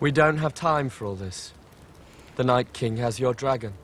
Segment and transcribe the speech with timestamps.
[0.00, 1.52] We don't have time for all this.
[2.36, 3.74] The Night King has your dragon.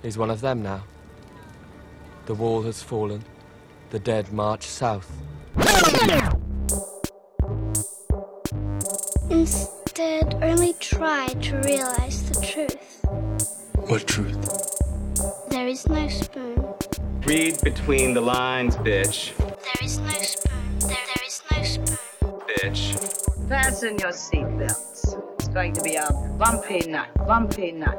[0.00, 0.84] He's one of them now.
[2.26, 3.24] The wall has fallen.
[3.90, 5.10] The dead march south.
[9.28, 13.00] Instead, only try to realize the truth.
[13.88, 15.48] What truth?
[15.50, 16.64] There is no spoon.
[17.24, 19.36] Read between the lines, bitch.
[19.36, 20.78] There is no spoon.
[20.78, 21.98] There, there is no spoon.
[22.48, 23.48] Bitch.
[23.48, 24.95] Fasten your seatbelts.
[25.56, 26.06] Going to be a
[26.36, 27.96] bumpy night, bumpy night.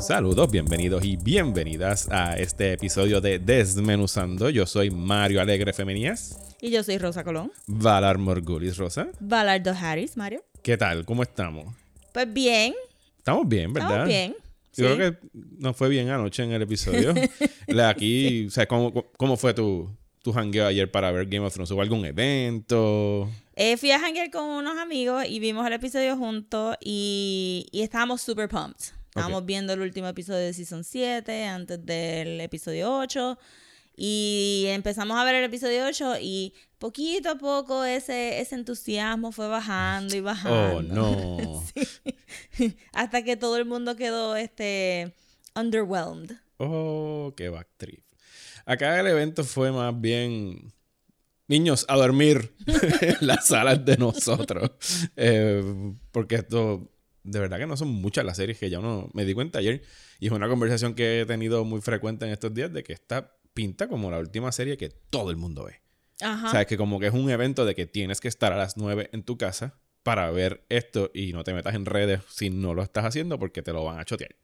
[0.00, 4.48] Saludos, bienvenidos y bienvenidas a este episodio de Desmenuzando.
[4.48, 6.56] Yo soy Mario Alegre Femenías.
[6.62, 7.52] Y yo soy Rosa Colón.
[7.66, 9.08] Valar Morgulis, Rosa.
[9.20, 10.42] Valardo Harris, Mario.
[10.62, 11.04] ¿Qué tal?
[11.04, 11.66] ¿Cómo estamos?
[12.14, 12.72] Pues bien.
[13.18, 13.90] Estamos bien, ¿verdad?
[13.90, 14.47] Estamos bien.
[14.76, 15.18] Yo creo que
[15.58, 17.14] nos fue bien anoche en el episodio.
[17.66, 19.90] La Aquí, o sea, ¿cómo, cómo fue tu,
[20.22, 21.70] tu jangueo ayer para ver Game of Thrones?
[21.70, 23.28] ¿Hubo algún evento?
[23.56, 28.22] Eh, fui a janguear con unos amigos y vimos el episodio juntos y, y estábamos
[28.22, 28.94] super pumped.
[29.08, 33.36] Estábamos viendo el último episodio de Season 7 antes del episodio 8
[34.00, 39.48] y empezamos a ver el episodio 8 y poquito a poco ese, ese entusiasmo fue
[39.48, 40.76] bajando y bajando.
[40.76, 41.64] Oh, no.
[42.52, 42.76] Sí.
[42.92, 45.14] Hasta que todo el mundo quedó este
[45.56, 46.36] underwhelmed.
[46.58, 48.04] Oh, qué backtrip.
[48.66, 50.72] Acá el evento fue más bien.
[51.48, 52.54] Niños, a dormir
[53.00, 54.70] en las salas de nosotros.
[55.16, 56.88] Eh, porque esto,
[57.24, 59.82] de verdad que no son muchas las series que ya uno me di cuenta ayer.
[60.20, 63.37] Y es una conversación que he tenido muy frecuente en estos días de que esta
[63.58, 65.80] pinta como la última serie que todo el mundo ve.
[66.20, 66.46] Ajá.
[66.46, 68.76] O sea, que como que es un evento de que tienes que estar a las
[68.76, 72.72] 9 en tu casa para ver esto y no te metas en redes si no
[72.72, 74.36] lo estás haciendo porque te lo van a chotear.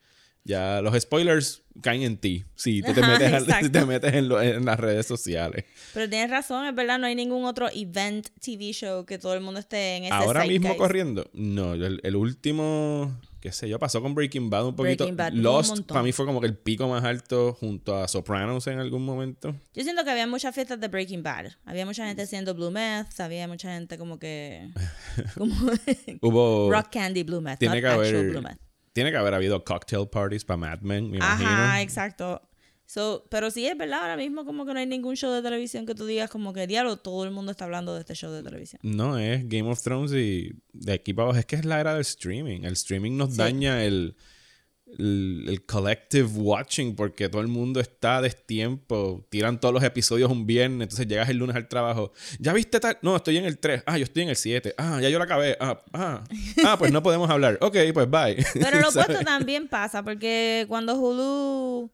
[0.42, 4.42] Ya los spoilers caen en ti si tú te Ajá, metes, te metes en, lo-
[4.42, 5.64] en las redes sociales.
[5.94, 9.40] Pero tienes razón, es verdad, no hay ningún otro event TV show que todo el
[9.40, 14.00] mundo esté en ese Ahora mismo corriendo, no, el, el último, qué sé yo, pasó
[14.00, 15.04] con Breaking Bad un poquito.
[15.04, 18.66] Breaking Bad, Lost para mí fue como que el pico más alto junto a Sopranos
[18.68, 19.54] en algún momento.
[19.74, 21.52] Yo siento que había muchas fiestas de Breaking Bad.
[21.66, 24.70] Había mucha gente haciendo Blue Meth, había mucha gente como que...
[25.36, 25.54] como
[26.22, 26.72] Hubo...
[26.72, 28.58] Rock Candy Blue Meth, tiene not que haber, Blue Meth.
[28.94, 31.50] tiene que haber habido cocktail parties para Mad Men, me imagino.
[31.50, 32.40] Ajá, exacto.
[32.94, 35.84] So, pero sí es verdad, ahora mismo como que no hay ningún show de televisión
[35.84, 38.40] que tú digas como que diablo, todo el mundo está hablando de este show de
[38.44, 38.78] televisión.
[38.84, 41.40] No, es Game of Thrones y de aquí para abajo.
[41.40, 42.60] Es que es la era del streaming.
[42.62, 43.38] El streaming nos Sí.
[43.38, 44.14] daña el,
[44.96, 49.26] el, el collective watching porque todo el mundo está a destiempo.
[49.28, 50.82] Tiran todos los episodios un viernes.
[50.84, 52.12] Entonces llegas el lunes al trabajo.
[52.38, 52.98] ¿Ya viste tal?
[53.02, 53.82] No, estoy en el 3.
[53.86, 54.72] Ah, yo estoy en el 7.
[54.78, 55.56] Ah, ya yo lo acabé.
[55.58, 56.22] Ah, ah.
[56.64, 57.58] Ah, pues no podemos hablar.
[57.60, 58.36] Ok, pues bye.
[58.54, 61.90] Pero lo opuesto también pasa, porque cuando Hulu,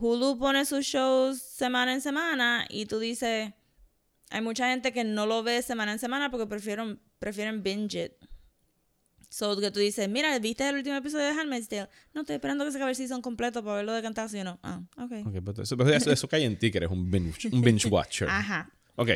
[0.00, 3.52] Hulu pone sus shows semana en semana y tú dices,
[4.30, 8.12] hay mucha gente que no lo ve semana en semana porque prefieren, prefieren binge it.
[9.28, 11.88] So que tú dices, mira, ¿viste el último episodio de Handmaid's Tale?
[12.14, 14.58] No, estoy esperando que se acabe el season completo para verlo de cantazo y no.
[14.62, 15.26] Ah, ok.
[15.26, 17.86] Ok, pues eso, pues eso, eso cae en ti que eres un binge, un binge
[17.90, 18.28] watcher.
[18.28, 18.70] Ajá.
[18.96, 19.10] Ok.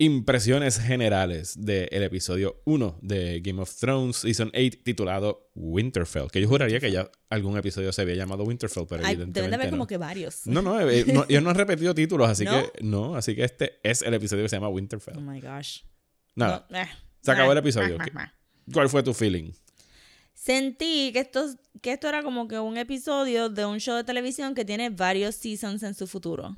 [0.00, 6.28] Impresiones generales del episodio 1 de Game of Thrones Season 8 titulado Winterfell.
[6.30, 9.50] Que yo juraría que ya algún episodio se había llamado Winterfell, pero Ay, evidentemente deben
[9.50, 9.70] de haber no.
[9.72, 10.46] como que varios.
[10.46, 12.62] No, no, eh, no, ellos no han repetido títulos, así ¿No?
[12.62, 15.18] que no, así que este es el episodio que se llama Oh Winterfell.
[15.20, 15.80] my gosh.
[16.36, 16.86] Nada, No, eh.
[17.20, 17.96] se acabó el Ah, episodio.
[17.98, 18.34] ah, ¿Qué- ah, ah.
[18.72, 19.50] ¿Cuál fue tu feeling?
[20.32, 21.44] Sentí que esto,
[21.82, 25.34] que esto era como que un episodio de un show de televisión que tiene varios
[25.34, 26.56] seasons en su futuro.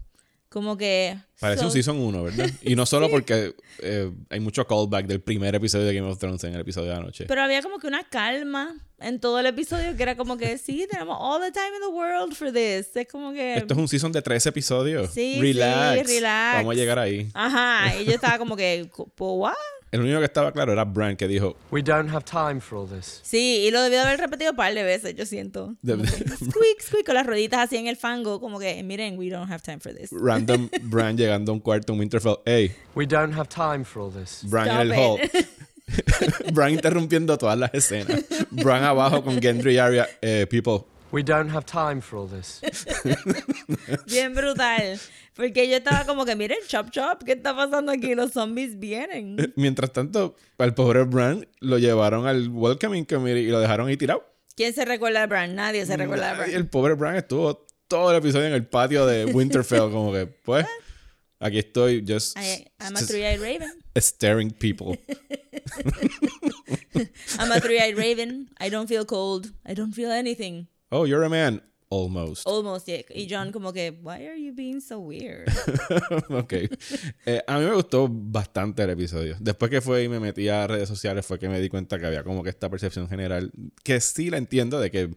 [0.51, 1.17] Como que...
[1.39, 2.51] Parece so- un Season 1, ¿verdad?
[2.63, 6.43] Y no solo porque eh, hay mucho callback del primer episodio de Game of Thrones
[6.43, 7.25] en el episodio de anoche.
[7.27, 10.89] Pero había como que una calma en todo el episodio que era como que sí,
[10.91, 12.97] tenemos all the time in the world for this.
[12.97, 13.55] Es como que...
[13.59, 15.11] Esto es un season de tres episodios.
[15.13, 16.57] Sí, sí, relax.
[16.57, 17.29] Vamos a llegar ahí.
[17.33, 19.55] Ajá, y yo estaba como que, ¿por what?
[19.93, 22.89] El único que estaba claro era Bran que dijo, We don't have time for all
[22.89, 23.21] this.
[23.25, 25.75] Sí, y lo debió de haber repetido un par de veces, yo siento.
[25.83, 29.51] De- squeak, squeak, con las rueditas así en el fango, como que, miren, we don't
[29.51, 30.11] have time for this.
[30.13, 32.37] random Bran llegando a un cuarto en Winterfell.
[32.47, 34.43] Hey, We don't have time for all this.
[34.49, 35.19] Bran Stop en el hall.
[36.53, 38.25] Bran interrumpiendo todas las escenas.
[38.51, 40.09] Bran abajo con Gendry y Arya.
[40.23, 42.61] Eh, people, We don't have time for all this.
[44.07, 44.99] Bien brutal.
[45.35, 48.15] Porque yo estaba como que, miren, chop chop, ¿qué está pasando aquí?
[48.15, 49.37] Los zombies vienen.
[49.57, 54.25] mientras tanto, al pobre Bran lo llevaron al welcoming committee y lo dejaron ahí tirado.
[54.57, 55.55] ¿Quién se recuerda de Bran?
[55.55, 56.51] Nadie se recuerda Y Bran.
[56.55, 60.67] el pobre Bran estuvo todo el episodio en el patio de Winterfell, como que, pues,
[61.41, 63.71] aquí estoy, just, I, I'm a just three-eyed raven.
[63.99, 64.97] staring people.
[67.39, 68.49] I'm a three-eyed raven.
[68.61, 69.53] I don't feel cold.
[69.67, 70.67] I don't feel anything.
[70.91, 71.63] Oh, you're a man.
[71.93, 72.47] Almost.
[72.47, 73.03] Almost, yeah.
[73.13, 75.49] Y John como que, why are you being so weird?
[76.31, 76.53] ok.
[77.27, 79.37] Eh, a mí me gustó bastante el episodio.
[79.41, 82.07] Después que fue y me metí a redes sociales fue que me di cuenta que
[82.07, 83.51] había como que esta percepción general,
[83.83, 85.11] que sí la entiendo, de que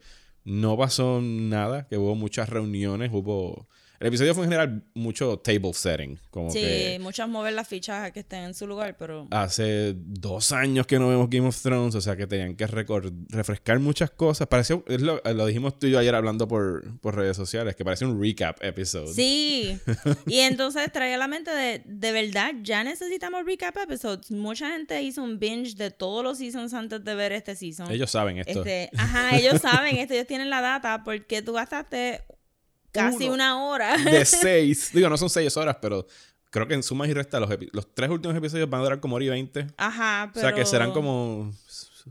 [0.45, 3.67] no pasó nada, que hubo muchas reuniones, hubo...
[4.03, 8.03] El episodio fue en general mucho table setting, como sí, que muchas mover las fichas
[8.03, 9.29] a que estén en su lugar, pero...
[9.31, 13.79] hace dos años que no vemos Game of Thrones, o sea que tenían que refrescar
[13.79, 14.49] muchas cosas.
[14.49, 17.85] Pareció, es lo, lo dijimos tú y yo ayer hablando por, por redes sociales, que
[17.85, 19.13] parece un recap episode.
[19.13, 19.79] Sí.
[20.27, 24.31] Y entonces trae a la mente de, de verdad, ya necesitamos recap episodes.
[24.31, 27.89] Mucha gente hizo un binge de todos los seasons antes de ver este season.
[27.89, 28.59] Ellos saben esto.
[28.59, 32.21] Este, ajá, ellos saben esto, ellos tienen la data porque tú gastaste
[32.93, 33.97] casi Uno una hora.
[33.97, 34.91] de seis.
[34.93, 36.07] Digo, no son seis horas, pero
[36.49, 39.15] creo que en suma y resta los, los tres últimos episodios van a durar como
[39.15, 39.67] hora y veinte.
[39.77, 40.47] Ajá, O pero...
[40.47, 41.51] sea que serán como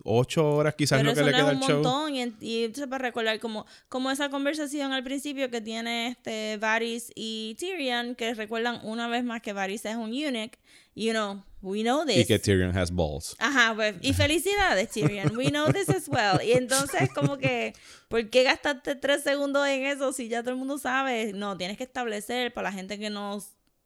[0.05, 1.83] ocho horas quizás pero lo que eso le no queda al un show.
[1.83, 6.57] montón y, y entonces para recordar como, como esa conversación al principio que tiene este
[6.59, 10.53] Varys y Tyrion que recuerdan una vez más que Varys es un eunuch
[10.95, 13.37] you know we know this Y que Tyrion has balls.
[13.39, 15.37] Ajá, pues, y felicidades, Tyrion.
[15.37, 16.41] We know this as well.
[16.45, 17.73] Y entonces, como que,
[18.09, 21.33] ¿por qué gastaste tres segundos en eso si ya todo el mundo sabe?
[21.33, 23.41] No, tienes que establecer para la gente que no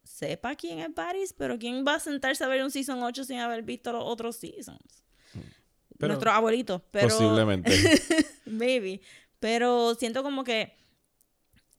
[0.05, 3.39] sepa quién es Varys, pero ¿quién va a sentarse a ver un Season 8 sin
[3.41, 5.03] haber visto los otros Seasons?
[5.99, 7.09] Pero- Nuestros abuelitos, pero...
[7.09, 7.73] Posiblemente.
[8.47, 9.01] Maybe.
[9.41, 10.75] Pero siento como que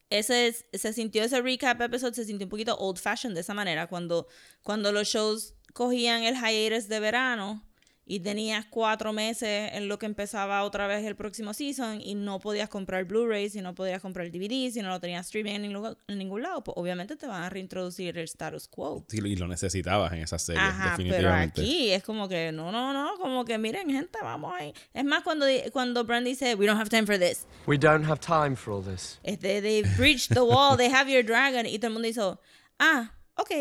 [0.09, 3.87] ese se sintió ese recap episode se sintió un poquito old fashioned de esa manera
[3.87, 4.27] cuando
[4.63, 7.66] cuando los shows cogían el hiatus de verano
[8.09, 12.39] y tenías cuatro meses en lo que empezaba otra vez el próximo season y no
[12.39, 15.97] podías comprar Blu-rays y no podías comprar DVD si no lo tenías streaming en ningún,
[16.07, 19.47] en ningún lado pues obviamente te van a reintroducir el status quo Sí, y lo
[19.47, 21.61] necesitabas en esa serie, Ajá, pero definitivamente.
[21.61, 24.73] aquí es como que no, no, no, como que miren, gente, vamos ahí.
[24.93, 28.19] Es más, cuando, cuando Brand dice, we don't have time for this, We don't have
[28.21, 29.19] time for all this.
[29.23, 32.39] este, they breached the wall, they have your dragon, y todo el mundo hizo,
[32.79, 33.51] ah, ok,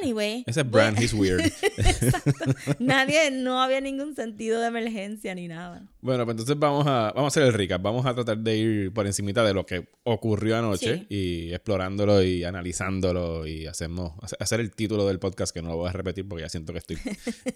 [0.00, 0.44] anyway.
[0.46, 1.42] Ese es voy- Brand, he's weird.
[2.78, 5.86] Nadie, no había ningún sentido de emergencia ni nada.
[6.00, 7.82] Bueno, pues entonces vamos a, vamos a hacer el recap.
[7.82, 12.44] Vamos a tratar de ir por encimita de lo que ocurrió anoche y explorándolo y
[12.44, 16.26] analizándolo y hacemos hace- hacer el título del podcast que no lo voy a repetir
[16.26, 16.96] porque ya siento que estoy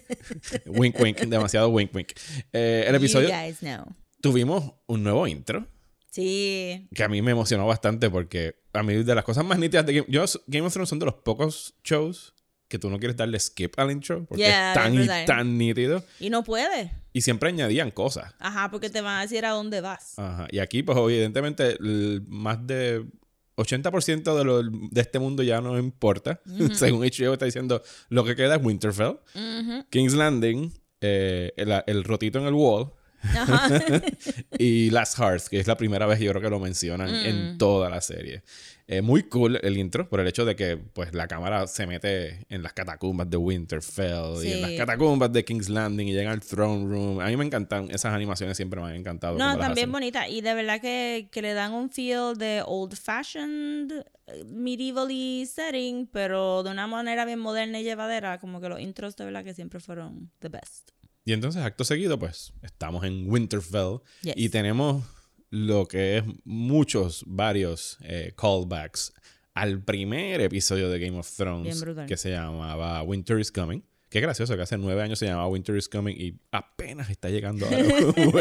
[0.66, 2.08] wink wink, demasiado wink wink.
[2.52, 3.84] Eh, el episodio You guys know.
[4.20, 5.66] tuvimos un nuevo intro
[6.16, 9.84] Sí, que a mí me emocionó bastante porque a mí de las cosas más nítidas
[9.84, 12.32] de Game, yo, Game of Thrones son de los pocos shows
[12.68, 16.02] que tú no quieres darle skip al intro porque Yeah, es tan y tan nítido
[16.18, 16.90] y no puede.
[17.12, 18.34] y siempre añadían cosas.
[18.38, 20.18] Ajá, porque te van a decir a dónde vas.
[20.18, 20.48] Ajá.
[20.50, 21.76] Y aquí, pues evidentemente,
[22.26, 23.04] más de
[23.56, 26.40] 80% de, lo, de este mundo ya no importa.
[26.72, 29.18] Según HBO está diciendo, lo que queda es Winterfell.
[29.90, 30.72] King's Landing,
[31.02, 32.90] eh, el, el rotito en el wall
[33.34, 33.68] Ajá.
[34.58, 37.26] y Last Hearts, que es la primera vez yo creo que lo mencionan Mm.
[37.26, 38.42] en toda la serie.
[38.88, 42.46] Eh, muy cool el intro por el hecho de que pues la cámara se mete
[42.48, 44.76] en las catacumbas de Winterfell y en las Sí.
[44.76, 47.18] catacumbas de King's Landing y llega al throne room.
[47.20, 49.36] A mí me encantan esas animaciones, siempre me han encantado.
[49.38, 50.28] No, también bonita.
[50.28, 53.92] Y de verdad que, que le dan un feel de old fashioned,
[54.28, 55.08] eh, medieval
[55.46, 58.38] setting, pero de una manera bien moderna y llevadera.
[58.38, 60.90] Como que los intros de verdad que siempre fueron the best.
[61.26, 64.34] Y entonces, acto seguido, pues estamos en Winterfell Yes.
[64.36, 65.04] y tenemos
[65.50, 69.12] lo que es muchos, varios eh, callbacks
[69.54, 73.82] al primer episodio de Game of Thrones que se llamaba Winter is Coming.
[74.08, 77.66] Qué gracioso que hace nueve años se llamaba Winter is Coming y apenas está llegando
[77.66, 77.78] ahora.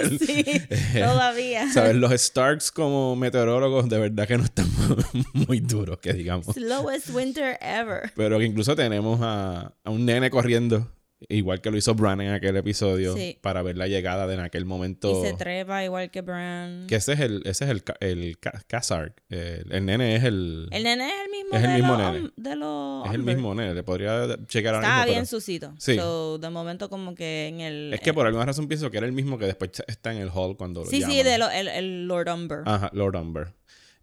[0.01, 0.43] el- Sí,
[0.93, 1.71] todavía.
[1.73, 1.95] ¿Sabes?
[1.95, 4.67] Los Starks como meteorólogos de verdad que no están
[5.33, 6.45] muy duros, que digamos.
[6.53, 8.11] Slowest winter ever.
[8.15, 10.91] Pero que incluso tenemos a, a un nene corriendo,
[11.29, 13.37] igual que lo hizo Bran en aquel episodio, Sí.
[13.41, 15.23] para ver la llegada de en aquel momento.
[15.23, 16.85] Y se trepa igual que Bran.
[16.87, 19.13] Que ese es el, ese es el, el Khazar.
[19.29, 20.67] El, el nene es el.
[20.71, 22.29] El nene es el mismo Es el mismo nene.
[22.35, 23.73] de los es el mismo nene.
[23.73, 25.73] Le podría checar ahora Estaba bien pero- sucito.
[25.79, 25.95] Sí.
[25.95, 27.93] So, de momento como que en el...
[27.93, 30.29] Es que por alguna razón pienso que era el mismo que después está en el
[30.33, 32.59] hall cuando lo Sí, sí, de lo- el, el Lord Umber.
[32.65, 33.53] Ajá, Lord Umber.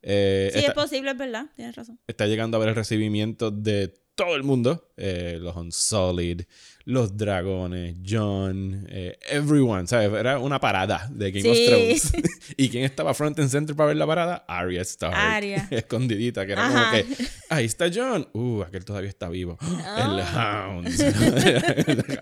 [0.04, 1.46] Eh, sí, está, es posible, es verdad.
[1.54, 1.98] Tienes razón.
[2.08, 4.88] está llegando a ver el recibimiento de todo el mundo.
[4.96, 6.42] eh, los Unsullied,
[6.84, 10.12] los dragones, John, eh, everyone, ¿sabes?
[10.12, 11.66] Era una parada de Game of Sí.
[11.66, 12.12] Thrones.
[12.56, 14.44] ¿Y quién estaba front and center para ver la parada?
[14.46, 15.14] Arya Stark.
[15.16, 15.66] Arya.
[15.72, 16.90] Escondidita, que era Ajá.
[17.02, 18.28] como que, ahí está John.
[18.32, 19.58] Uh, aquel todavía está vivo.
[19.62, 20.68] El Ah.
[20.68, 20.88] Hound.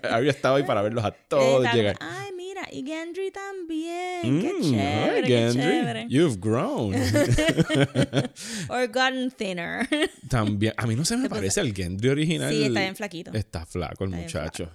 [0.03, 1.97] Arya estaba ahí para verlos a todos llegar.
[1.99, 2.31] Ay,
[2.71, 4.37] y Gendry también.
[4.37, 6.05] Mm, qué chévere, qué chévere.
[6.09, 6.93] You've grown.
[8.69, 9.87] Or gotten thinner.
[10.29, 12.51] También, a mí no se me parece el Gendry original.
[12.51, 13.31] sí, está bien flaquito.
[13.33, 14.71] Está flaco el Está muchacho.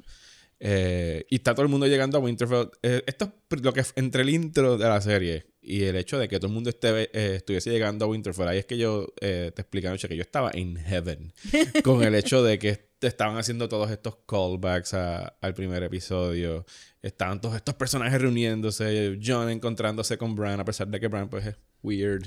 [0.59, 2.69] Eh, y está todo el mundo llegando a Winterfell.
[2.83, 6.29] Eh, esto es lo que entre el intro de la serie y el hecho de
[6.29, 8.49] que todo el mundo esté, eh, estuviese llegando a Winterfell.
[8.49, 11.33] Ahí es que yo te expliqué anoche que yo estaba en heaven
[11.85, 16.65] con el hecho de que te estaban haciendo todos estos callbacks a- al primer episodio.
[17.03, 19.19] Estaban todos estos personajes reuniéndose.
[19.25, 22.27] John encontrándose con Bran, a pesar de que Bran pues es weird.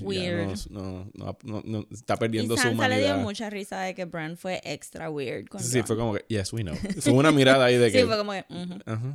[0.69, 3.23] no, no- no- no- está Y perdiendo su Sansa le dio humanidad.
[3.23, 6.61] mucha risa de que Bran fue extra weird con Sí, fue como que, yes, we
[6.63, 6.75] know.
[6.99, 8.01] Fue una mirada ahí de que.
[8.01, 8.45] Sí, fue como que,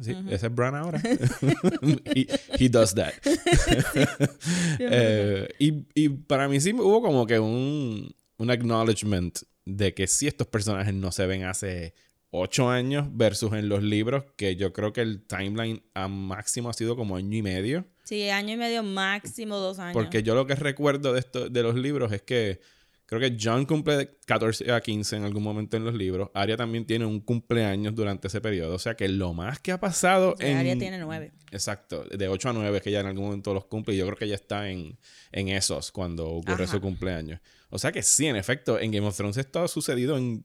[0.02, 1.00] sí, ese es Bran ahora.
[2.14, 2.26] he,
[2.58, 3.12] he does that.
[4.78, 10.26] Eh, y, y para mí sí hubo como que un, un acknowledgement de que sí
[10.26, 11.94] estos personajes no se ven hace
[12.36, 16.72] ocho años versus en los libros, que yo creo que el timeline a máximo ha
[16.72, 17.86] sido como año y medio.
[18.02, 19.94] Sí, año y medio máximo, dos años.
[19.94, 22.60] Porque yo lo que recuerdo de, esto, de los libros es que
[23.06, 26.30] creo que John cumple de 14 a 15 en algún momento en los libros.
[26.34, 28.74] Arya también tiene un cumpleaños durante ese periodo.
[28.74, 30.56] O sea que lo más que ha pasado en...
[30.56, 31.32] Arya tiene nueve.
[31.52, 34.18] Exacto, de 8 a 9 que ya en algún momento los cumple y yo creo
[34.18, 34.98] que ya está en,
[35.30, 36.72] en esos cuando ocurre Ajá.
[36.72, 37.40] su cumpleaños.
[37.70, 40.44] O sea que sí, en efecto, en Game of Thrones esto ha sucedido en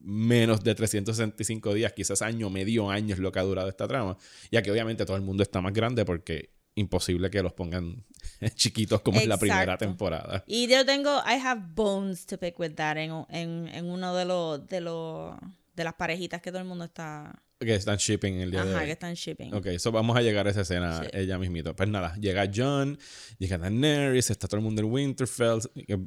[0.00, 4.16] menos de 365 días, quizás año, medio año es lo que ha durado esta trama,
[4.50, 8.04] ya que obviamente todo el mundo está más grande porque imposible que los pongan
[8.54, 9.84] chiquitos como en la primera Exacto.
[9.86, 10.44] temporada.
[10.46, 14.24] Y yo tengo, I have bones to pick with that en, en, en uno de
[14.24, 15.34] los, de los,
[15.74, 18.80] de las parejitas que todo el mundo está, Que están shipping el día de ajá,
[18.82, 18.86] hoy.
[18.86, 19.52] que están shipping.
[19.54, 21.08] Ok, so vamos a llegar a esa escena Sí.
[21.14, 21.74] ella mismito.
[21.74, 22.96] Pues nada, llega John,
[23.38, 25.58] llega Daenerys, está todo el mundo en Winterfell.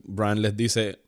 [0.05, 1.01] Bran les dice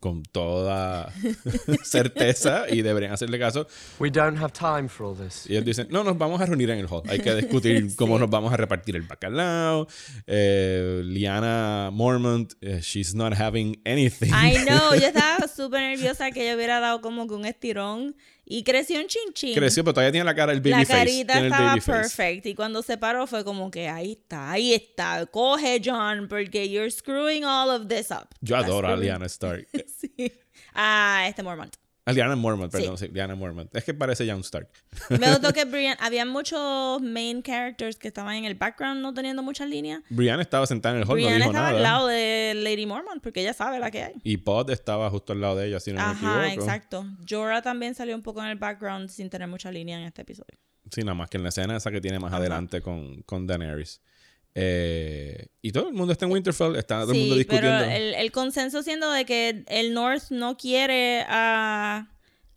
[0.00, 1.12] con toda
[1.84, 3.66] certeza y deberían hacerle caso.
[3.98, 5.48] We don't have time for all this.
[5.48, 7.02] Y ellos dicen, no, nos vamos a reunir en el hall.
[7.08, 9.86] Hay que discutir cómo nos vamos a repartir el bacalao.
[10.26, 14.32] Eh, Liana Mormont, eh, she's not having anything.
[14.32, 18.16] I know, yo estaba súper nerviosa que ella hubiera dado como que un estirón
[18.58, 19.54] y creció un chinchín.
[19.54, 20.92] Creció, pero todavía tiene la cara, el baby La face.
[20.92, 22.00] carita Tiene estaba baby face.
[22.16, 26.68] perfect y cuando se paró fue como que ahí está, ahí está, coge John porque
[26.68, 28.28] you're screwing all of this up.
[28.40, 29.66] Yo adoro a Liana Stark.
[30.00, 30.32] Sí.
[30.74, 31.74] Ah, este Mormont.
[32.04, 33.06] A Liana Mormont, perdón, sí.
[33.08, 33.72] Liana Mormont.
[33.76, 34.68] Es que parece Jon Stark.
[35.08, 39.42] Me gustó que Brian, había muchos main characters que estaban en el background no teniendo
[39.44, 40.02] muchas líneas.
[40.10, 41.76] Brienne estaba sentada en el hall, Brian no dijo estaba nada.
[41.76, 44.14] al lado de Lady Mormont porque ella sabe la que hay.
[44.24, 46.62] Y Pod estaba justo al lado de ella, si no me Ajá, equivoco.
[46.68, 47.06] exacto.
[47.28, 50.58] Jorah también salió un poco en el background sin tener mucha línea en este episodio.
[50.90, 52.38] Sí, nada más que en la escena esa que tiene más Ajá.
[52.38, 54.00] adelante con, con Daenerys.
[54.54, 57.84] Eh, y todo el mundo está en Winterfell, está todo el mundo pero discutiendo.
[57.84, 62.08] el, el consenso siendo de que el North no quiere a,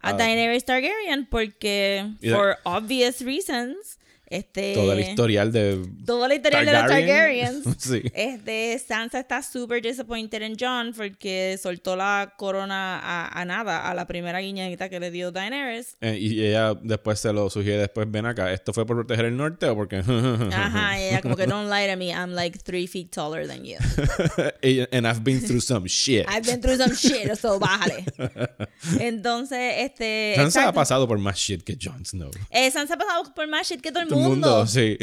[0.01, 0.13] a Ah.
[0.13, 3.97] Daenerys Targaryen porque, for obvious reasons,
[4.27, 4.73] este...
[4.73, 7.07] Todo el historial de Toda la historia de los Targaryen.
[7.07, 7.77] Targaryens.
[7.77, 8.01] sí.
[8.13, 13.93] Este, Sansa está súper disappointed en John porque soltó la corona a, a nada, a
[13.93, 15.97] la primera guiñadita que le dio Daenerys.
[16.01, 19.37] Eh, y ella después se lo sugiere después, ven acá, ¿esto fue por proteger el
[19.37, 19.97] norte o porque?
[20.53, 23.63] Ajá, y ella como que don't lie to me, I'm like three feet taller than
[23.65, 23.77] you.
[24.91, 26.25] And I've been through some shit.
[26.27, 28.05] I've been through some shit, so bájale.
[28.99, 30.33] Entonces, este...
[30.35, 30.73] Sansa ha exacto.
[30.73, 32.31] pasado por más shit que Jon Snow.
[32.49, 34.67] Eh, Sansa ha pasado por más shit que todo el Todo el mundo.
[34.67, 34.97] sí.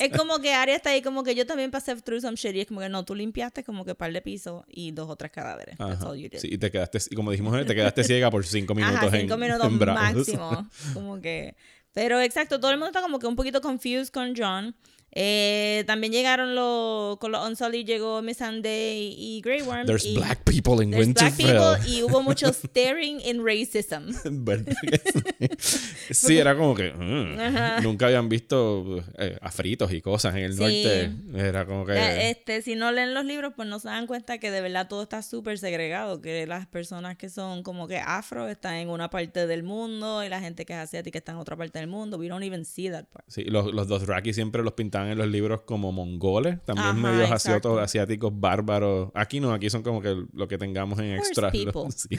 [0.00, 2.60] Es como que Arya está ahí como que yo también pasé through some shit y
[2.60, 5.30] es como que no, tú limpiaste como que par de pisos y dos o tres
[5.30, 5.76] cadáveres.
[5.78, 6.08] That's Ajá.
[6.08, 6.38] all you did.
[6.38, 9.22] Sí, y te quedaste, y como dijimos, te quedaste ciega por cinco minutos Ajá, en,
[9.22, 10.68] cinco minutos en máximo.
[10.94, 11.56] Como que.
[11.92, 14.76] Pero exacto, todo el mundo está como que un poquito confused con John.
[15.12, 17.18] Eh, también llegaron los.
[17.18, 19.86] Con los Unsullied llegó Miss Sunday y Grey Worm.
[19.86, 21.78] There's y black people in there's black Winterfell.
[21.80, 24.12] people y hubo mucho staring in racism.
[24.44, 26.38] ¿Verdad que sí?
[26.38, 30.60] Era como que mm, nunca habían visto eh, afritos y cosas en el Sí.
[30.60, 31.10] norte.
[31.34, 34.38] Era como que Ya, este, si no leen los libros, pues no se dan cuenta
[34.38, 38.48] que de verdad todo está súper segregado, que las personas que son como que afro
[38.48, 41.56] están en una parte del mundo y la gente que es asiática está en otra
[41.56, 42.16] parte del mundo.
[42.16, 43.24] We don't even see that part.
[43.28, 47.30] sí, los, los Dothraki siempre los pintaban en los libros como mongoles, también Ajá, medios
[47.30, 49.10] asiatos, asiáticos bárbaros.
[49.14, 51.50] Aquí no, aquí son como que lo que tengamos en extra.
[51.96, 52.18] Sí.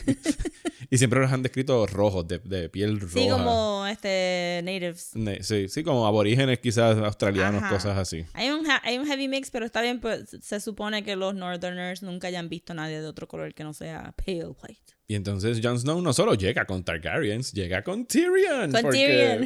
[0.90, 3.14] Y siempre los han descrito rojos, de, de piel roja.
[3.14, 5.12] Sí, como este natives.
[5.16, 7.74] Ne- Sí, sí, como aborígenes quizás australianos, Ajá.
[7.74, 8.26] cosas así.
[8.34, 11.34] Hay un, ha- hay un heavy mix, pero está bien, pues se supone que los
[11.36, 14.94] northerners nunca hayan visto a nadie de otro color que no sea pale white.
[15.12, 18.72] Y entonces Jon Snow no solo llega con Targaryens, llega con Tyrion.
[18.72, 19.38] Con porque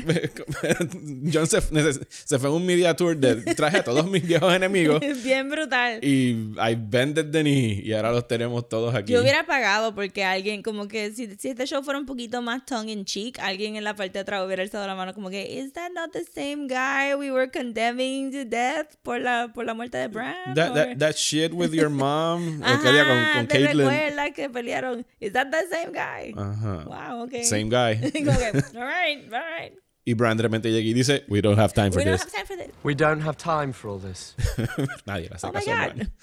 [1.34, 1.60] Jon se,
[2.07, 5.50] se fue en un media tour de traje a todos mis viejos enemigos Es bien
[5.50, 6.03] brutal.
[6.03, 9.13] y I bended the knee y ahora los tenemos todos aquí.
[9.13, 12.63] Yo hubiera pagado porque alguien como que si, si este show fuera un poquito más
[12.67, 15.51] tongue in cheek, alguien en la parte de atrás hubiera alzado la mano como que
[15.51, 19.74] is that not the same guy we were condemning to death por la por la
[19.74, 20.53] muerte de Bran?
[20.53, 22.62] That, that, that shit with your mom.
[22.63, 23.88] Ajá, aquella con, con ¿te Caitlyn.
[23.89, 25.05] recuerdas que pelearon?
[25.19, 26.34] Is that the same guy?
[26.36, 26.86] Ajá.
[26.88, 27.44] Wow, okay.
[27.44, 27.94] Same guy.
[28.76, 29.74] All right, all right.
[30.08, 32.22] Y Bran de repente llega y dice, we don't have time for We don't this.
[32.22, 32.72] have time for this.
[32.84, 34.36] We don't have time for all this.
[35.08, 36.08] Nadie le hace Oh caso God.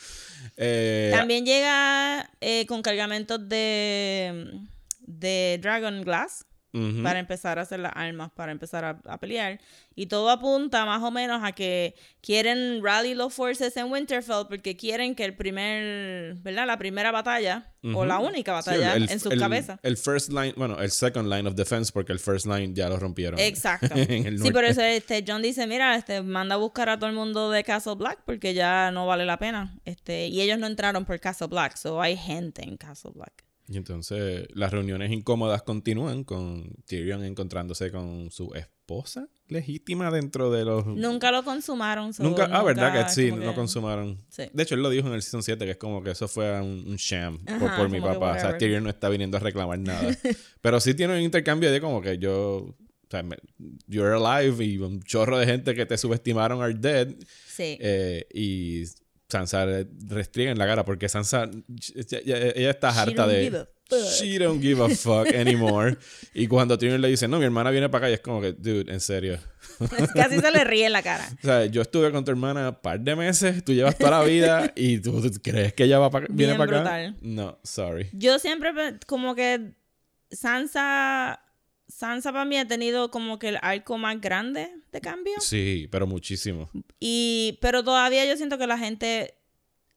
[0.57, 4.61] Eh, También llega eh, con cargamentos de,
[5.01, 6.45] de Dragon Glass
[7.03, 9.61] para empezar a hacer las armas, para empezar a, a pelear.
[9.95, 14.75] Y todo apunta más o menos a que quieren rally los forces en Winterfell porque
[14.75, 16.67] quieren que el primer, ¿verdad?
[16.67, 19.79] La primera batalla, o la única Sí, batalla el- en sus el- cabezas.
[19.83, 22.97] El first line, bueno, el second line of defense, porque el first line ya lo
[22.99, 23.39] rompieron.
[23.39, 23.89] Exacto.
[24.43, 27.51] sí, por eso este, John dice, mira, este, manda a buscar a todo el mundo
[27.51, 29.77] de Castle Black porque ya no vale la pena.
[29.85, 33.45] Este, y ellos no entraron por Castle Black, so hay gente en Castle Black.
[33.73, 40.65] Y entonces las reuniones incómodas continúan con Tyrion encontrándose con su esposa legítima dentro de
[40.65, 40.87] los...
[40.87, 42.13] Nunca lo consumaron.
[42.13, 44.19] so Nunca, ah, verdad nunca que sí, no consumaron.
[44.29, 44.45] Sí.
[44.53, 46.61] De hecho, él lo dijo en el season 7, que es como que eso fue
[46.61, 48.37] un, un sham por, Ajá, por mi como que papá.
[48.37, 48.59] O sea.
[48.59, 50.15] Tyrion no está viniendo a reclamar nada.
[50.61, 52.59] Pero sí tiene un intercambio de como que yo.
[52.67, 53.37] O sea, me-
[53.87, 57.09] you're alive y un chorro de gente que te subestimaron are dead.
[57.47, 57.77] Sí.
[57.81, 58.85] eh, y
[59.33, 61.51] Sansa le restriega en la cara porque Sansa.
[62.25, 63.67] Ella está harta de.
[64.19, 65.99] She don't give a fuck anymore.
[66.33, 68.53] y cuando Tyrion le dice, no, mi hermana viene para acá, y es como que,
[68.55, 69.39] dude, en serio.
[70.15, 71.29] Casi se le ríe en la cara.
[71.43, 74.25] O sea, yo estuve con tu hermana un par de meses, tú llevas toda la
[74.25, 77.15] vida y tú crees que ella va pa- viene Bien para acá.
[77.21, 78.09] No, sorry.
[78.15, 78.73] Yo siempre
[79.07, 79.75] como que
[80.31, 81.41] Sansa
[81.97, 86.07] Sansa para mí ha tenido como que el arco más grande de cambio Sí, pero
[86.07, 86.71] muchísimo.
[86.99, 89.35] y pero todavía yo siento que la gente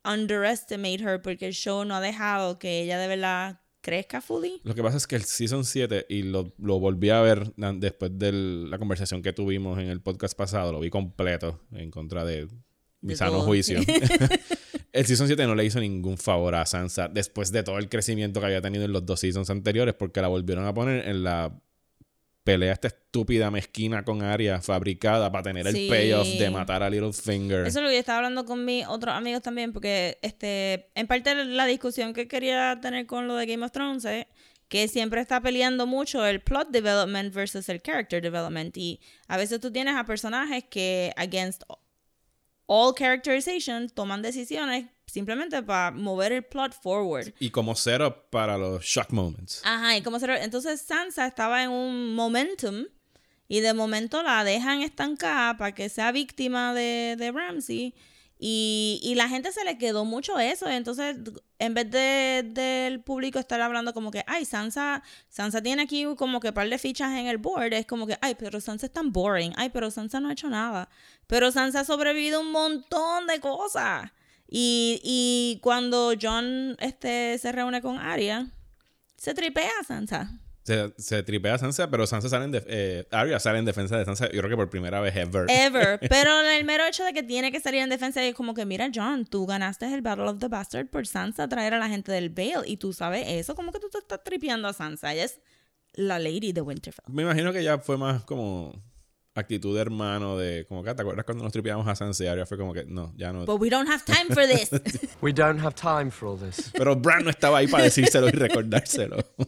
[0.03, 4.61] underestimate her porque el show no ha dejado que ella de verdad crezca fully.
[4.63, 8.17] Lo que pasa es que el Season 7, y lo, lo volví a ver después
[8.17, 12.47] de la conversación que tuvimos en el podcast pasado, lo vi completo en contra de
[13.01, 13.79] mi De sano todo, juicio.
[14.91, 18.39] el Season 7 no le hizo ningún favor a Sansa después de todo el crecimiento
[18.39, 21.61] que había tenido en los dos seasons anteriores, porque la volvieron a poner en la
[22.45, 25.85] pelea esta estúpida mezquina con Arya fabricada para tener Sí.
[25.85, 27.65] el payoff de matar a Littlefinger.
[27.65, 31.35] Eso es lo que estaba hablando con mis otros amigos también, porque este, en parte
[31.43, 34.27] la discusión que quería tener con lo de Game of Thrones es
[34.67, 38.77] que siempre está peleando mucho el plot development versus el character development.
[38.77, 41.63] Y a veces tú tienes a personajes que, against
[42.67, 47.33] all characterization, toman decisiones simplemente para mover el plot forward.
[47.39, 49.61] Y como setup para los shock moments.
[49.63, 50.25] Ajá, y como se...
[50.43, 52.85] Entonces Sansa estaba en un momentum
[53.47, 57.93] y de momento la dejan estancada para que sea víctima de, de Ramsey
[58.47, 60.69] y, la gente se le quedó mucho eso.
[60.69, 61.17] Entonces,
[61.57, 66.39] en vez de, del público estar hablando como que, ay, Sansa, Sansa tiene aquí como
[66.39, 69.11] que par de fichas en el board, es como que, ay, pero Sansa es tan
[69.11, 70.89] boring, ay, pero Sansa no ha hecho nada.
[71.25, 74.11] Pero Sansa ha sobrevivido un montón de cosas.
[74.47, 78.45] Y, y cuando John este, se reúne con Arya,
[79.15, 80.29] se tripea Sansa.
[80.65, 83.97] Se, se tripea a Sansa, pero Sansa sale en def- eh, Arya sale en defensa
[83.99, 85.45] de Sansa, yo creo que por primera vez ever.
[85.47, 85.99] Ever.
[86.09, 88.89] Pero el mero hecho de que tiene que salir en defensa es como que, mira,
[88.93, 92.29] John, tú ganaste el Battle of the Bastard por Sansa traer a la gente del
[92.31, 92.63] Vale.
[92.65, 95.13] Y tú sabes eso, como que tú te estás tripeando a Sansa.
[95.13, 95.39] Ella es
[95.93, 97.05] la lady de Winterfell.
[97.13, 98.73] Me imagino que ya fue más como
[99.35, 102.73] actitud de hermano de como que te acuerdas cuando nos tripeamos a Arya fue como
[102.73, 103.45] que no, ya no.
[103.45, 104.69] But we don't have time for this.
[105.21, 106.71] We don't have time for all this.
[106.73, 109.17] Pero Bran no estaba ahí para decírselo y recordárselo.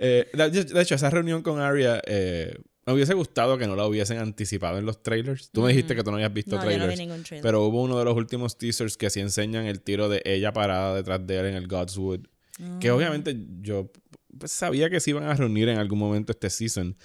[0.00, 4.18] Eh, de, hecho, esa reunión con Arya eh, me hubiese gustado que no la hubiesen
[4.18, 5.50] anticipado en los trailers.
[5.50, 6.98] Tú me dijiste que tú no habías visto No, yo no vi trailers.
[7.00, 7.42] ningún trailer.
[7.42, 10.94] Pero hubo uno de los últimos teasers que sí enseñan el tiro de ella parada
[10.94, 12.20] detrás de él en el Godswood.
[12.62, 12.78] Ah.
[12.80, 13.90] Que obviamente yo
[14.38, 16.96] pues, sabía que se iban a reunir en algún momento este season.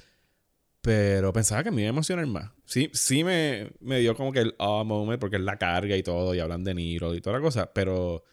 [0.83, 2.51] Pero pensaba que me iba a emocionar más.
[2.65, 6.03] Sí, sí me, me dio como que el ah moment porque es la carga y
[6.03, 7.71] todo, y hablan de Niro y toda la cosa.
[7.73, 8.25] Pero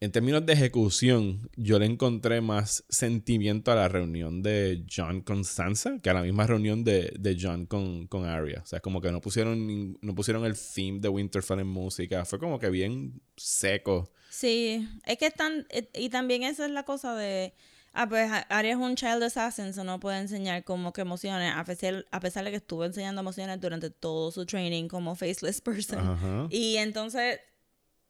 [0.00, 5.44] en términos de ejecución, yo le encontré más sentimiento a la reunión de John con
[5.44, 8.62] Sansa que a la misma reunión de, de John con, con Arya.
[8.64, 12.24] O sea, como que no pusieron, no pusieron el theme de Winterfell en música.
[12.24, 14.10] Fue como que bien seco.
[14.28, 17.54] Sí, es que están, eh, y también esa es la cosa de,
[17.96, 21.52] ah, pues A- Arya es un child assassin, so no puede enseñar como que emociones,
[21.56, 25.60] a pesar, a pesar de que estuvo enseñando emociones durante todo su training como faceless
[25.60, 25.98] person.
[25.98, 26.46] Ajá.
[26.50, 27.40] Y entonces,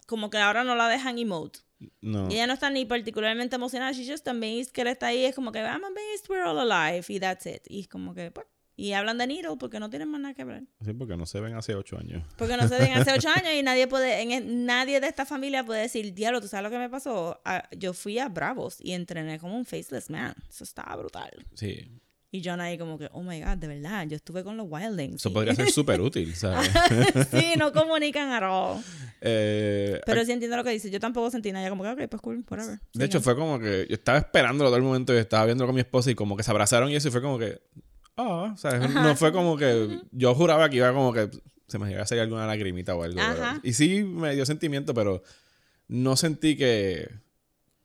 [0.07, 1.61] como que ahora no la dejan emote.
[2.01, 2.29] No.
[2.31, 5.35] Y ella no está ni particularmente emocionada, she's just amazed que él está ahí, es
[5.35, 7.63] como que, I'm amazed we're all alive, y that's it.
[7.69, 10.43] Y es como que, pues, y hablan de Needle porque no tienen más nada que
[10.43, 10.63] hablar.
[10.85, 12.23] Sí, porque no se ven hace ocho años.
[12.37, 15.25] Porque no se ven hace ocho años y nadie puede, en el- nadie de esta
[15.25, 17.41] familia puede decir, diablo, ¿tú sabes lo que me pasó?
[17.45, 20.35] Ah, yo fui a Bravos y entrené como un faceless man.
[20.49, 21.31] Eso estaba brutal.
[21.55, 21.91] Sí.
[22.33, 25.15] Y John ahí como que, oh my God, de verdad, yo estuve con los Wildlings.
[25.17, 26.69] Eso podría ser súper útil, ¿sabes?
[27.31, 28.83] sí, no comunican at all.
[29.29, 30.91] Eh, Pero sí entiendo lo que dice.
[30.91, 31.69] Yo tampoco sentí nada.
[31.71, 32.79] Como que, ok, pues cool, whatever.
[32.93, 35.75] de hecho, fue como que yo estaba esperándolo todo el momento y estaba viendo con
[35.75, 37.61] mi esposa y como que se abrazaron y eso y fue como que,
[38.17, 41.31] ah, o sea, no fue como que yo juraba que iba como que
[41.69, 43.17] se me iba a salir alguna lagrimita o algo.
[43.17, 45.23] pero- y sí me dio sentimiento, pero
[45.89, 47.09] no sentí que,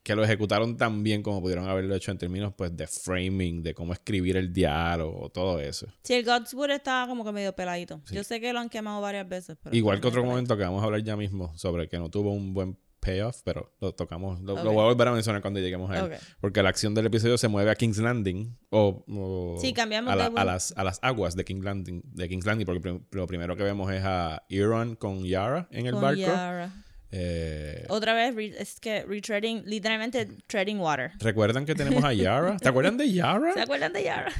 [0.03, 3.73] que lo ejecutaron tan bien como pudieron haberlo hecho en términos pues de framing, de
[3.73, 5.87] cómo escribir el diálogo, todo eso.
[6.03, 8.01] Sí, el Godswood estaba como que medio peladito.
[8.11, 9.57] Yo sé que lo han quemado varias veces.
[9.61, 12.31] Pero Igual que otro momento que vamos a hablar ya mismo sobre que no tuvo
[12.31, 15.99] un buen payoff, pero lo tocamos, lo, voy a volver a mencionar cuando lleguemos a
[16.05, 16.11] él.
[16.39, 20.15] Porque la acción del episodio se mueve a King's Landing o, o Sí, cambiamos a,
[20.15, 23.03] la- de a las, a las aguas de King's Landing, de King's Landing, porque prim-
[23.11, 26.21] lo primero que vemos es a Euron con Yara en el Con barco.
[26.21, 26.71] Yara.
[27.13, 31.11] Eh, Otra vez, es que retreading, literalmente treading water.
[31.19, 32.55] ¿Recuerdan que tenemos a Yara?
[32.57, 33.53] ¿Te acuerdan de Yara?
[33.53, 34.31] ¿Se acuerdan de Yara?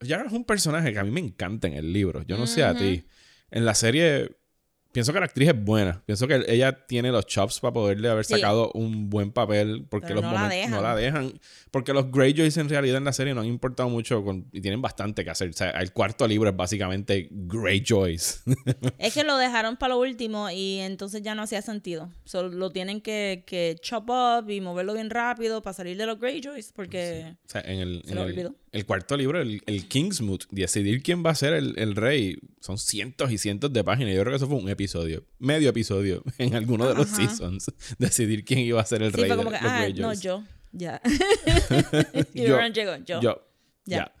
[0.00, 2.22] Yara es un personaje que a mí me encanta en el libro.
[2.22, 3.06] Yo no sé a ti.
[3.50, 4.36] En la serie,
[4.98, 6.02] pienso que la actriz es buena.
[6.06, 8.34] Pienso que ella tiene los chops para poderle haber Sí.
[8.34, 9.86] sacado un buen papel.
[9.88, 10.70] Porque Pero los no la dejan.
[10.72, 11.40] no la dejan.
[11.70, 14.82] Porque los Greyjoys en realidad en la serie no han importado mucho con- y tienen
[14.82, 15.50] bastante que hacer.
[15.50, 18.42] O sea, el cuarto libro es básicamente Greyjoys.
[18.98, 22.10] Es que lo dejaron para lo último y entonces ya no hacía sentido.
[22.24, 26.18] Solo lo tienen que, que chop up y moverlo bien rápido para salir de los
[26.18, 27.36] Greyjoys porque...
[27.46, 28.54] O sea, en el, Se en lo el- olvidó.
[28.72, 32.78] El cuarto libro, el, el Kingsmoot, decidir quién va a ser el, el rey, son
[32.78, 34.14] cientos y cientos de páginas.
[34.14, 37.16] Yo creo que eso fue un episodio, medio episodio en alguno de los Ajá.
[37.16, 37.72] seasons.
[37.98, 40.44] Decidir quién iba a ser el Sí, rey fue de como que, ah, no, yo.
[40.72, 41.00] Ya.
[42.34, 42.58] y Yo.
[42.68, 43.20] Llegó, yo.
[43.20, 43.48] Yo.
[43.84, 43.96] Ya.
[43.96, 44.14] Ya.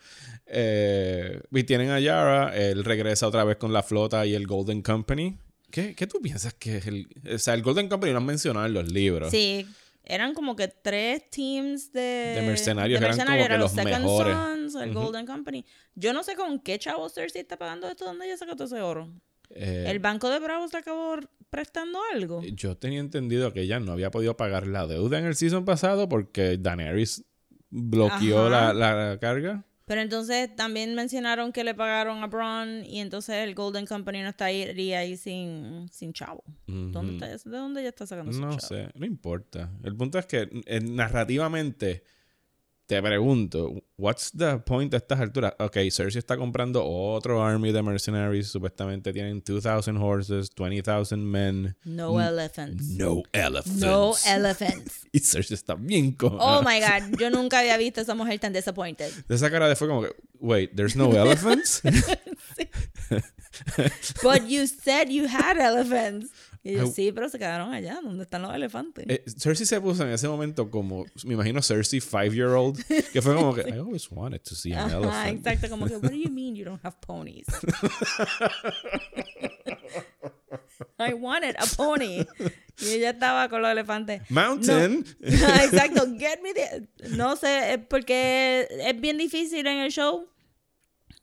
[0.46, 4.80] Eh, y tienen a Yara, él regresa otra vez con la flota y el Golden
[4.82, 5.36] Company.
[5.70, 7.06] ¿Qué, qué tú piensas que es el...
[7.34, 9.30] O sea, el Golden Company lo han mencionado en los libros.
[9.30, 9.66] Sí,
[10.08, 14.04] eran como que tres teams de, De mercenarios, de eran como que eran los Second
[14.04, 14.34] mejores.
[14.34, 14.94] Sons, el.
[14.94, 15.64] Golden Company.
[15.94, 18.80] Yo no sé con qué chavo Cersei está pagando esto, ¿dónde ella sacó todo ese
[18.80, 19.12] oro?
[19.50, 21.16] Eh, ¿El Banco de Bravos le acabó
[21.50, 22.42] prestando algo?
[22.42, 26.08] Yo tenía entendido que ella no había podido pagar la deuda en el season pasado
[26.08, 27.24] porque Daenerys
[27.70, 29.64] bloqueó la, la carga.
[29.88, 34.28] Pero entonces también mencionaron que le pagaron a Braun y entonces el Golden Company no
[34.28, 36.44] estaría ahí sin, sin chavo.
[36.66, 38.60] ¿Dónde está, ¿De dónde ella está sacando su No chavo?
[38.60, 39.70] sé, no importa.
[39.82, 42.04] El punto es que eh, narrativamente
[42.88, 45.52] te pregunto, what's the point a estas alturas?
[45.58, 51.76] Ok, Cersei está comprando otro army de mercenaries, supuestamente tienen 2000 horses, 20,000 men.
[51.84, 52.82] No elephants.
[52.96, 53.78] No elephants.
[53.78, 55.06] No elephants.
[55.12, 58.38] y Cersei está bien con Oh my god, yo nunca había visto a esa mujer
[58.38, 59.12] tan disappointed.
[59.28, 61.82] De esa cara de fue como que, wait, there's no elephants?
[64.22, 66.30] But you said you had elephants.
[66.62, 69.04] Y yo, sí, pero se quedaron allá, donde están los elefantes.
[69.08, 73.54] Eh, Cersei se puso en ese momento como, me imagino Cersei, five-year-old, que fue como
[73.54, 75.38] que, I always wanted to see an Ajá, elephant.
[75.38, 77.46] exacto, como que, what do you mean you don't have ponies?
[80.98, 82.24] I wanted a pony.
[82.80, 84.22] Y ella estaba con los elefantes.
[84.30, 85.04] Mountain.
[85.20, 86.88] Exacto, get me the...
[87.16, 90.28] No sé, es porque es bien difícil en el show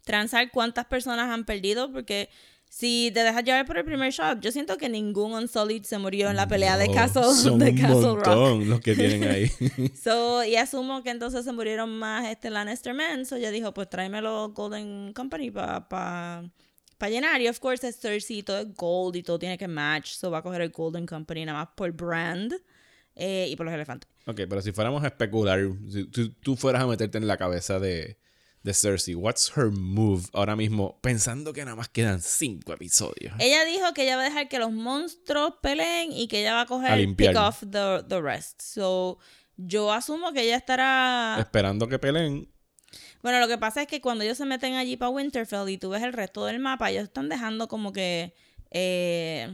[0.03, 2.29] transar cuántas personas han perdido, porque
[2.69, 6.29] si te dejas llevar por el primer shot, yo siento que ningún Unsullied se murió
[6.29, 8.27] en la pelea de Castle, son de un Castle Rock.
[8.27, 9.49] montón los que tienen ahí.
[10.03, 13.25] So, y asumo que entonces se murieron más este Lannister Men.
[13.25, 16.43] So, ella dijo, pues tráemelo Golden Company para pa,
[16.97, 17.39] pa llenar.
[17.41, 20.11] Y of course es Cersei, todo es gold y todo tiene que match.
[20.11, 22.53] So, va a coger el Golden Company nada más por brand
[23.15, 24.09] eh, y por los elefantes.
[24.25, 26.05] ok, pero si fuéramos a especular, si
[26.41, 28.17] tú fueras a meterte en la cabeza de,
[28.65, 33.35] de Cersei, what's her move ahora mismo, pensando que nada más quedan cinco episodios?
[33.39, 36.61] Ella dijo que ella va a dejar que los monstruos peleen y que ella va
[36.61, 37.33] a A coger limpiar.
[37.33, 38.59] pick off the, the rest.
[38.63, 39.19] So,
[39.55, 41.37] yo asumo que ella estará...
[41.39, 42.51] Esperando que peleen.
[43.21, 45.89] Bueno, lo que pasa es que cuando ellos se meten allí para Winterfell y tú
[45.91, 48.33] ves el resto del mapa, ellos están dejando como que.
[48.71, 49.47] eh,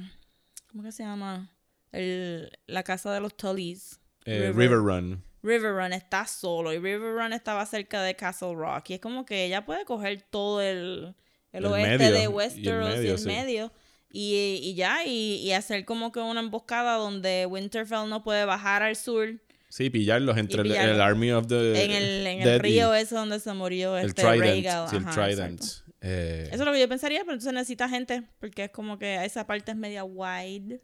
[0.71, 1.53] ¿Cómo que se llama?
[1.91, 3.99] El, la casa de los Tullys.
[4.25, 5.23] Eh, River Run.
[5.43, 8.91] River Run está solo y River Run estaba cerca de Castle Rock.
[8.91, 11.15] Y es como que ella puede coger todo el,
[11.51, 13.25] el, El oeste medio, de Westeros y el medio, sí.
[13.27, 13.71] medio.
[14.13, 18.83] Y, y ya, y, y hacer como que una emboscada donde Winterfell no puede bajar
[18.83, 19.39] al sur.
[19.69, 20.95] Sí, pillarlos entre el- pillarlos.
[20.95, 24.21] el, Army of the en el, en el río ese donde se murió El este
[24.21, 24.89] Trident.
[24.89, 25.61] Sí, el Ajá, Trident.
[25.61, 25.91] exacto.
[26.01, 29.23] Eh, Eso es lo que yo pensaría, pero entonces necesita gente, porque es como que
[29.23, 30.81] esa parte es media wide.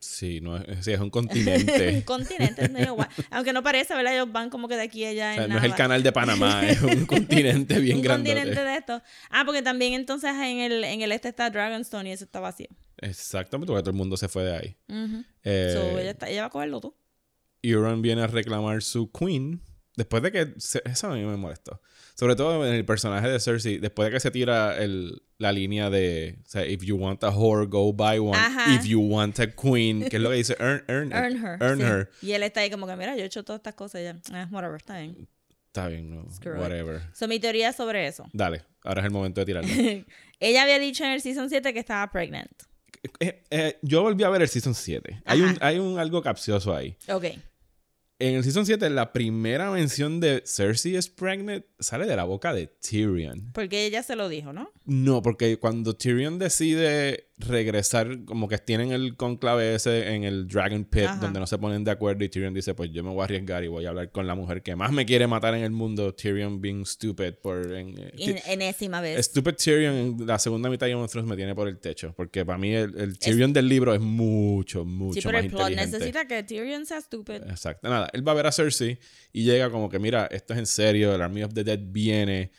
[0.00, 1.88] Sí, no es, sí, es un continente.
[1.96, 3.08] Un continente es medio wide.
[3.30, 4.14] Aunque no parece, ¿verdad?
[4.14, 6.02] Ellos van como que de aquí a allá O en sea, no es el canal
[6.02, 8.30] de Panamá, es un continente bien Un grande.
[8.30, 9.02] continente de esto.
[9.30, 12.68] Ah, porque también entonces en el, en el este está Dragonstone y eso está vacío.
[12.98, 14.76] Exactamente, porque todo el mundo se fue de ahí.
[15.44, 16.96] Eh, So, ella, está- ella va a cogerlo todo.
[17.62, 19.60] Euron viene a reclamar su queen.
[19.96, 20.54] Después de que...
[20.58, 21.80] se- eso a mí me molestó.
[22.18, 23.78] Sobre todo en el personaje de Cersei.
[23.78, 26.38] Después de que se tira el, la línea de...
[26.44, 28.36] O sea, if you want a whore, go buy one.
[28.36, 28.74] Ajá.
[28.74, 30.08] If you want a queen.
[30.08, 30.56] Que es lo que dice?
[30.58, 31.58] Earn, earn, Earn her.
[31.62, 31.84] Earn sí.
[31.84, 32.10] her.
[32.20, 34.16] Y él está ahí como que, mira, yo he hecho todas estas cosas ya.
[34.32, 35.28] Ah, whatever, está bien.
[35.68, 36.60] está bien, no, Screw it.
[36.60, 37.02] whatever.
[37.12, 38.26] So, mi teoría sobre eso.
[38.32, 39.70] Dale, ahora es el momento de tirarlo.
[40.40, 42.50] Ella había dicho en el season 7 que estaba pregnant.
[43.20, 45.22] Eh, eh, yo volví a ver el Season 7.
[45.24, 46.96] Hay un, hay un algo capcioso ahí.
[47.08, 47.26] Ok.
[48.20, 52.52] En el Season 7, la primera mención de Cersei es pregnant sale de la boca
[52.52, 53.52] de Tyrion.
[53.52, 54.72] Porque ella se lo dijo, ¿no?
[54.84, 60.84] No, porque cuando Tyrion decide regresar, como que tienen el conclave ese en el Dragon
[60.84, 61.16] Pit, Ajá.
[61.20, 63.62] donde no se ponen de acuerdo, y Tyrion dice: Pues yo me voy a arriesgar
[63.64, 66.14] y voy a hablar con la mujer que más me quiere matar en el mundo.
[66.14, 67.72] Tyrion being stupid por.
[67.74, 69.26] En, eh, En, enésima vez.
[69.26, 72.12] Stupid Tyrion en la segunda mitad de Game of Thrones me tiene por el techo.
[72.16, 75.50] Porque para mí el, el Tyrion del libro es mucho, mucho sí, pero más el
[75.50, 75.98] plot inteligente.
[75.98, 77.42] necesita que Tyrion sea stupid.
[77.48, 77.88] Exacto.
[77.88, 78.98] Nada, él va a ver a Cersei
[79.32, 82.50] y llega como que, mira, esto es en serio, el Army of the Dead viene.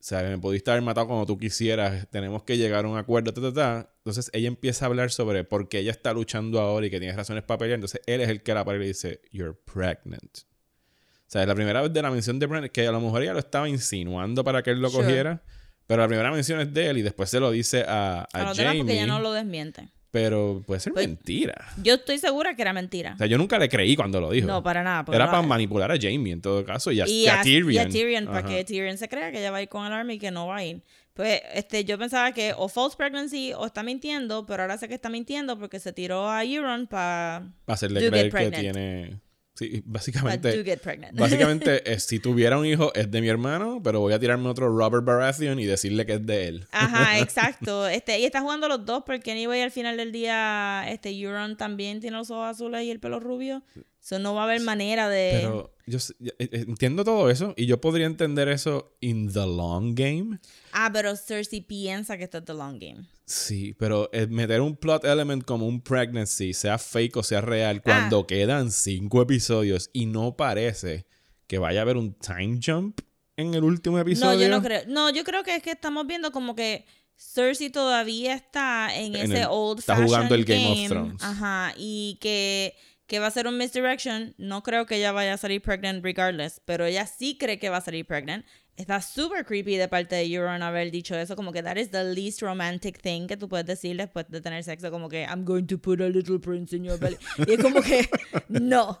[0.00, 2.08] O sea, me pudiste haber matado como tú quisieras.
[2.10, 3.90] Tenemos que llegar a un acuerdo, ta, ta, ta.
[3.98, 7.16] Entonces ella empieza a hablar sobre por qué ella está luchando ahora y que tiene
[7.16, 7.74] razones para pelear.
[7.76, 10.38] Entonces él es el que la para y le dice, You're pregnant.
[10.38, 13.22] O sea, es la primera vez de la mención de pregnant, que a lo mejor
[13.22, 15.04] ella lo estaba insinuando para que él lo Sure.
[15.04, 15.42] cogiera.
[15.88, 18.78] Pero la primera mención es de él y después se lo dice a, a Jamie.
[18.78, 19.88] porque ella no lo desmiente.
[20.10, 21.54] Pero puede ser Pues- mentira.
[21.82, 23.12] Yo estoy segura que era mentira.
[23.14, 24.46] O sea, yo nunca le creí cuando lo dijo.
[24.46, 25.04] No, para nada.
[25.12, 27.72] Era para manipular a Jamie en todo caso y a, y a a, Tyrion.
[27.72, 29.92] y a Tyrion, para que Tyrion se crea que ella va a ir con el
[29.92, 30.82] army y que no va a ir.
[31.12, 34.94] Pues este, yo pensaba que o false pregnancy o está mintiendo, pero ahora sé que
[34.94, 39.20] está mintiendo porque se tiró a Euron para Para hacerle creer que tiene.
[39.58, 40.62] Sí, do básicamente.
[40.62, 41.18] get pregnant.
[41.18, 44.68] Básicamente, eh, si tuviera un hijo, es de mi hermano, pero voy a tirarme otro
[44.68, 46.66] Robert Baratheon y decirle que es de él.
[46.70, 47.88] Ajá, exacto.
[47.88, 51.98] Este, y está jugando los dos porque anyway al final del día este Euron también
[51.98, 53.64] tiene los ojos azules y el pelo rubio.
[54.08, 55.98] So no va a haber manera de Pero yo
[56.38, 60.38] eh, entiendo todo eso y yo podría entender eso in the long game.
[60.72, 63.04] Ah, pero Cersei piensa que esto es the long game.
[63.26, 67.82] Sí, pero eh, meter un plot element como un pregnancy, sea fake o sea real,
[67.82, 71.04] cuando quedan cinco episodios y no parece
[71.46, 73.00] que vaya a haber un time jump
[73.36, 74.38] en el último episodio.
[74.38, 74.84] No, yo no creo.
[74.86, 79.32] No, yo creo que es que estamos viendo como que Cersei todavía está en, En
[79.32, 81.22] ese el- old está jugando el Game of Thrones.
[81.22, 82.74] Ajá, y que,
[83.08, 84.34] que va a ser un misdirection.
[84.38, 87.78] No creo que ella vaya a salir pregnant regardless, pero ella sí cree que va
[87.78, 88.44] a salir pregnant.
[88.76, 92.04] Está súper creepy de parte de Euron haber dicho eso, como que that is the
[92.04, 95.66] least romantic thing que tú puedes decir después de tener sexo, como que I'm going
[95.66, 97.18] to put a little prince in your belly.
[97.38, 98.08] Y es como que,
[98.48, 99.00] no,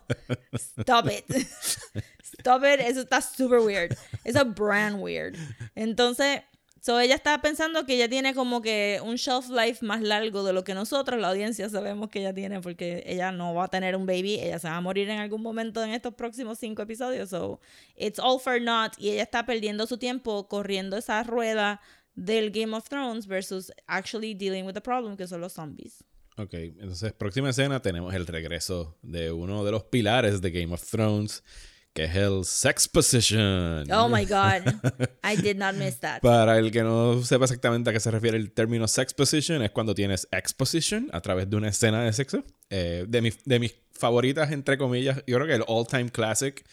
[0.56, 1.24] stop it.
[2.40, 3.96] Stop it, eso está super weird.
[4.24, 5.34] Eso es brand weird.
[5.74, 6.42] Entonces,
[6.80, 10.52] so ella está pensando que ella tiene como que un shelf life más largo de
[10.52, 13.96] lo que nosotros, la audiencia, sabemos que ella tiene, porque ella no va a tener
[13.96, 17.30] un baby, ella se va a morir en algún momento en estos próximos cinco episodios.
[17.30, 17.60] So,
[17.96, 18.92] it's all for naught.
[18.98, 21.80] Y ella está perdiendo su tiempo corriendo esa rueda
[22.14, 26.04] del Game of Thrones versus actually dealing with the problem, que son los zombies.
[26.36, 30.88] Ok, entonces próxima escena tenemos el regreso de uno de los pilares de Game of
[30.88, 31.42] Thrones,
[31.98, 33.90] que es el sex position.
[33.90, 34.62] Oh my God.
[35.24, 36.20] I did not miss that.
[36.22, 39.72] Para el que no sepa exactamente a qué se refiere el término sex position, es
[39.72, 42.44] cuando tienes exposition a través de una escena de sexo.
[42.70, 46.64] Eh, de, mis, de mis favoritas, entre comillas, yo creo que el all-time classic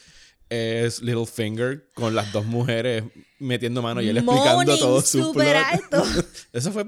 [0.50, 3.06] es Littlefinger con las dos mujeres
[3.40, 5.66] metiendo mano y él explicando Moaning todo su súper plot.
[6.02, 6.04] alto.
[6.54, 6.86] Eso fue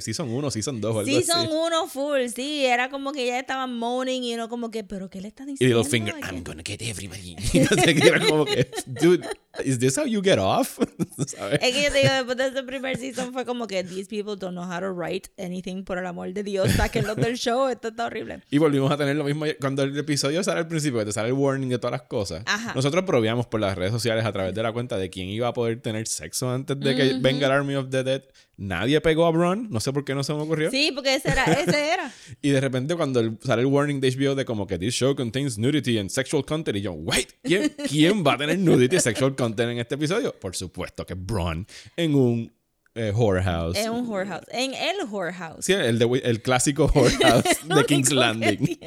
[0.00, 1.48] season 1, season 2 o algo Sí, son así.
[1.52, 5.20] uno full, sí, era como que ella estaba moaning y uno como que, pero ¿qué
[5.20, 5.78] le está Y diciendo?
[5.78, 6.26] Littlefinger, ¿De qué?
[6.28, 7.36] I'm gonna get everybody.
[7.52, 9.26] Y era como que, dude,
[9.64, 10.78] is this how you get off?
[11.26, 11.58] ¿Sabes?
[11.62, 14.34] Es que yo te digo, después de ese primer season fue como que these people
[14.38, 17.88] don't know how to write anything, por el amor de Dios, sáquenlos del show, esto
[17.88, 18.42] está horrible.
[18.50, 21.28] Y volvimos a tener lo mismo cuando el episodio sale al principio, que te sale
[21.28, 22.42] el warning de todas las cosas.
[22.46, 22.72] Ajá.
[22.74, 25.52] Nosotros probamos por las redes sociales a través de la cuenta de quién iba a
[25.52, 28.22] poder tener sexo antes de que venga el Army of the Dead.
[28.56, 30.70] Nadie pegó a Bron, no sé por qué no se me ocurrió.
[30.70, 32.12] Sí, porque ese era, ese era.
[32.40, 35.16] Y de repente cuando el- sale el warning de HBO de como que this show
[35.16, 39.00] contains nudity and sexual content, y yo, wait, ¿quién, quién va a tener nudity y
[39.00, 40.32] sexual content en este episodio?
[40.38, 41.66] Por supuesto que Bron
[41.96, 42.52] en un
[42.94, 43.78] eh, whorehouse.
[43.78, 45.64] En un whorehouse, en el whorehouse.
[45.64, 48.78] Sí, el, de- el clásico whorehouse de King's que Landing.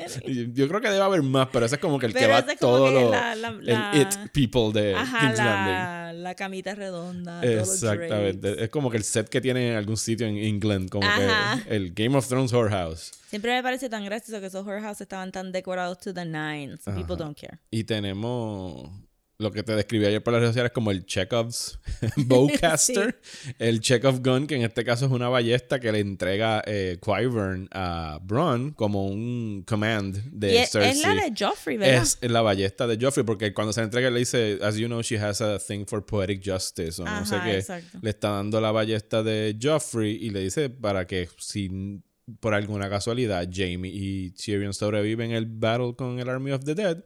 [0.54, 2.40] Yo creo que debe haber más, pero ese es como que el que Pero va
[2.40, 6.24] es como todo que lo, la- la- la- el it people de Ajá, King's Landing.
[6.24, 7.42] la, camita redonda.
[7.44, 8.64] Exactamente.
[8.64, 11.62] Es como que el set que tiene en algún sitio en England, como Ajá.
[11.68, 13.12] que el Game of Thrones whorehouse.
[13.30, 16.82] Siempre me parece tan gracioso que esos whorehouses estaban tan decorados to the nines.
[16.86, 17.58] People don't care.
[17.72, 18.90] Y tenemos
[19.38, 21.78] lo que te describí ayer por las redes sociales como el Chekhov's
[22.16, 23.20] Bowcaster.
[23.60, 27.68] El Chekhov Gun, que en este caso es una ballesta que le entrega eh, Qyburn
[27.72, 30.92] a Bronn como un command de Y es, Cersei.
[30.92, 32.02] es la de Joffrey, ¿verdad?
[32.04, 35.02] Es la ballesta de Joffrey, porque cuando se la entrega le dice, as you know,
[35.02, 37.58] she has a thing for poetic justice, o no sé qué.
[37.58, 38.00] exacto.
[38.02, 42.02] Le está dando la ballesta de Joffrey y le dice para que si
[42.40, 47.04] por alguna casualidad Jamie y Tyrion sobreviven el battle con el Army of the Dead,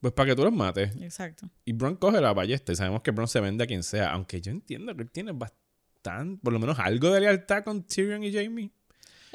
[0.00, 0.94] Pues para que tú los mates.
[1.00, 1.48] Exacto.
[1.64, 4.12] Y Bron coge la ballesta y sabemos que Bron se vende a quien sea.
[4.12, 8.22] Aunque yo entiendo que él tiene bastante, por lo menos algo de lealtad con Tyrion
[8.22, 8.70] y Jamie.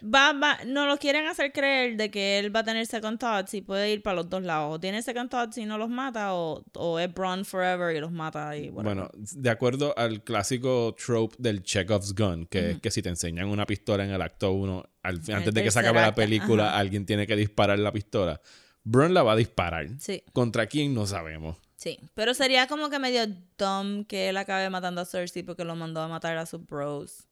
[0.04, 3.54] Va, va, no lo quieren hacer creer de que él va a tener second thoughts
[3.54, 4.76] y puede ir para los dos lados.
[4.76, 8.12] O tiene second thoughts y no los mata, o, o es Bron forever y los
[8.12, 8.70] mata y.
[8.70, 13.48] Bueno, de acuerdo al clásico trope del Chekhov's gun, que es que si te enseñan
[13.48, 16.80] una pistola en el acto 1, antes de que se acabe la película, ajá.
[16.80, 18.42] alguien tiene que disparar la pistola.
[18.84, 19.88] Bron la va a disparar.
[20.00, 20.24] Sí.
[20.34, 20.94] ¿Contra quién?
[20.94, 21.58] No sabemos.
[21.76, 23.26] Sí, pero sería como que medio
[23.58, 27.28] dumb que él acabe matando a Cersei porque lo mandó a matar a sus bros.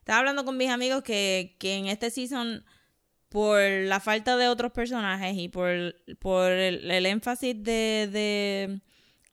[0.00, 2.64] Estaba hablando con mis amigos que, que en este season,
[3.28, 8.80] por la falta de otros personajes y por, por el, el énfasis de, de,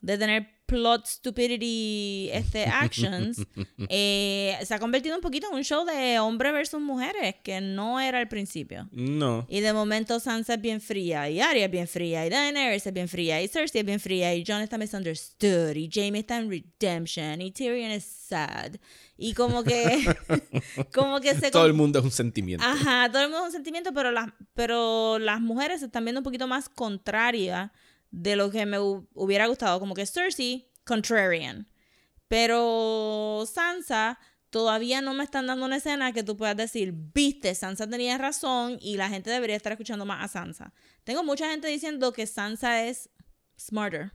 [0.00, 3.44] de tener plot stupidity este, actions,
[3.88, 7.98] eh, se ha convertido un poquito en un show de hombre versus mujeres, que no
[7.98, 8.88] era al principio.
[8.92, 9.46] No.
[9.48, 12.92] Y de momento Sansa es bien fría, y Arya es bien fría, y Daenerys es
[12.92, 16.48] bien fría, y Cersei es bien fría, y Jon está misunderstood, y Jaime está en
[16.48, 18.76] redemption, y Tyrion es sad.
[19.18, 20.06] Y como que,
[20.94, 21.50] como que se...
[21.50, 22.64] Todo el mundo es un sentimiento.
[22.64, 26.20] Ajá, todo el mundo es un sentimiento, pero las, pero las mujeres se están viendo
[26.20, 27.72] un poquito más contrarias
[28.10, 29.78] de lo que me hu- hubiera gustado.
[29.80, 31.68] Como que Cersei, contrarian.
[32.28, 34.18] Pero Sansa,
[34.50, 38.78] todavía no me están dando una escena que tú puedas decir, viste, Sansa tenía razón
[38.80, 40.72] y la gente debería estar escuchando más a Sansa.
[41.04, 43.10] Tengo mucha gente diciendo que Sansa es
[43.58, 44.12] smarter.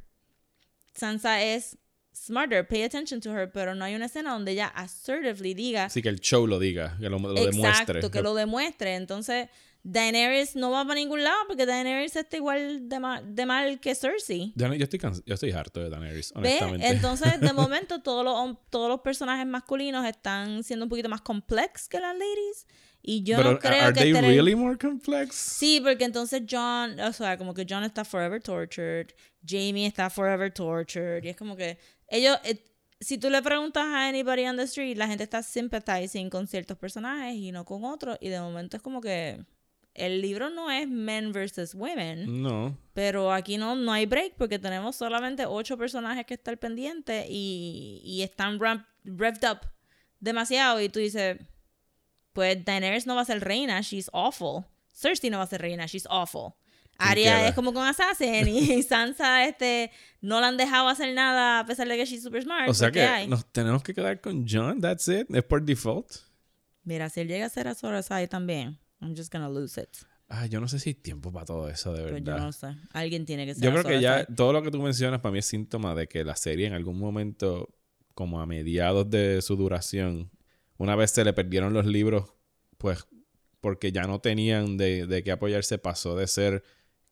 [0.94, 1.78] Sansa es
[2.16, 6.02] smarter, pay attention to her, pero no hay una escena donde ella assertively diga, Así
[6.02, 7.70] que el show lo diga, que lo, lo demuestre.
[8.00, 8.96] Exacto, que lo demuestre.
[8.96, 9.50] Entonces,
[9.88, 13.94] Daenerys no va para ningún lado porque Daenerys está igual de, ma- de mal que
[13.94, 14.52] Cersei.
[14.56, 16.40] Yo, estoy yo estoy harto de Daenerys, ¿Ve?
[16.40, 16.88] honestamente.
[16.88, 21.88] Entonces, de momento, todos los, todos los personajes masculinos están siendo un poquito más complex
[21.88, 22.66] que las ladies.
[23.04, 25.36] Y yo Pero, no creo ¿are que they el- really more complex?
[25.36, 29.10] Sí, porque entonces John, o sea, como que John está forever tortured,
[29.48, 32.66] Jamie está forever tortured, y es como que ellos, eh,
[33.00, 36.76] si tú le preguntas a anybody on the street, la gente está sympathizing con ciertos
[36.80, 39.46] personajes y no con otros, y de momento es como que
[39.96, 42.78] el libro no es men versus women, No.
[42.94, 48.02] pero aquí no, no hay break porque tenemos solamente ocho personajes que están pendientes y,
[48.04, 49.60] y están ramp- revved up
[50.20, 51.38] demasiado, y tú dices,
[52.34, 54.66] pues Daenerys no va a ser reina, she's awful.
[54.94, 56.54] Cersei no va a ser reina, she's awful.
[56.98, 61.66] Arya es como con Assassin y Sansa este, no la han dejado hacer nada a
[61.66, 62.70] pesar de que she's super smart.
[62.70, 63.28] O sea pues, ¿qué que hay?
[63.28, 65.28] nos tenemos que quedar con John, that's it.
[65.36, 66.10] Es por default.
[66.86, 69.90] Mira, si él llega a ser a Sorasai también, I'm just gonna lose it.
[70.28, 72.38] Ah, yo no sé si hay tiempo para todo eso, de Pero verdad.
[72.38, 72.68] yo no sé.
[72.94, 75.40] Alguien tiene que ser Yo creo que ya todo lo que tú mencionas para mí
[75.40, 77.70] es síntoma de que la serie en algún momento,
[78.16, 80.32] como a mediados de su duración,
[80.78, 82.34] una vez se le perdieron los libros,
[82.80, 83.06] pues
[83.62, 86.64] porque ya no tenían de, de qué apoyarse, pasó de ser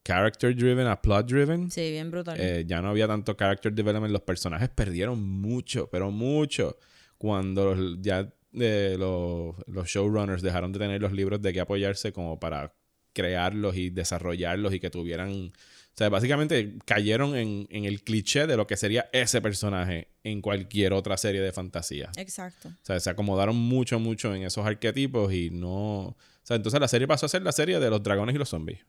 [0.03, 1.69] character driven a plot driven.
[1.71, 2.37] Sí, bien brutal.
[2.39, 4.11] Eh, ya no había tanto character development.
[4.11, 6.77] Los personajes perdieron mucho, pero mucho.
[7.17, 12.39] Cuando ya eh, los, los showrunners dejaron de tener los libros de qué apoyarse como
[12.39, 12.75] para
[13.13, 15.53] crearlos y desarrollarlos y que tuvieran...
[15.93, 20.41] O sea, básicamente cayeron en, en el cliché de lo que sería ese personaje en
[20.41, 22.09] cualquier otra serie de fantasía.
[22.17, 22.69] Exacto.
[22.69, 26.07] O sea, se acomodaron mucho, mucho en esos arquetipos y no...
[26.07, 28.49] O sea, entonces la serie pasó a ser la serie de los dragones y los
[28.49, 28.79] zombies.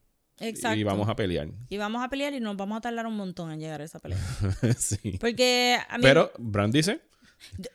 [0.41, 0.79] Exacto.
[0.79, 1.49] Y vamos a pelear.
[1.69, 3.99] Y vamos a pelear y nos vamos a tardar un montón en llegar a esa
[3.99, 4.19] pelea.
[4.79, 5.19] sí.
[5.21, 7.03] Porque, a mí, Pero Bran dice...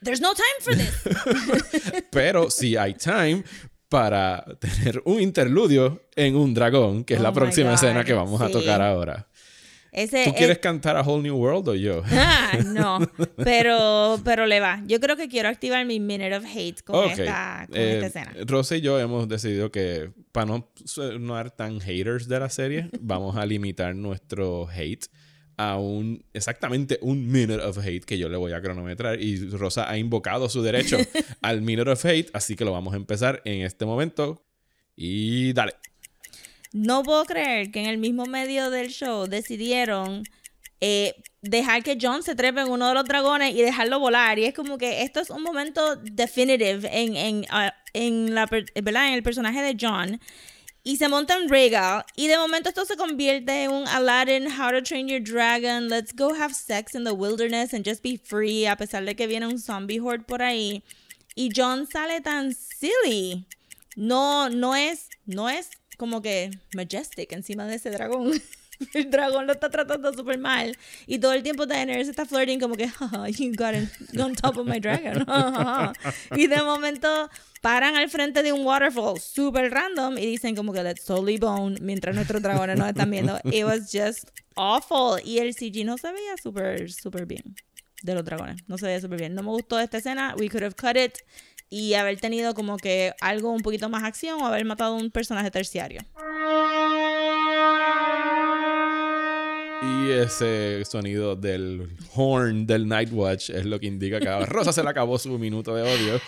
[0.04, 2.04] there's no time for this.
[2.12, 3.44] Pero sí hay time
[3.90, 8.14] para tener un interludio en un dragón, que es Oh la próxima God, escena que
[8.14, 8.54] vamos a sí.
[8.54, 9.28] tocar ahora.
[9.92, 12.04] Ese ¿Tú es- quieres cantar a Whole New World o yo?
[12.12, 13.00] Ah, no,
[13.44, 14.82] pero, pero le va.
[14.86, 17.18] Yo creo que quiero activar mi Minute of Hate con, Ok.
[17.20, 18.36] esta, con Eh, esta escena.
[18.46, 23.36] Rosa y yo hemos decidido que para no sonar tan haters de la serie, vamos
[23.38, 25.08] a limitar nuestro hate
[25.60, 29.92] a un exactamente un minute of hate que yo le voy a cronometrar y Rosa
[29.92, 30.96] ha invocado su derecho
[31.42, 34.42] al minute of hate, así que lo vamos a empezar en este momento
[34.96, 35.74] y dale.
[36.72, 40.24] No puedo creer que en el mismo medio del show decidieron
[40.80, 44.40] eh, dejar que John se trepe en uno de los dragones y dejarlo volar.
[44.40, 49.14] Y es como que esto es un momento definitive en, en, ah, en, la, en
[49.14, 50.22] el personaje de John.
[50.84, 52.06] Y se monta en Rhaegal.
[52.16, 56.14] Y de momento esto se convierte en un Aladdin, How to Train Your Dragon, Let's
[56.16, 59.46] Go Have Sex in the Wilderness and Just Be Free, a pesar de que viene
[59.46, 60.84] un zombie horde por ahí.
[61.36, 63.46] Y John sale tan silly.
[63.96, 68.42] No, no es, no es como que majestic encima de ese dragón.
[68.94, 70.78] el dragón lo está tratando súper mal.
[71.08, 73.76] Y todo el tiempo Daenerys está flirting como que, "Haha, you got
[74.20, 75.26] on top of my dragon.
[76.36, 77.30] y de momento
[77.62, 81.78] paran al frente de un waterfall súper random y dicen como que let's totally bone
[81.82, 83.40] mientras nuestros dragones nos están viendo.
[83.46, 85.20] It was just awful.
[85.24, 87.56] Y el CG no se veía súper, súper bien
[88.04, 88.58] de los dragones.
[88.68, 89.36] No se veía súper bien.
[89.36, 90.36] No me gustó esta escena.
[90.38, 91.18] We could have cut it.
[91.70, 95.12] Y haber tenido como que algo un poquito más acción o haber matado a un
[95.12, 96.02] personaje terciario.
[99.82, 104.74] Y ese sonido del horn del Night Watch es lo que indica que a Rosa
[104.74, 106.20] se le acabó su minuto de odio.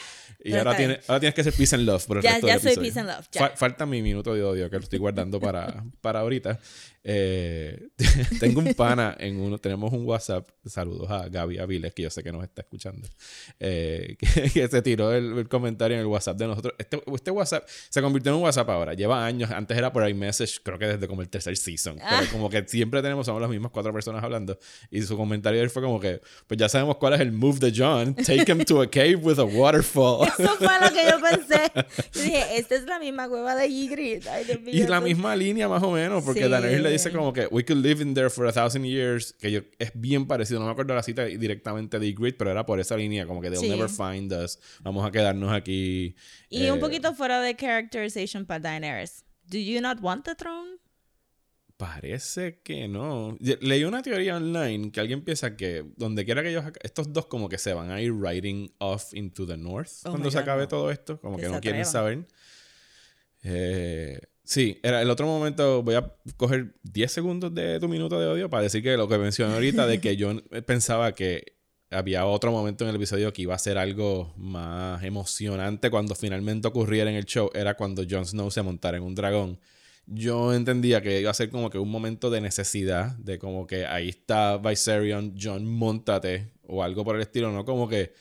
[0.44, 2.54] Y ahora, tiene, ahora tienes que ser peace and love por el Ya- resto ya
[2.54, 2.90] del soy episodio.
[2.94, 3.42] peace and love, ya.
[3.50, 6.60] Fa- falta mi minuto de odio que lo estoy guardando para, para ahorita.
[7.04, 7.90] Eh,
[8.40, 10.48] tengo un pana en uno, tenemos un WhatsApp.
[10.66, 13.08] Saludos a Gaby Aviles, que yo sé que nos está escuchando.
[13.60, 16.74] eh, que, que se tiró el, el comentario en el WhatsApp de nosotros.
[16.78, 18.94] Este, este WhatsApp se convirtió en un WhatsApp ahora.
[18.94, 19.50] Lleva años.
[19.52, 21.98] Antes era por iMessage, creo que desde como el tercer season.
[22.02, 22.18] Ah.
[22.20, 24.58] Pero como que siempre tenemos, somos las mismas cuatro personas hablando.
[24.90, 28.14] Y su comentario fue como que, pues ya sabemos cuál es el move de John.
[28.16, 30.28] Take him to a cave with a waterfall.
[30.40, 31.72] Eso fue lo que yo pensé.
[32.14, 34.28] Yo dije, esta es la misma cueva de Ygritte.
[34.68, 36.50] Y la misma línea más o menos, porque Sí.
[36.50, 39.52] Daenerys le dice como que we could live in there for a thousand years, que
[39.52, 42.80] yo, es bien parecido, no me acuerdo la cita directamente de Ygritte, pero era por
[42.80, 43.70] esa línea, como que they'll Sí.
[43.70, 46.16] never find us, vamos a quedarnos aquí.
[46.50, 49.24] Y Eh, un poquito fuera de characterization para Daenerys.
[49.46, 50.78] Do you not want the throne?
[51.78, 53.36] Parece que no.
[53.40, 57.50] Leí una teoría online que alguien piensa que donde quiera que ellos, estos dos como
[57.50, 60.62] que se van a ir riding off into the north Oh cuando se God, acabe
[60.64, 60.68] no.
[60.68, 62.28] todo esto, como Que que no quieren saber.
[63.44, 64.20] Eh,
[64.52, 68.50] sí, era el otro momento, voy a coger 10 segundos de tu minuto de odio
[68.50, 71.56] para decir que lo que mencioné ahorita de que yo pensaba que
[71.90, 76.68] había otro momento en el episodio que iba a ser algo más emocionante cuando finalmente
[76.68, 79.58] ocurriera en el show, era cuando Jon Snow se montara en un dragón.
[80.06, 83.86] Yo entendía que iba a ser como que un momento de necesidad, de como que
[83.86, 88.12] ahí está Viserion, John, montate, o algo por el estilo, no como que,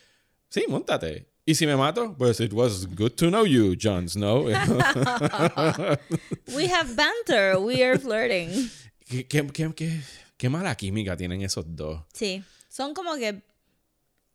[0.49, 1.30] sí, montate.
[1.51, 4.45] Y si me mato, pues it was good to know you, Jon Snow.
[6.55, 7.59] We have banter.
[7.59, 8.51] We are flirting.
[9.09, 10.01] ¿Qué, qué, qué, qué-
[10.37, 12.03] qué mala química tienen esos dos.
[12.15, 12.45] Sí.
[12.69, 13.43] Son como que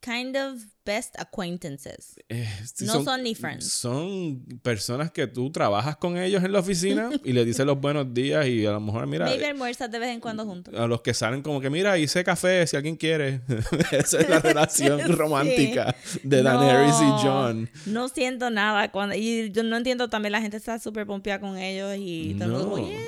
[0.05, 2.15] kind of best acquaintances.
[2.29, 2.47] Eh,
[2.81, 3.71] No son ni friends.
[3.71, 8.13] Son personas que tú trabajas con ellos en la oficina y les dices los buenos
[8.13, 10.73] días y a lo mejor, mira, Maybe almuerzas de vez en cuando juntos.
[10.77, 13.41] a los que salen como que, mira, hice café si alguien quiere.
[13.91, 17.69] Esa es la relación romántica de Daenerys No, y John.
[17.87, 18.91] No siento nada.
[18.91, 22.45] Cuando, y yo no entiendo también, la gente está súper pompeada con ellos y todo
[22.45, 22.87] el mundo No.
[22.87, 22.99] yeah,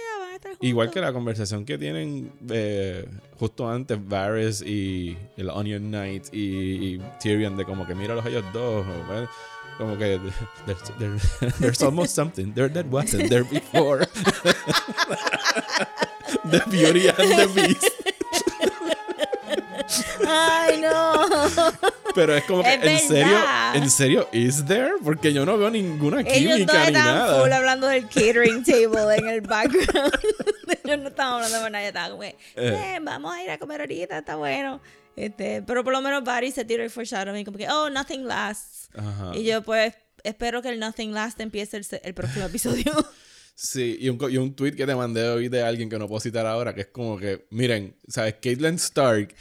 [0.62, 3.06] Igual que la conversación que tienen eh,
[3.40, 8.86] justo antes Varys y el Onion Knight y, Tyrion de como que míralos ellos dos.
[9.78, 10.20] como que
[10.66, 12.52] there's, there- there's almost something.
[12.54, 14.00] There that wasn't there before.
[16.46, 17.92] the Beauty and the Beast.
[20.28, 21.26] Ay, no.
[22.16, 23.38] Pero es como que, Es ¿en serio?
[23.74, 24.30] ¿En serio?
[24.32, 24.94] ¿Is there?
[25.04, 27.42] Porque yo no veo ninguna Ellos química no ni estaban nada.
[27.42, 30.14] full hablando del catering table en el background.
[30.84, 31.84] Ellos no estaban hablando de nada.
[31.84, 34.82] Yo estaba como, que, "Eh, vamos a ir a comer ahorita, está bueno.
[35.16, 38.90] Este, pero por lo menos Barry se tiró el foreshadowing como que, oh, nothing lasts.
[38.96, 39.32] Ajá.
[39.36, 42.94] Y yo pues espero que el nothing last empiece el, el próximo episodio.
[43.56, 46.20] Sí, y un, y un tweet que te mandé hoy de alguien que no puedo
[46.20, 48.36] citar ahora, que es como que, miren, ¿sabes?
[48.40, 49.34] Caitlyn Stark,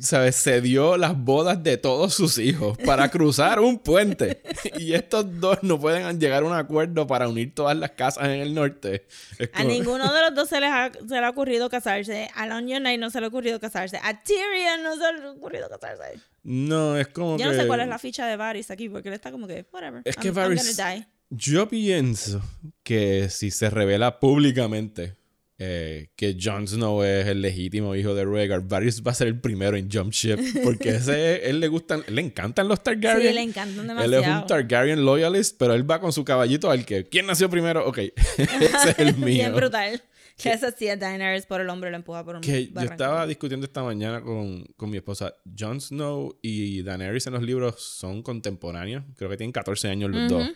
[0.00, 0.36] ¿sabes?
[0.36, 4.42] Se dio las bodas de todos sus hijos para cruzar un puente.
[4.78, 8.40] Y estos dos no pueden llegar a un acuerdo para unir todas las casas en
[8.40, 9.06] el norte.
[9.52, 12.28] A ninguno de los dos se, les ha, se le ha ocurrido casarse.
[12.34, 13.98] A Onion Knight no se le ha ocurrido casarse.
[14.02, 16.20] A Tyrion no se le ha ocurrido casarse.
[16.42, 17.56] No, es como Yo que...
[17.56, 20.02] no sé cuál es la ficha de Varys aquí, porque él está como que, whatever.
[20.04, 21.06] Es que I'm Varys- gonna die.
[21.30, 22.40] Yo pienso
[22.82, 25.17] que si se revela públicamente
[25.60, 29.40] eh, que Jon Snow es el legítimo hijo de Rhaegar, Varys va a ser el
[29.40, 30.38] primero en jump ship.
[30.62, 33.28] Porque ese, él le gustan, le encantan los Targaryen.
[33.28, 34.46] Sí, le encantan Él es un demasiado.
[34.46, 37.04] Targaryen loyalist, pero él va con su caballito al que.
[37.08, 37.86] ¿Quién nació primero?
[37.88, 37.98] Ok,
[38.38, 39.34] ese es el mío.
[39.34, 40.00] Bien brutal.
[40.36, 43.26] Que esa sí a Daenerys por el hombre lo empuja por un Que yo estaba
[43.26, 45.34] discutiendo esta mañana con, con mi esposa.
[45.58, 49.02] Jon Snow y Daenerys en los libros son contemporáneos.
[49.16, 50.48] Creo que tienen 14 años los dos.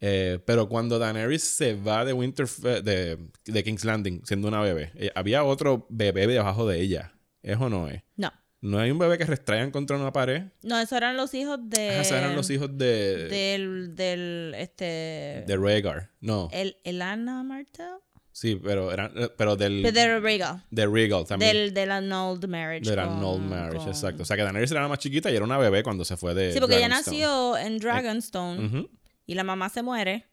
[0.00, 4.92] Eh, pero cuando Daenerys se va de Winterfell, de, de King's Landing, siendo una bebé,
[4.96, 7.12] eh, había otro bebé debajo de ella.
[7.42, 8.02] ¿Eso no es?
[8.16, 8.32] No.
[8.60, 10.44] No hay un bebé que restraigan contra una pared.
[10.62, 11.90] No, esos eran los hijos de...
[11.90, 15.44] Ah, esos eran los hijos de, Del, del, este...
[15.46, 16.10] de Rhaegar.
[16.20, 16.48] No.
[16.50, 17.98] El, Elana Martell.
[18.32, 20.64] Sí, pero eran, eh, pero del De Regal.
[20.70, 21.52] de Rhaegal también.
[21.52, 22.88] Del, del annulled marriage.
[22.90, 24.22] Del con- annulled marriage, con- exacto.
[24.22, 26.34] O sea que Daenerys era la más chiquita y era una bebé cuando se fue
[26.34, 28.90] de Sí, porque ella nació en Dragonstone Ujú.
[29.26, 30.26] Y la mamá se muere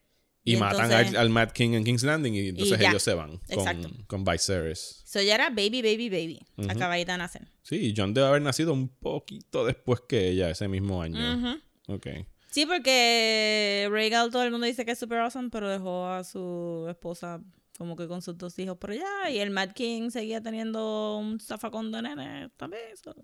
[0.43, 3.13] Y, Y matan entonces- al, al Mad King en King's Landing y entonces ellos se
[3.13, 3.89] van Exacto.
[4.07, 5.01] con, con Viserys.
[5.05, 6.39] So ya era baby, baby, baby.
[6.69, 7.47] Acabadita de nacer.
[7.61, 11.61] Sí, John debe haber nacido un poquito después que ella, ese mismo año.
[11.87, 12.07] Ok.
[12.49, 16.87] Sí, porque Rhaegal todo el mundo dice que es super awesome, pero dejó a su
[16.89, 17.41] esposa
[17.77, 19.29] como que con sus dos hijos por allá.
[19.29, 22.81] Y el Mad King seguía teniendo un zafacón de nene también.
[23.01, 23.15] so.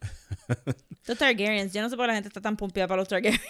[1.06, 3.42] Los Targaryens, yo no sé por qué la gente está tan pompeada para los Targaryens.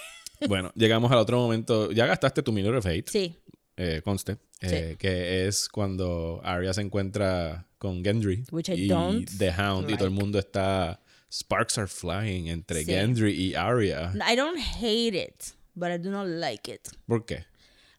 [0.48, 1.90] Bueno, llegamos al otro momento.
[1.92, 3.36] Ya gastaste tu Miller of Hate, Sí,
[3.76, 9.28] eh, conste, eh, que es cuando Arya se encuentra con Gendry Which I y don't
[9.38, 11.00] The Hound y todo el mundo está...
[11.30, 12.86] Sparks are flying entre Sí.
[12.92, 14.12] Gendry y Arya.
[14.30, 15.42] I don't hate it,
[15.74, 16.88] but I do not like it.
[17.06, 17.44] ¿Por qué?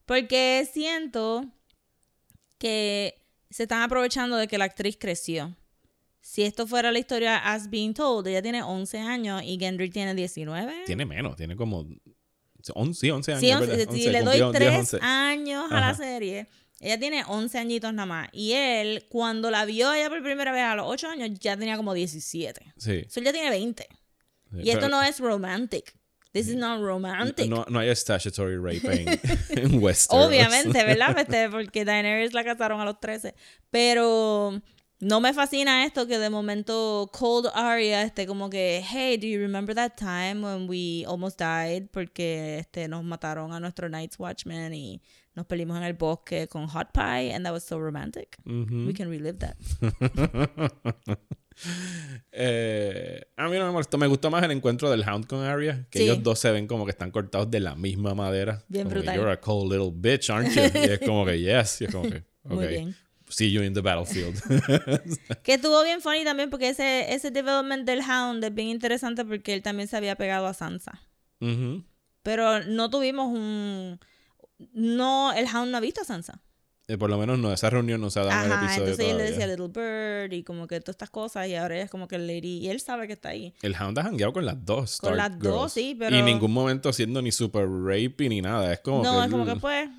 [0.05, 1.45] Porque siento
[2.57, 3.15] que
[3.49, 5.55] se están aprovechando de que la actriz creció.
[6.21, 10.15] Si esto fuera la historia as being told, ella tiene 11 años y Gendry tiene
[10.15, 10.83] 19.
[10.85, 11.85] Tiene menos, tiene como...
[12.73, 13.41] 11, sí, 11 años.
[13.41, 13.93] Sí, once- ¿verdad?
[13.93, 14.99] si 11, le doy cumplió 10, 3 11.
[15.01, 15.95] años a la Ajá.
[15.97, 16.47] serie,
[16.79, 18.29] ella tiene 11 añitos nada más.
[18.33, 21.77] Y él, cuando la vio ella por primera vez a los 8 años, ya tenía
[21.77, 22.73] como 17.
[22.77, 23.05] Sí.
[23.09, 23.87] So, él ya tiene 20.
[24.51, 25.93] sí, Y esto no es romantic.
[26.33, 27.49] This is not romantic.
[27.49, 29.07] No, no hay statutory rape en,
[29.73, 30.27] en Westeros.
[30.27, 31.15] Obviamente, ¿verdad?
[31.51, 33.33] Porque Daenerys la casaron a los 13.
[33.71, 34.61] Pero
[34.99, 39.39] no me fascina esto que de momento Cold Arya esté como que, hey, do you
[39.39, 41.87] remember that time when we almost died?
[41.91, 45.01] Porque este, nos mataron a nuestro Night's Watchman y
[45.35, 48.37] nos peleamos en el bosque con Hot Pie and that was so romantic.
[48.45, 49.55] We can relive that.
[52.31, 53.97] Eh, a mí no me molestó.
[53.97, 55.87] Me gustó más el encuentro del Hound con Arya.
[55.89, 56.03] Que Sí.
[56.05, 58.63] ellos dos se ven como que están cortados de la misma madera.
[58.67, 59.15] Bien Como que, brutal.
[59.17, 60.61] You're a cold little bitch, aren't you?
[60.61, 61.81] y es como que, yes.
[61.81, 62.69] Y es como que, Muy ok.
[62.69, 62.95] bien.
[63.29, 64.35] See you in the battlefield.
[65.43, 69.53] Que estuvo bien funny también porque ese, ese development del Hound es bien interesante porque
[69.53, 71.01] él también se había pegado a Sansa.
[71.41, 71.83] Ujú.
[72.23, 73.99] Pero no tuvimos un...
[74.73, 76.41] No, el Hound no ha visto a Sansa.
[76.89, 79.11] Eh, por lo menos no, esa reunión no se ha dado en el episodio entonces
[79.11, 81.91] él le decía Little Bird y como que todas estas cosas y ahora ella es
[81.91, 83.53] como que el Lady y él sabe que está ahí.
[83.61, 84.99] El Hound ha jangueado con las dos.
[84.99, 85.73] Con las dos, Girls.
[85.73, 88.71] sí, pero- Y en ningún momento siendo ni super rapey ni nada.
[88.71, 89.25] Es como no, que.
[89.25, 89.89] es como que pues,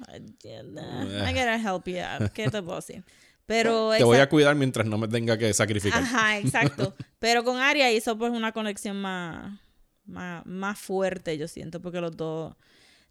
[0.47, 3.05] I gotta help you out, ¿qué te puedo decir?
[3.45, 6.03] Pero Te voy a cuidar mientras no me tenga que sacrificar.
[6.03, 6.95] Ajá, exacto.
[7.19, 9.59] Pero con Aria hizo pues una conexión más,
[10.07, 12.55] más, más fuerte, yo siento, porque los dos...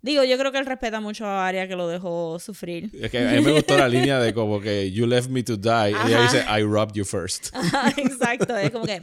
[0.01, 2.89] Digo, yo creo que él respeta mucho a Aria que lo dejó sufrir.
[2.93, 5.57] Es que a mí me gustó la línea de como que you left me to
[5.57, 5.91] die.
[5.91, 7.49] Y ella dice I robbed you first.
[7.53, 9.01] Ajá, exacto, es como que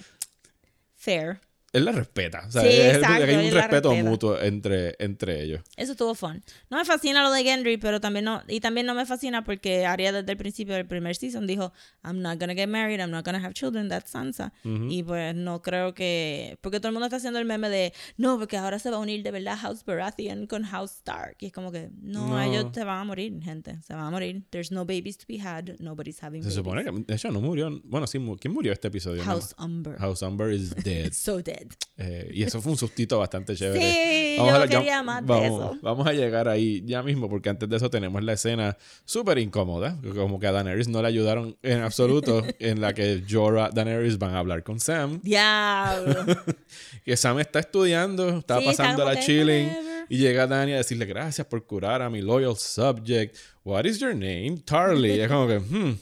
[0.97, 1.41] fair.
[1.75, 2.45] Él la respeta.
[2.47, 5.61] O sea, Sí, es- exacto, hay un respeto mutuo entre, entre ellos.
[5.77, 6.43] Eso estuvo fun.
[6.71, 9.85] No me fascina lo de Gendry, pero también no, y también no me fascina porque
[9.85, 11.73] Arya desde el principio del primer season dijo,
[12.03, 14.53] I'm not gonna get married, I'm not gonna have children, that's Sansa.
[14.65, 18.39] Y pues no creo que, porque todo el mundo está haciendo el meme de, no,
[18.39, 21.37] porque ahora se va a unir de verdad House Baratheon con House Stark.
[21.41, 22.41] Y es como que, no, No.
[22.43, 24.45] ellos se van a morir, gente, se van a morir.
[24.51, 26.55] There's no babies to be had, nobody's having Se babies.
[26.55, 27.81] supone que, de hecho, no murió.
[27.85, 29.25] Bueno, sí, ¿quién murió este episodio?
[29.25, 29.99] House Umber.
[29.99, 31.13] House Umber is dead.
[31.13, 31.64] So dead.
[31.97, 33.81] Eh, y eso fue un sustito bastante chévere.
[33.81, 35.79] Sí, Vamos yo a- ya- quería más de vamos, eso.
[35.83, 39.97] Vamos a llegar ahí ya mismo, porque antes de eso tenemos la escena súper incómoda,
[40.15, 44.35] como que a Daenerys no le ayudaron en absoluto, en la que Jorah Daenerys van
[44.35, 45.21] a hablar con Sam.
[45.23, 46.25] Diablo.
[47.05, 49.71] Que Sam está estudiando, está Sí, pasando la chilling,
[50.09, 53.37] y llega Dani a decirle gracias por curar a mi loyal subject.
[53.63, 54.57] What is your name?
[54.65, 55.13] Tarly.
[55.13, 55.97] Y es como que, hmm.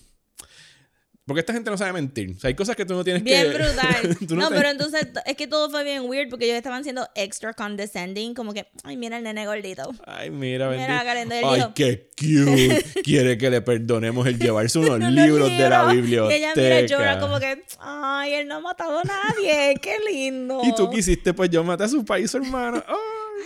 [1.25, 2.35] Porque esta gente no sabe mentir.
[2.37, 3.57] O sea, hay cosas que tú no tienes Bien que...
[3.59, 4.17] brutal.
[4.29, 7.07] tú no, te- pero entonces es que todo fue bien weird porque ellos estaban siendo
[7.15, 9.93] extra condescending, como que, ay, mira el nene gordito.
[10.05, 11.35] Ay, mira, Mira, bendito.
[11.37, 12.85] Él Ay, dijo- qué cute.
[13.05, 16.35] Quiere que le perdonemos el llevarse unos libros de la biblioteca.
[16.35, 20.61] Y ella mira llora como que, ay, él no ha matado a nadie, qué lindo.
[20.65, 22.83] Y tú quisiste, pues yo maté a su país, hermano.
[22.87, 22.97] Ay.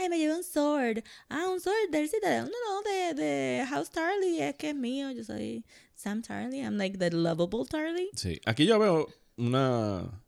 [0.03, 0.99] Ay, me llevé un sword.
[1.31, 2.45] Ah, un sword del Citadel.
[2.45, 4.43] No, no, de, de House Tarly.
[4.43, 5.11] Es que es mío.
[5.11, 5.65] Yo soy
[6.07, 6.61] Sam Tarly.
[6.61, 8.11] I'm like the lovable Tarly.
[8.15, 10.23] Sí, aquí yo veo una...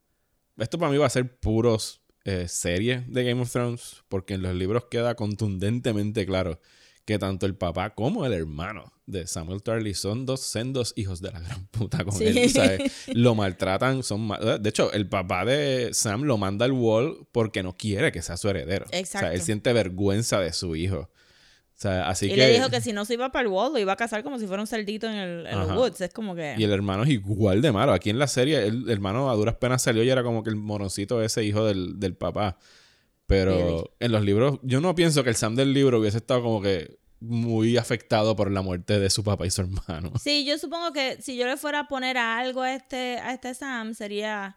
[0.57, 4.43] Esto para mí va a ser puros eh, serie de Game of Thrones, porque en
[4.43, 6.59] los libros queda contundentemente claro
[7.05, 11.31] que tanto el papá como el hermano de Samuel Tarly son dos sendos hijos de
[11.31, 12.25] la gran puta con Sí.
[12.25, 12.93] él, ¿sabes?
[13.15, 17.63] Lo maltratan, son ma- De hecho, el papá de Sam lo manda al wall porque
[17.63, 18.85] no quiere que sea su heredero.
[18.87, 19.31] O sea, Exacto.
[19.31, 21.09] él siente vergüenza de su hijo.
[21.79, 22.37] O sea, así Y que...
[22.39, 24.41] le dijo que si no se iba para el wall, lo iba a casar como
[24.41, 26.01] si fuera un cerdito en, el, en los woods.
[26.01, 26.57] Es como que...
[26.59, 27.93] Y el hermano es igual de malo.
[27.93, 30.57] Aquí en la serie, el hermano a duras penas salió y era como que el
[30.57, 32.59] moroncito ese hijo del, del papá.
[33.29, 33.85] Pero Really?
[34.01, 36.99] en los libros, yo no pienso que el Sam del libro hubiese estado como que
[37.21, 40.13] muy afectado por la muerte de su papá y su hermano.
[40.21, 43.33] Sí, yo supongo que si yo le fuera a poner a algo a este, a
[43.35, 44.57] este Sam, sería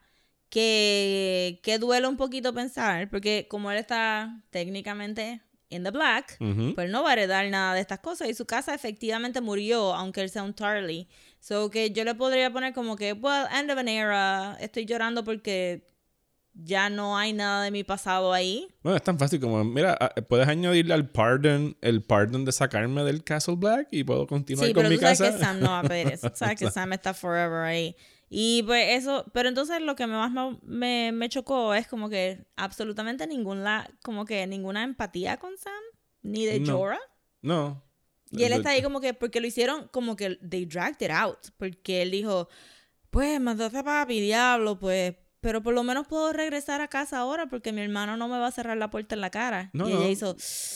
[0.49, 5.41] que, que duele un poquito pensar, porque como él está técnicamente
[5.71, 6.75] in the black, Ujú.
[6.75, 9.93] pues él no va a heredar nada de estas cosas y su casa efectivamente murió,
[9.93, 11.07] aunque él sea un Tarly.
[11.39, 15.23] So que yo le podría poner como que, well, end of an era, estoy llorando
[15.23, 15.87] porque
[16.53, 18.67] ya no hay nada de mi pasado ahí.
[18.83, 23.03] Bueno, es tan fácil como, mira, ah, puedes añadirle al pardon, el pardon de sacarme
[23.05, 25.31] del Castle Black y puedo continuar Sí, con pero mi tú sabes casa.
[25.31, 26.29] que Sam no va a pedir eso.
[26.35, 27.95] Sabes que Sam está forever ahí.
[28.33, 32.45] Y pues eso, pero entonces lo que más me, me, me chocó es como que
[32.55, 35.73] absolutamente ninguna, como que ninguna empatía con Sam,
[36.21, 36.77] ni de No.
[36.77, 36.99] Jorah.
[37.41, 37.83] No.
[38.31, 41.39] Y él está ahí como que, porque lo hicieron como que they dragged it out.
[41.57, 42.47] Porque él dijo,
[43.09, 45.13] pues mandaste a papi, diablo, pues.
[45.41, 48.47] Pero por lo menos puedo regresar a casa ahora porque mi hermano no me va
[48.47, 49.71] a cerrar la puerta en la cara.
[49.73, 49.99] No, y no.
[49.99, 50.35] ella hizo,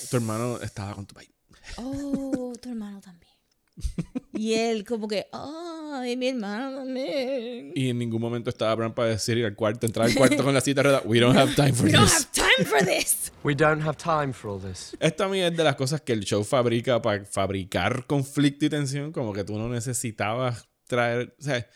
[0.10, 1.30] Tu hermano estaba con tu país.
[1.78, 3.32] oh, tu hermano también.
[4.34, 7.72] y él como que, ay, mi hermano también.
[7.76, 10.54] Y en ningún momento estaba Bran para decir ir al cuarto, entrar al cuarto con
[10.54, 11.02] la cita rueda.
[11.06, 12.14] We don't have time for We don't this.
[12.14, 13.32] have time for this.
[13.44, 14.96] We don't have time for all this.
[15.00, 18.70] Esto a mí es de las cosas que el show fabrica para fabricar conflicto y
[18.70, 21.68] tensión, como que tú no necesitabas traer, o sea,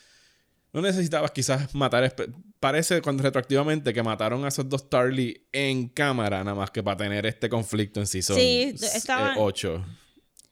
[0.73, 2.13] no necesitabas quizás matar,
[2.59, 6.97] parece cuando retroactivamente que mataron a esos dos Tarly en cámara nada más que para
[6.97, 9.83] tener este conflicto en season Sí, estaban- 8.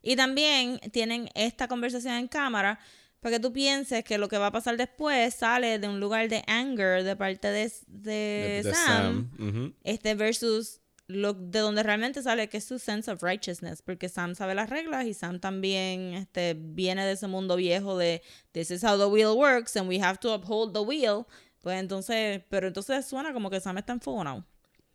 [0.08, 2.80] Y también tienen esta conversación en cámara
[3.20, 6.30] para que tú pienses que lo que va a pasar después sale de un lugar
[6.30, 12.55] de anger de parte de, de, Sam, este versus lo de donde realmente sale que
[12.55, 17.05] es su sense of righteousness porque Sam sabe las reglas y Sam también este viene
[17.05, 18.22] de ese mundo viejo de
[18.53, 21.26] this is how the wheel works and we have to uphold the wheel
[21.60, 24.45] pues entonces pero entonces suena como que Sam está enfogonado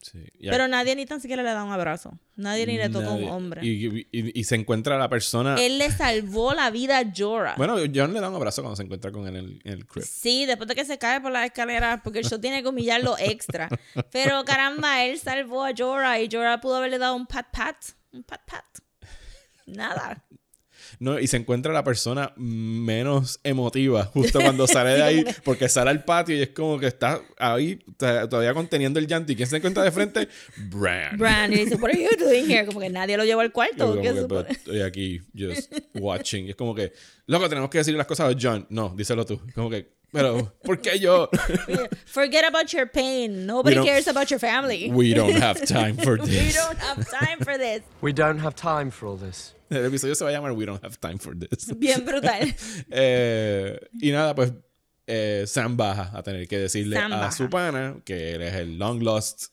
[0.03, 0.19] Sí.
[0.39, 3.13] Y pero nadie ni tan siquiera le da un abrazo nadie ni le toca a
[3.13, 4.07] un hombre Y, y-
[4.41, 5.55] y se encuentra la persona.
[5.61, 8.83] él le salvó la vida a Jorah Bueno, John le da un abrazo cuando se
[8.83, 10.07] encuentra con él en el, en el crypt.
[10.09, 13.17] Sí, después de que se cae por las escaleras, porque el show tiene que humillarlo
[13.19, 13.69] extra.
[14.11, 17.77] Pero caramba, él salvó a Jorah y Jorah pudo haberle dado un pat pat.
[18.13, 18.65] Un pat pat.
[19.67, 20.25] Nada.
[20.99, 25.91] No, y se encuentra la persona menos emotiva justo cuando sale de ahí, porque sale
[25.91, 29.33] al patio y es como que está ahí todavía conteniendo el llanto.
[29.33, 30.29] ¿Y quién se encuentra de frente?
[30.71, 31.17] Bran.
[31.19, 32.67] Bran y dice, what are you doing here?
[32.67, 33.95] Como que nadie lo llevó al cuarto.
[33.97, 34.43] ¿qué que, supone?
[34.45, 36.47] "Pero estoy aquí, just watching.
[36.47, 36.93] Y es como que,
[37.27, 38.67] loco, tenemos que decir las cosas a John.
[38.71, 39.41] No, díselo tú.
[39.55, 41.29] Como que, pero, ¿por qué yo?
[42.07, 43.47] Forget about your pain.
[43.47, 44.91] Nobody cares about your family.
[44.91, 46.55] We don't have time for We this.
[46.55, 47.83] don't have time for this.
[48.01, 49.55] We don't have time for all this.
[49.71, 51.73] El episodio se va a llamar We don't have time for this.
[51.79, 52.53] Bien brutal.
[52.91, 54.53] Eh, y nada, pues
[55.07, 57.33] eh, Sam baja a tener que decirle Sam a baja.
[57.33, 59.52] su pana que él es el long lost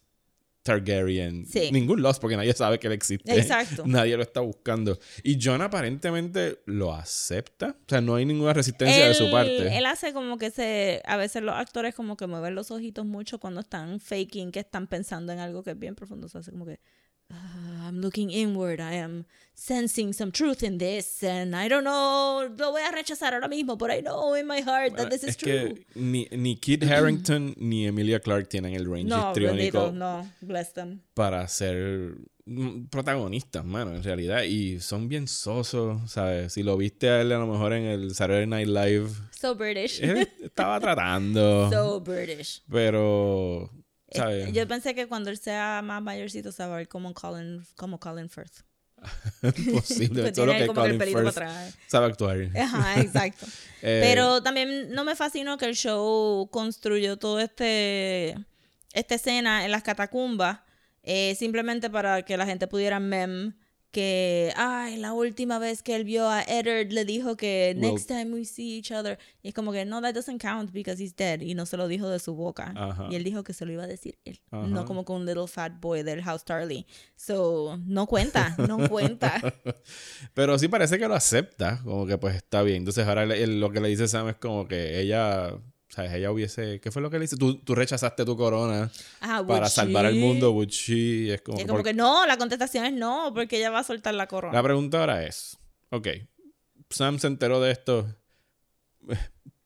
[0.70, 1.48] Targaryen.
[1.48, 1.72] Sí.
[1.72, 3.36] Ningún lost porque nadie sabe que él existe.
[3.36, 3.84] Exacto.
[3.88, 5.00] Nadie lo está buscando.
[5.24, 7.76] Y John aparentemente lo acepta.
[7.80, 9.76] O sea, no hay ninguna resistencia de su parte.
[9.76, 11.02] Él hace como que se.
[11.06, 14.86] A veces los actores como que mueven los ojitos mucho cuando están faking, que están
[14.86, 16.30] pensando en algo que es bien profundo.
[16.30, 16.80] Se hace como que.
[17.32, 18.80] "Ah, I'm looking inward.
[18.80, 19.26] I am
[19.56, 21.22] sensing some truth in this.
[21.24, 22.48] And I don't know.
[22.58, 25.30] Lo voy a rechazar ahora mismo, but I know in my heart that this is
[25.32, 25.74] es true.
[25.76, 30.28] que ni, ni Kit Harrington ni Emilia Clarke tienen el range no, histriónico no.
[30.42, 31.02] Bless them.
[31.14, 32.16] para ser
[32.46, 34.44] mm, protagonistas, mano, en realidad.
[34.44, 36.54] Y son bien sosos, ¿sabes?
[36.54, 40.02] Si lo viste a él a lo mejor en el Saturday Night Live, So British.
[40.02, 41.70] él estaba tratando.
[41.70, 42.62] so British.
[42.72, 43.70] pero.
[44.12, 47.66] Eh, Yo pensé que cuando él sea más mayorcito se va a ver como Colin,
[47.76, 48.64] como Colin Firth.
[49.72, 50.24] Posible.
[50.24, 52.38] Pues Solo que el Colin pelito Firth sabe actuar.
[52.58, 53.46] Ajá, exacto.
[53.82, 58.36] Eh, Pero también no me fascinó que el show construyó todo este
[58.94, 60.60] esta escena en las catacumbas
[61.04, 63.54] eh, simplemente para que la gente pudiera mem
[63.92, 68.08] que ay la última vez que él vio a Eddard le dijo que Well- next
[68.08, 71.16] time we see each other y es como que no that doesn't count because he's
[71.16, 72.74] dead y no se lo dijo de su boca.
[73.10, 75.48] Y él dijo que se lo iba a decir él no como con un little
[75.48, 76.86] fat boy del House Tarly
[77.16, 79.42] so no cuenta no cuenta.
[80.34, 82.78] Pero sí parece que lo acepta, como que pues está bien.
[82.78, 85.54] Entonces ahora le- lo que le dice Sam es como que ella,
[85.90, 86.14] ¿sabes?
[86.14, 87.36] Ella hubiese, ¿qué fue lo que le dice?
[87.36, 91.34] Tú, tú rechazaste tu corona Ajá, para salvar al mundo, would she?
[91.34, 93.80] Es como, es que, como ¿por que no, la contestación es no, porque ella va
[93.80, 94.54] a soltar la corona.
[94.54, 95.58] La pregunta ahora es,
[95.90, 96.08] ok,
[96.90, 98.08] Sam se enteró de esto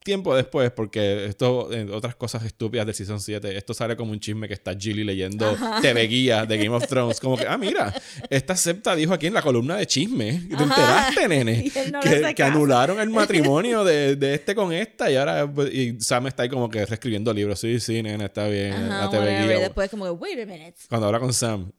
[0.03, 4.19] tiempo después porque esto, eh, otras cosas estúpidas del Season 7, esto sale como un
[4.19, 7.93] chisme que está Gilly leyendo TV Guía de Game of Thrones, como que, ah, mira,
[8.29, 10.63] esta septa dijo aquí en la columna de chisme, ¿te Ajá.
[10.63, 11.71] enteraste, nene?
[11.91, 15.99] No que, que anularon el matrimonio de, de este con esta y ahora pues, y
[15.99, 19.23] Sam está ahí como que reescribiendo libros, sí, sí, nene, está bien, Ajá, la TV
[19.23, 19.47] whatever.
[19.47, 19.57] Guía.
[19.57, 20.75] Y después como que, wait a minute.
[20.89, 21.71] Cuando habla con Sam,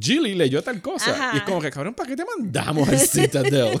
[0.00, 1.10] Gilly leyó tal cosa.
[1.10, 1.30] Ajá.
[1.34, 3.78] Y es como que, cabrón, ¿para qué te mandamos al Citadel?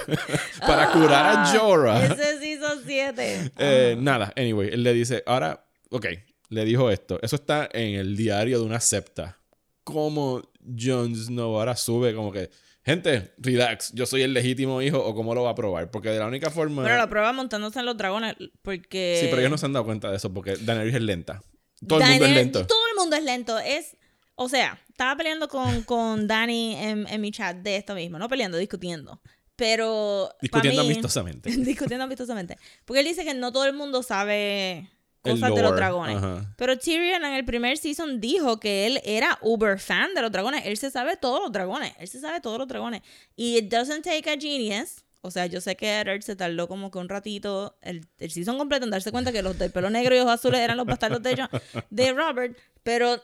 [0.60, 1.96] Para curar a Jorah.
[1.98, 3.52] Ah, Ese sí son siete.
[3.58, 6.06] Eh, nada, anyway, él le dice, ahora, ok,
[6.48, 7.18] le dijo esto.
[7.22, 9.38] Eso está en el diario de una septa.
[9.82, 12.50] cómo Jon Snow ahora sube como que,
[12.82, 15.90] gente, relax, yo soy el legítimo hijo o cómo lo va a probar.
[15.90, 16.82] Porque de la única forma...
[16.82, 19.18] Pero lo prueba montándose en los dragones porque...
[19.20, 21.42] Sí, pero ellos no se han dado cuenta de eso porque Daenerys es lenta.
[21.86, 22.66] Todo el mundo es lento.
[22.66, 23.58] Todo el mundo es lento.
[23.58, 23.96] Es,
[24.36, 28.18] o sea, estaba peleando con, con Dani en, en mi chat de esto mismo.
[28.18, 29.20] No peleando, discutiendo.
[29.56, 30.30] Pero.
[30.40, 31.50] Discutiendo mí- amistosamente.
[31.56, 32.58] discutiendo amistosamente.
[32.84, 34.90] Porque él dice que no todo el mundo sabe
[35.22, 36.16] cosas de los dragones.
[36.16, 36.54] ajá.
[36.56, 40.66] Pero Tyrion en el primer season dijo que él era uber fan de los dragones.
[40.66, 41.92] Él se sabe todos los dragones.
[41.98, 43.02] Él se sabe todos los dragones.
[43.36, 45.02] Y it doesn't take a genius.
[45.22, 48.58] O sea, yo sé que Eddard se tardó como que un ratito, el, el season
[48.58, 51.22] completo, en darse cuenta que los del pelo negro y ojos azules eran los bastardos
[51.22, 52.58] de, John- de Robert.
[52.82, 53.22] Pero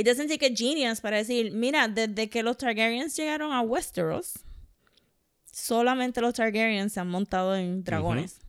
[0.00, 4.34] it doesn't take a genius para decir, mira, desde que los Targaryens llegaron a Westeros,
[5.44, 8.40] solamente los Targaryens se han montado en dragones.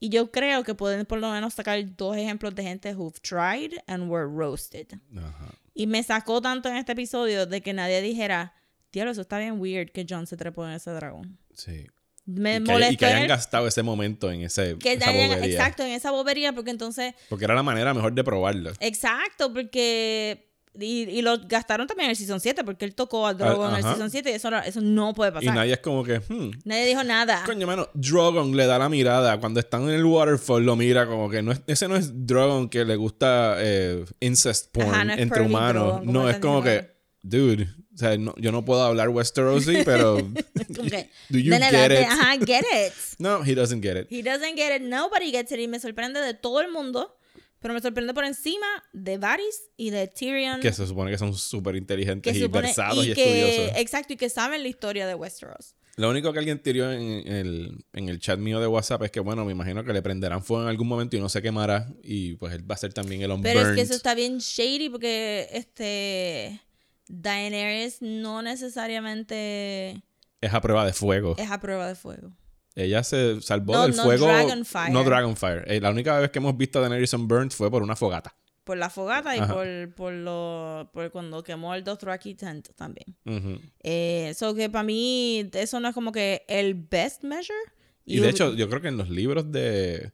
[0.00, 3.72] Y yo creo que pueden por lo menos sacar dos ejemplos de gente who've tried
[3.86, 4.86] and were roasted.
[5.16, 5.54] Ajá.
[5.72, 8.52] Y me sacó tanto en este episodio de que nadie dijera,
[8.92, 11.38] diablo, eso está bien weird que John se trepó en ese dragón.
[11.54, 11.86] Sí.
[12.26, 15.28] Me Y que, y que hayan el- gastado ese momento en ese, que esa hayan-
[15.28, 15.56] bobería.
[15.58, 18.72] exacto, en esa bobería, porque entonces, Porque era la manera mejor de probarlo.
[18.80, 23.34] exacto, porque y, y lo gastaron también en el Season 7, porque él tocó a
[23.34, 23.82] Drogon en el.
[23.84, 25.54] Season 7 y eso, no- eso no puede Y pasar.
[25.54, 27.42] nadie es como que, hmm, Nadie dijo nada.
[27.46, 29.38] Coño, mano, Drogon le da la mirada.
[29.38, 32.68] Cuando están en el waterfall, lo mira como que no es, ese no es Drogon
[32.68, 35.84] que le gusta eh, incest porn Ajá, no entre humanos.
[36.00, 36.90] Drogon, No, es como que,
[37.22, 40.16] dude, o sea, no- yo no puedo hablar Westerosi, pero.
[40.16, 42.06] Que, do you get it?
[42.08, 42.92] Ajá, get it.
[43.18, 44.08] No, he doesn't get it.
[44.10, 44.82] He doesn't get it.
[44.82, 45.60] Nobody gets it.
[45.60, 47.16] Y me sorprende de todo el mundo.
[47.64, 50.60] Pero me sorprende por encima de Varys y de Tyrion.
[50.60, 53.80] Que se supone que son súper inteligentes y versados y, y que, estudiosos.
[53.80, 55.74] Exacto, y que saben la historia de Westeros.
[55.96, 59.20] Lo único que alguien tiró en el, en el chat mío de WhatsApp es que,
[59.20, 61.90] bueno, me imagino que le prenderán fuego en algún momento y no se quemará.
[62.02, 63.74] Y pues él va a ser también el Pero es unburned.
[63.76, 66.60] que eso está bien shady porque este
[67.08, 70.02] Daenerys no necesariamente
[70.42, 71.34] Es a prueba de fuego.
[71.38, 72.36] es a prueba de fuego.
[72.74, 74.26] Ella se salvó No, del no fuego.
[74.26, 74.90] Dragonfire.
[74.90, 75.62] No Dragonfire.
[75.66, 78.34] Eh, la única vez que hemos visto a Daenerys Burnt fue por una fogata.
[78.64, 79.52] Por la fogata y Ajá.
[79.52, 83.14] por, por, lo, por cuando quemó el Dothraki tent también.
[83.26, 83.60] Ujú.
[83.82, 87.58] Eh, so que para mí eso no es como que el best measure.
[88.06, 90.12] Y de hecho, yo creo que en los libros de.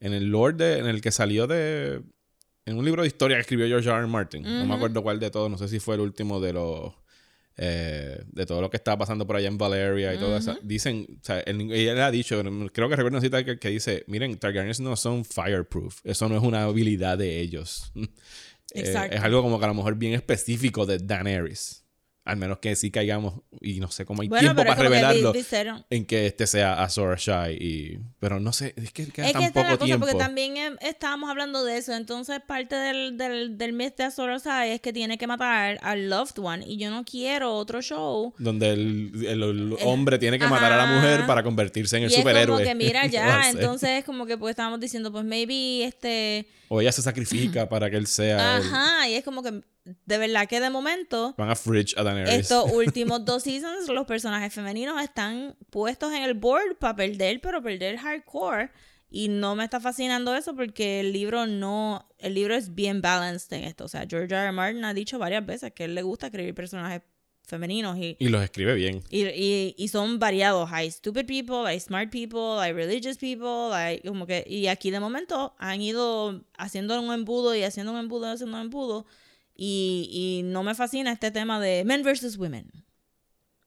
[0.00, 2.02] En el lore de, en el que salió de.
[2.66, 3.98] En un libro de historia que escribió George R.
[3.98, 4.06] R.
[4.06, 4.42] Martin.
[4.42, 5.50] No me acuerdo cuál de todos.
[5.50, 6.94] No sé si fue el último de los.
[7.56, 10.56] Eh, de todo lo que estaba pasando por allá en Valeria y todo eso.
[10.62, 12.42] Dicen, o sea, él, él ha dicho,
[12.72, 16.00] creo que recuerdo una cita que, que dice: Miren, Targaryens no son fireproof.
[16.04, 17.92] Eso no es una habilidad de ellos.
[18.72, 19.14] Eh, Exacto.
[19.14, 21.83] es algo como que a lo mejor bien específico de Daenerys.
[22.26, 25.32] Al menos que sí caigamos, y no sé cómo hay bueno, tiempo para que revelarlo
[25.34, 29.32] vieron- en que este sea Azor Ahai y pero no sé es que queda Es
[29.34, 31.92] tan que poco la cosa, tiempo porque también eh, estábamos hablando de eso.
[31.92, 36.08] Entonces, parte del, del, del myth de Azor Ahai es que tiene que matar al
[36.08, 36.64] loved one.
[36.66, 38.32] Y yo no quiero otro show.
[38.38, 40.94] donde el, el- el hombre tiene que matar a la ajá.
[40.94, 43.50] mujer para convertirse en el y es superhéroe como que, mira, ya.
[43.50, 46.46] entonces, es como que pues estábamos diciendo, pues maybe este.
[46.68, 49.08] o ella se sacrifica para que él sea el- Ajá.
[49.10, 51.34] Y es como que, de verdad que de momento.
[51.36, 56.22] van a fridge a Daenerys Estos últimos dos seasons, los personajes femeninos están puestos en
[56.22, 58.70] el board para perder, pero perder hardcore.
[59.10, 62.08] Y no me está fascinando eso porque el libro no.
[62.18, 63.84] El libro es bien balanced en esto.
[63.84, 64.42] O sea, George R.
[64.42, 64.52] R.
[64.52, 67.02] Martin ha dicho varias veces que a él le gusta escribir personajes
[67.46, 70.70] femeninos y, y los escribe bien y, y, y son variados.
[70.72, 74.44] Hay stupid people, hay smart people, hay religious people, hay como que.
[74.48, 78.56] Y aquí de momento han ido haciendo un embudo y haciendo un embudo y haciendo
[78.56, 79.06] un embudo.
[79.54, 82.70] Y, y no me fascina este tema de men versus women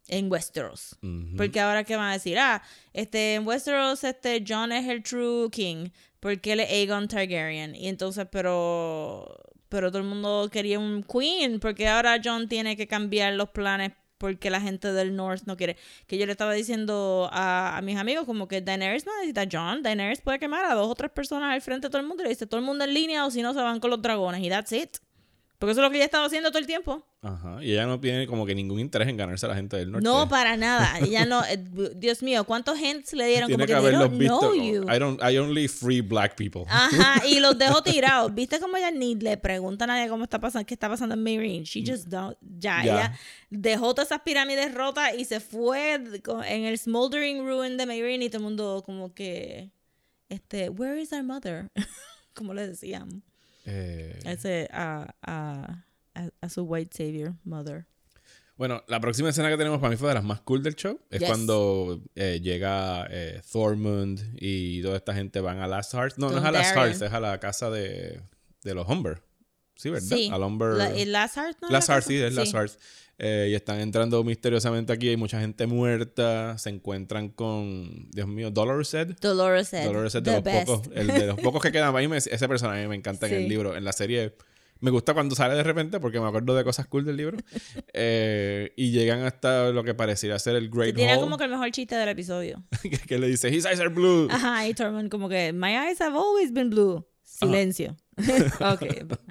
[0.08, 0.98] en Westeros.
[1.36, 2.62] Porque ahora que van a decir, ah,
[2.94, 7.76] este, en Westeros este John es el true king, porque él es Aegon Targaryen.
[7.76, 9.38] Y entonces, pero,
[9.70, 13.92] pero todo el mundo quería un queen, porque ahora John tiene que cambiar los planes
[14.18, 15.78] porque la gente del North no quiere.
[16.08, 19.48] Que yo le estaba diciendo a, a mis amigos como que Daenerys no necesita a
[19.52, 22.24] John, Daenerys puede quemar a dos o tres personas al frente de todo el mundo
[22.24, 24.02] y le dice todo el mundo en línea o si no se van con los
[24.02, 24.98] dragones y that's it.
[25.60, 27.04] Porque eso es lo que ella estaba haciendo todo el tiempo.
[27.20, 27.58] Ajá.
[27.64, 30.04] y ella no tiene como que ningún interés en ganarse a la gente del norte
[30.06, 31.00] No, para nada.
[31.00, 31.44] Ella no.
[31.46, 31.58] eh,
[31.96, 33.48] Dios mío, ¿cuántos hints le dieron?
[33.48, 34.84] tiene como que que they haberlos don't visto know you.
[34.84, 38.34] I don't I only free black people Ajá, y los dejó tirados.
[38.34, 41.24] ¿Viste cómo ella ni le pregunta a nadie cómo está pasando, qué está pasando en
[41.24, 41.64] Meereen?
[41.64, 46.78] She just don't, ya, ella dejó todas esas pirámides rotas y se fue en el
[46.78, 49.72] smoldering ruin de Meereen y todo el mundo como que,
[50.30, 51.68] este, where is our mother?
[52.36, 53.24] como le decían.
[53.68, 55.84] Eh, Ese, a, a,
[56.16, 57.86] a, a su white savior mother.
[58.58, 61.00] Bueno, la próxima escena que tenemos para mí fue de las más cool del show.
[61.12, 61.30] Es Yes.
[61.30, 66.18] cuando eh, llega eh, Thormund y toda esta gente van a Last Hearts.
[66.18, 66.76] No, no es a Last.
[66.76, 68.20] Hearts, es a la casa de,
[68.64, 69.22] de los Humber.
[69.78, 70.08] Sí, ¿verdad?
[70.18, 70.30] Sí.
[70.32, 70.74] A Lumber...
[70.74, 71.70] La- ¿el Last Heart, no?
[71.70, 72.78] Las ¿Era Arts, sí, es Las Arts.
[73.20, 75.10] Eh, y están entrando misteriosamente aquí.
[75.10, 76.58] Hay mucha gente muerta.
[76.58, 79.16] Se encuentran con, Dios mío, Dolores Ed.
[79.22, 79.86] Dolores Ed.
[79.86, 80.68] Dolores Ed de los best.
[80.68, 80.90] pocos.
[80.94, 81.96] El de los pocos que quedan.
[81.96, 83.50] A mí me- ese personaje me encanta en el Sí.
[83.50, 83.76] libro.
[83.76, 84.36] En la serie
[84.80, 87.38] me gusta cuando sale de repente porque me acuerdo de cosas cool del libro.
[88.00, 91.72] Eh, y llegan hasta lo que pareciera ser el Great Tiene como que el mejor
[91.72, 92.64] chiste del episodio.
[92.84, 94.28] que, que le dice, His eyes are blue.
[94.30, 97.04] Ajá, y Tormund como que, my eyes have always been blue.
[97.28, 97.96] Silencio.
[98.18, 98.84] ok.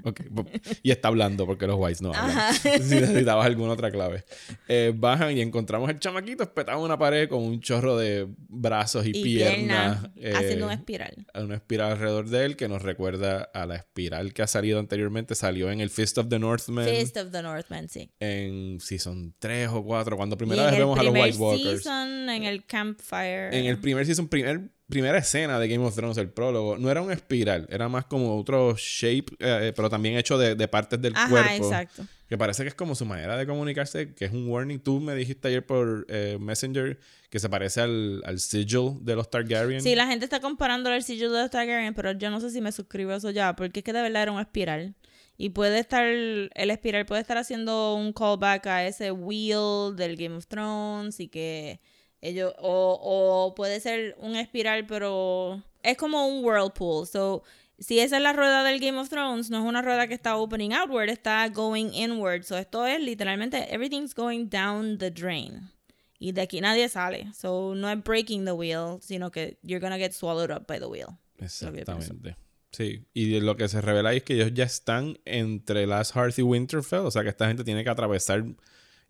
[0.04, 0.46] Ok, bu-
[0.84, 2.30] Y está hablando porque los whites no hablan.
[2.38, 2.52] Ajá.
[2.80, 4.24] Si necesitabas alguna otra clave.
[4.68, 9.04] Eh, bajan y encontramos al chamaquito espetado en una pared con un chorro de brazos
[9.06, 9.56] y, Y piernas.
[10.02, 11.26] piernas eh, haciendo una espiral.
[11.34, 15.34] una espiral alrededor de él que nos recuerda a la espiral que ha salido anteriormente.
[15.34, 18.12] Salió en el Fist of the Northmen Fist of the Northman, sí.
[18.20, 21.42] en Season 3 o 4, cuando primera en vez el vemos a los primer White
[21.42, 21.82] Walkers.
[21.82, 23.48] season, en el campfire.
[23.58, 27.02] En el primer season, primer, primera escena de Game of Thrones, el prólogo, no era
[27.02, 31.14] una espiral, era más como otro shape, eh, pero también hecho de, de partes del
[31.16, 31.50] Ajá, cuerpo.
[31.66, 32.06] exacto.
[32.28, 34.80] Que parece que es como su manera de comunicarse, que es un warning.
[34.80, 36.98] Tú me dijiste ayer por eh, Messenger
[37.30, 39.80] que se parece al, al sigil de los Targaryen.
[39.80, 42.60] Sí, la gente está comparando el sigilo de los Targaryen, pero yo no sé si
[42.60, 44.96] me suscribo a eso ya, porque es que de verdad era una espiral.
[45.38, 50.34] Y puede estar, el espiral puede estar haciendo un callback a ese wheel del Game
[50.34, 51.80] of Thrones y que
[52.26, 57.06] ellos, o, o puede ser un espiral, pero es como un whirlpool.
[57.06, 57.42] So,
[57.78, 60.36] si esa es la rueda del Game of Thrones, no es una rueda que está
[60.36, 62.44] opening outward, está going inward.
[62.44, 65.70] So, esto es literalmente, everything's going down the drain.
[66.18, 67.32] Y de aquí nadie sale.
[67.34, 70.86] So, no es breaking the wheel, sino que you're gonna get swallowed up by the
[70.86, 71.18] wheel.
[71.38, 72.36] Exactamente.
[72.72, 76.42] Sí, y lo que se revela es que ellos ya están entre Last Hearth y
[76.42, 78.44] Winterfell, o sea que esta gente tiene que atravesar,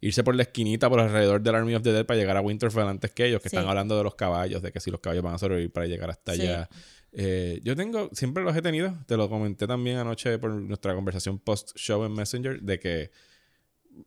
[0.01, 2.87] irse por la esquinita por alrededor del Army of the Dead para llegar a Winterfell
[2.89, 3.57] antes que ellos, que Sí.
[3.57, 6.11] están hablando de los caballos, de que si los caballos van a sobrevivir para llegar
[6.11, 6.43] hasta Sí.
[6.43, 6.69] allá.
[7.13, 11.39] Eh, yo tengo, siempre los he tenido, te lo comenté también anoche por nuestra conversación
[11.39, 13.11] post-show en Messenger, de que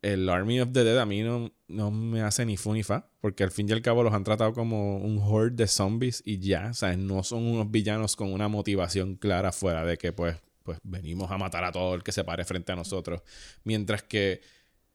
[0.03, 3.09] el Army of the Dead a mí no, no me hace ni fu ni fa,
[3.21, 6.37] porque al fin y al cabo los han tratado como un horde de zombies y
[6.37, 10.37] ya, o sea, no son unos villanos con una motivación clara fuera de que pues,
[10.61, 13.23] pues venimos a matar a todo el que se pare frente a nosotros.
[13.63, 14.41] Mientras que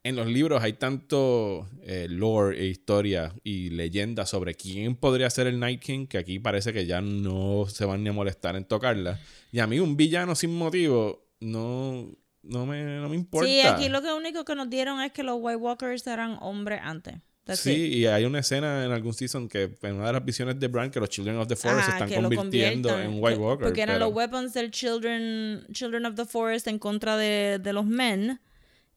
[0.05, 5.46] en los libros hay tanto eh, lore e historia y leyenda sobre quién podría ser
[5.46, 8.64] el Night King que aquí parece que ya no se van ni a molestar en
[8.66, 9.18] tocarla.
[9.50, 12.11] Y a mí un villano sin motivo no,
[12.42, 13.48] no, me, no me importa.
[13.48, 16.80] Sí, aquí lo que único que nos dieron es que los White Walkers eran hombres
[16.82, 17.14] antes.
[17.44, 17.92] That's Sí, it.
[17.94, 20.90] y hay una escena en algún season que en una de las visiones de Bran
[20.90, 23.68] que los Children of the Forest se están convirtiendo en White Walkers.
[23.68, 27.72] Porque eran pero- los weapons del Children, Children of the Forest en contra de, de
[27.74, 28.40] los men.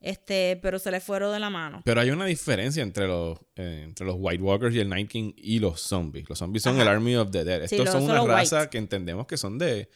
[0.00, 1.82] Este, pero se les fueron de la mano.
[1.84, 5.32] Pero hay una diferencia entre los, eh, entre los White Walkers y el Night King
[5.36, 6.28] y los zombies.
[6.28, 6.82] Los zombies son Ajá.
[6.82, 7.66] el Army of the Dead.
[7.66, 8.70] Sí, Estos son una raza white.
[8.70, 9.88] que entendemos que son de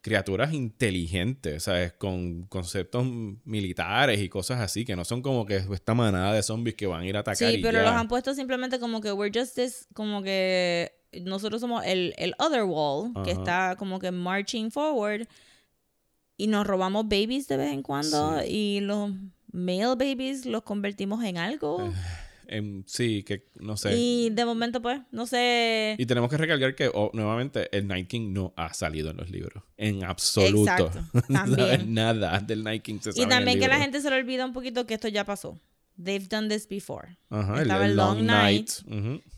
[0.00, 1.92] criaturas inteligentes, ¿sabes?
[1.92, 3.04] Con conceptos
[3.44, 7.00] militares y cosas así, que no son como que esta manada de zombies que van
[7.02, 7.50] a ir a atacar.
[7.50, 7.84] Sí, y pero ya.
[7.84, 10.92] los han puesto simplemente como que we're just this, como que
[11.24, 15.26] nosotros somos el, el other wall, que está como que marching forward.
[16.36, 18.40] Y nos robamos babies de vez en cuando.
[18.46, 19.10] Y los
[19.52, 21.92] male babies los convertimos en algo.
[22.50, 23.94] Em, sí, que no sé.
[23.94, 25.96] Y de momento, pues, no sé.
[25.98, 29.30] Y tenemos que recalcar que, oh, nuevamente, el Night King no ha salido en los
[29.30, 29.62] libros.
[29.76, 30.62] En absoluto.
[30.62, 31.92] Exacto, también.
[31.92, 34.16] Nada del Night King se sabe Y en el también que la gente se le
[34.16, 35.60] olvida un poquito que esto ya pasó.
[36.02, 37.18] They've done this before.
[37.30, 38.70] Ajá, Estaba el Long Night.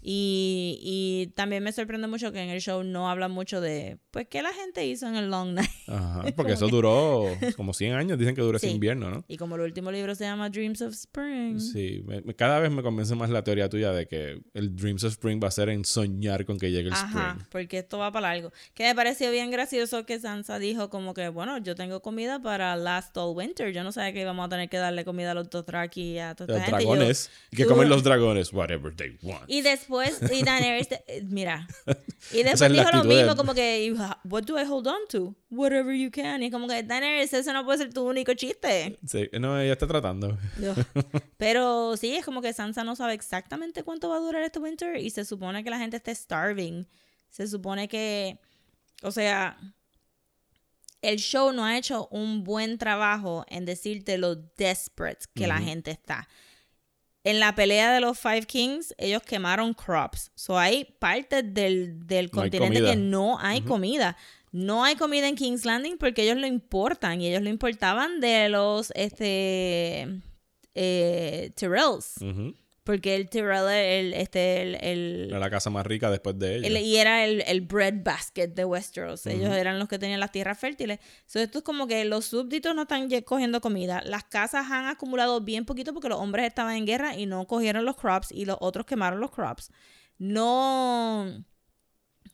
[0.03, 4.27] Y, y también me sorprende mucho que en el show no habla mucho de, pues,
[4.31, 5.69] ¿qué la gente hizo en el Long Night?
[5.89, 7.27] Ajá, porque eso que- duró
[7.57, 8.19] como 100 años.
[8.19, 8.73] Dicen que ese Sí.
[8.75, 9.25] invierno, ¿no?
[9.29, 11.61] Y como el último libro se llama Dreams of Spring.
[11.61, 15.05] Sí, me- me- cada vez me convence más la teoría tuya de que el Dreams
[15.05, 17.49] of Spring va a ser en soñar con que llegue el Ajá, Spring.
[17.51, 18.53] porque esto va para largo.
[18.75, 22.75] Que me pareció bien gracioso que Sansa dijo como que, bueno, yo tengo comida para
[22.77, 23.71] last all winter.
[23.73, 26.35] Yo no sabía que íbamos a tener que darle comida a los Dothraki y a
[26.35, 26.85] toda Los esta gente.
[26.85, 27.31] Yo- dragones.
[27.51, 28.53] ¿Y que comen los dragones?
[28.53, 29.45] Whatever they want.
[29.49, 31.67] Y después, y Daenerys, eh, mira.
[32.33, 35.01] Y después es dijo lo mismo, como que, "You ha- what do I hold on
[35.09, 35.35] to?
[35.51, 36.43] Whatever you can.
[36.43, 38.99] Y como que, Daenerys, eso no puede ser tu único chiste.
[39.07, 40.39] Sí, no, ella está tratando.
[41.39, 44.97] Pero sí, es como que Sansa no sabe exactamente cuánto va a durar este winter
[44.97, 46.87] y se supone que la gente esté starving.
[47.31, 48.39] Se supone que,
[49.03, 49.57] o sea,
[51.03, 55.91] el show no ha hecho un buen trabajo en decirte lo desperate que la gente
[55.91, 56.29] está.
[57.23, 60.31] En la pelea de los Five Kings, ellos quemaron crops.
[60.35, 64.17] So hay partes del, del No continente que no hay comida.
[64.53, 68.49] No hay comida en King's Landing porque ellos lo importan y ellos lo importaban de
[68.49, 70.21] los este
[70.75, 72.15] eh, Tyrells.
[72.83, 76.67] Porque el Tyrell, el, este, el, el- Era la casa más rica después de ella.
[76.67, 79.27] el- y era el, el bread basket de Westeros.
[79.27, 80.99] Ellos eran los que tenían las tierras fértiles.
[81.27, 84.03] So, esto es como que los súbditos no están cogiendo comida.
[84.07, 87.85] Las casas han acumulado bien poquito porque los hombres estaban en guerra y no cogieron
[87.85, 89.71] los crops y los otros quemaron los crops.
[90.19, 91.45] No,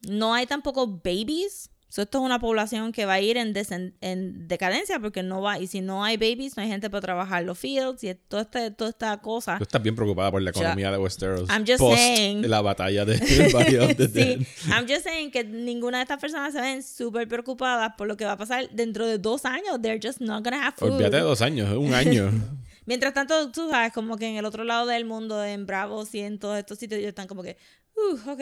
[0.03, 1.71] no hay tampoco babies.
[1.89, 3.55] So, esto es una población que va a ir en,
[4.01, 5.59] en decadencia porque no va.
[5.61, 8.75] Y si no hay babies, no hay gente para trabajar los fields y toda esta,
[8.75, 9.57] toda esta cosa.
[9.59, 11.49] Tú estás bien preocupada por la economía de Westeros.
[11.49, 12.49] I'm just post saying.
[12.49, 13.17] la batalla de.
[14.17, 18.17] Sí, I'm just saying que ninguna de estas personas se ven súper preocupadas por lo
[18.17, 19.81] que va a pasar dentro de dos años.
[19.81, 20.93] They're just not gonna have food.
[20.93, 22.31] Olvídate de dos años, un año.
[22.87, 26.21] Mientras tanto, tú sabes, como que en el otro lado del mundo, en Bravos y
[26.21, 27.57] en todos estos sitios, ellos están como que,
[27.97, 28.41] uh, ok.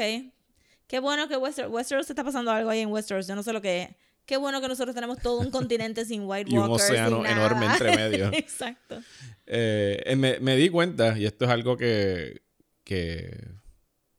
[0.87, 3.27] Qué bueno que Westeros, Westeros está pasando algo ahí en Westeros.
[3.27, 3.89] Yo no sé lo que es.
[4.27, 6.91] Qué bueno que nosotros tenemos todo un continente sin White Y un Walkers.
[6.91, 8.33] océano enorme entre medio.
[8.33, 9.01] Exacto.
[9.47, 12.43] Eh, eh, me, me di cuenta, y esto es algo que,
[12.85, 13.49] que,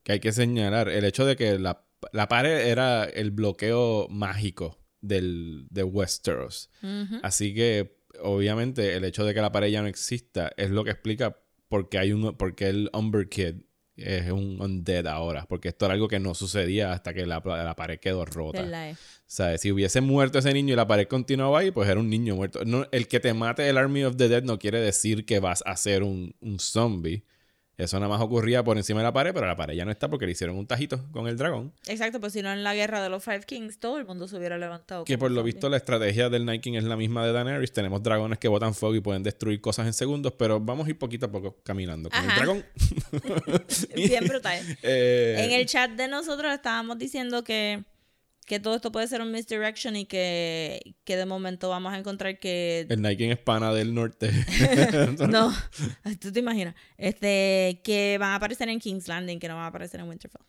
[0.04, 4.80] que hay que señalar, el hecho de que la, la pared era el bloqueo mágico
[5.02, 6.70] del, de Westeros.
[7.24, 10.92] Así que, obviamente, el hecho de que la pared ya no exista es lo que
[10.92, 13.56] explica por qué, hay un, por qué el Umber Kid
[13.98, 15.46] es un undead ahora.
[15.48, 18.90] Porque esto era algo que no sucedía hasta que la, la pared quedó rota.
[18.90, 18.96] Eh.
[19.26, 19.62] ¿Sabes?
[19.62, 22.64] Si hubiese muerto ese niño y la pared continuaba ahí, pues era un niño muerto.
[22.66, 25.64] No, el que te mate el Army of the Dead no quiere decir que vas
[25.66, 27.24] a ser un, un zombie.
[27.78, 30.10] Eso nada más ocurría por encima de la pared, pero la pared ya no está
[30.10, 31.74] porque le hicieron un tajito con el dragón.
[31.88, 34.38] Exacto, pues si no en la guerra de los Five Kings, todo el mundo se
[34.38, 35.04] hubiera levantado.
[35.04, 37.74] Que por lo visto la estrategia del Night King es la misma de Daenerys.
[37.74, 40.98] Tenemos dragones que botan fuego y pueden destruir cosas en segundos, pero vamos a ir
[40.98, 42.66] poquito a poco caminando con el dragón.
[43.96, 44.56] Bien brutal.
[44.84, 47.84] Eh, En el chat de nosotros estábamos diciendo que,
[48.46, 52.40] que todo esto puede ser un misdirection y que, que de momento vamos a encontrar
[52.40, 52.86] que...
[52.88, 54.30] el King es pana del norte.
[55.30, 55.52] No,
[56.22, 56.76] tú te imaginas.
[56.98, 60.44] Este, que van a aparecer en King's Landing, que no van a aparecer en Winterfell.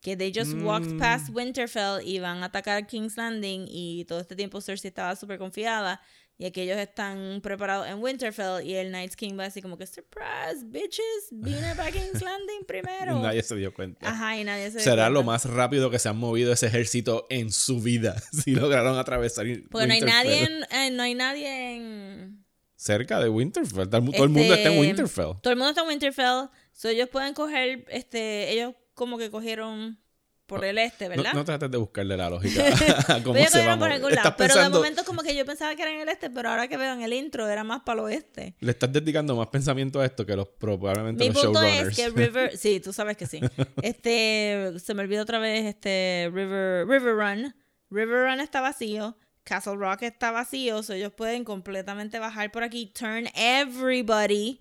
[0.00, 0.98] Que they just walked Mm.
[0.98, 5.38] past Winterfell y van a atacar King's Landing y todo este tiempo Cersei estaba súper
[5.38, 6.00] confiada
[6.38, 9.86] y aquellos están preparados en Winterfell y el Night King va a decir como que
[9.86, 13.20] surprise, bitches, vine para King's Landing primero.
[13.22, 14.08] Nadie se dio cuenta.
[14.08, 15.32] Ajá, y nadie se dio Será lo cuenta.
[15.32, 18.16] más rápido que se han movido ese ejército en su vida.
[18.32, 19.46] Si lograron atravesar.
[19.70, 22.44] Porque no hay nadie en, eh, no hay nadie en
[22.76, 23.88] Cerca de Winterfell.
[23.88, 25.40] Todo el mundo está en Este, Winterfell.
[25.42, 26.48] Todo el mundo está en Winterfell.
[26.72, 29.98] So ellos pueden coger, este, ellos como que cogieron
[30.46, 31.34] por el este, No, ¿verdad?
[31.34, 32.64] no trates de buscarle la lógica
[33.08, 34.34] a cómo Ellos se va por algún lado.
[34.36, 36.76] Pero de momento como que yo pensaba que era en el este, pero ahora que
[36.76, 38.54] veo en el intro era más para el oeste.
[38.60, 41.88] Le estás dedicando más pensamiento a esto que los probablemente Mi los punto showrunners.
[41.88, 43.40] es que River, sí, tú sabes que sí.
[43.82, 47.54] Este, se me olvidó otra vez, este, River, River Run.
[47.90, 49.16] River Run está vacío.
[49.42, 54.60] Castle Rock está vacío, so ellos pueden completamente bajar por aquí, turn everybody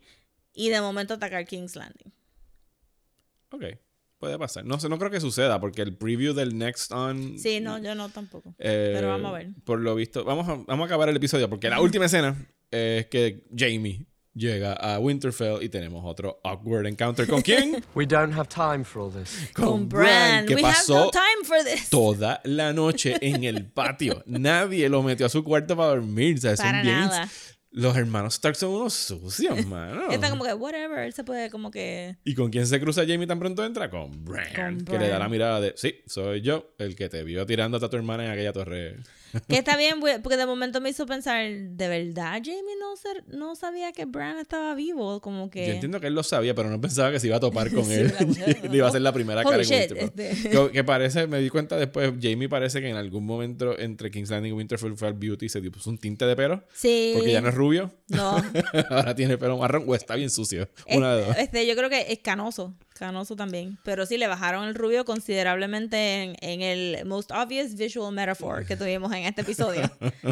[0.54, 2.14] y de momento atacar King's Landing.
[3.52, 3.64] Ok,
[4.26, 4.66] puede pasar.
[4.66, 7.38] No sé, no creo que suceda porque el preview del Next On.
[7.38, 8.56] Sí, no, yo no tampoco.
[8.60, 9.50] eh, pero vamos a ver.
[9.64, 12.36] Por lo visto, vamos a, vamos a acabar el episodio porque la última escena
[12.72, 17.82] es que Jamie llega a Winterfell y tenemos otro awkward encounter con quién?
[17.96, 19.50] We don't have time for all this.
[19.54, 20.46] Con Bran.
[20.46, 21.90] que We pasó have no time for this.
[21.90, 24.24] toda la noche en el patio.
[24.28, 26.40] Nadie lo metió a su cuarto para dormir.
[26.42, 26.60] ¿sabes?
[26.60, 27.30] Son Para bien- nada.
[27.76, 30.10] Los hermanos Stark son unos sucios, mano.
[30.10, 32.16] Está como que, whatever, él se puede como que...
[32.24, 33.90] ¿Y con quién se cruza Jamie tan pronto entra?
[33.90, 34.78] Con Bran.
[34.78, 35.20] Con Que le da Bran.
[35.20, 38.32] la mirada de, sí, soy yo el que te vio tirando a tu hermana en
[38.32, 38.96] aquella torre.
[39.48, 43.56] Que está bien, porque de momento me hizo pensar, ¿de verdad Jamie no, ser- no
[43.56, 45.22] sabía que Bran estaba vivo?
[45.22, 45.68] Como que...
[45.68, 47.86] Yo entiendo que él lo sabía, pero no pensaba que se iba a topar con
[47.86, 48.14] Sí, él.
[48.70, 50.26] Le iba a ser la primera cara Holy en shit, Winterfell.
[50.36, 50.50] este.
[50.50, 54.30] Que, que parece, me di cuenta después, Jamie parece que en algún momento entre King's
[54.30, 56.64] Landing y Winterfell fue al beauty y se puso un tinte de pelo.
[56.74, 57.14] Sí.
[57.16, 57.92] Porque ya no es rubio.
[58.10, 58.42] No.
[58.90, 60.68] Ahora tiene pelo marrón o está bien sucio.
[60.90, 61.30] Una de dos.
[61.32, 62.74] Este, este, yo creo que es canoso.
[62.98, 63.78] Canoso también.
[63.84, 68.78] Pero sí, le bajaron el rubio considerablemente en, en el most obvious visual metaphor que
[68.78, 69.82] tuvimos en este episodio.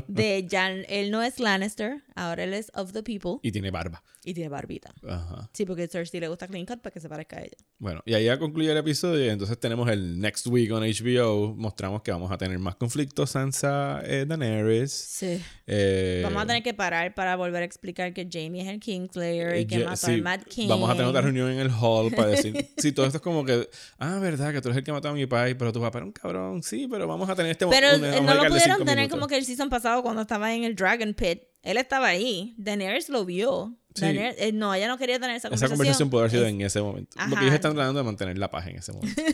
[0.07, 4.03] De ya él no es Lannister, ahora él es of the people Y tiene barba.
[4.23, 4.93] y tiene barbita.
[5.07, 5.49] Ajá.
[5.53, 7.57] Sí, porque a Cersei le gusta clean cut para que se parezca a ella.
[7.79, 9.25] Bueno, y ahí ya concluye el episodio.
[9.25, 11.53] Y entonces tenemos el next week on HBO.
[11.55, 13.31] Mostramos que vamos a tener más conflictos.
[13.31, 14.91] Sansa, eh, Daenerys.
[14.91, 15.41] Sí.
[15.67, 19.57] eh, Vamos a tener que parar para volver a explicar que Jamie es el Kingslayer
[19.59, 20.67] y que yo- mató sí, al Mad King.
[20.69, 22.53] Vamos a tener otra reunión en el hall para decir.
[22.77, 23.69] sí, todo esto es como que.
[23.99, 26.05] Ah, verdad, que tú eres el que mató a mi país, pero tu papá era
[26.05, 26.63] un cabrón.
[26.63, 29.38] Sí, pero vamos a tener este Pero vamos a no lo pudieron tener como que
[29.38, 31.41] el season pasado cuando estaba en el Dragon Pit.
[31.61, 32.53] Él estaba ahí.
[32.57, 33.77] Daenerys lo vio.
[33.95, 34.05] Sí.
[34.05, 35.77] Daenerys- eh, no, ella no quería tener esa Esa conversación.
[35.77, 37.11] conversación puede haber sido Es- en ese momento.
[37.17, 37.29] Ajá.
[37.29, 39.21] Porque ellos están tratando de mantener la paz en ese momento.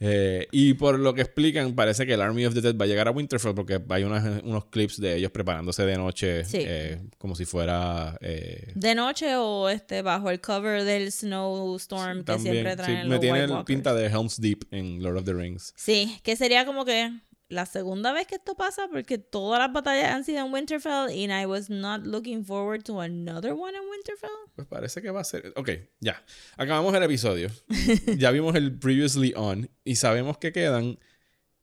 [0.00, 2.86] Eh, y por lo que explican, parece que el Army of the Dead va a
[2.86, 6.58] llegar a Winterfell porque hay unas- unos clips de ellos preparándose de noche, Sí.
[6.60, 8.16] eh, como si fuera.
[8.20, 12.52] De noche o este bajo el cover del snowstorm que también.
[12.54, 15.32] siempre Sí, traen me tiene White el pinta de Helm's Deep en Lord of the
[15.34, 15.72] Rings.
[15.76, 17.10] Sí, que sería como que
[17.50, 21.24] la segunda vez que esto pasa porque todas las batallas han sido en Winterfell y
[21.32, 24.28] I was not looking forward to another one in Winterfell.
[24.54, 25.52] Pues parece que va a ser.
[25.56, 25.70] Ok,
[26.00, 26.22] ya.
[26.56, 27.48] Acabamos el episodio.
[28.18, 30.98] ya vimos el Previously On y sabemos que quedan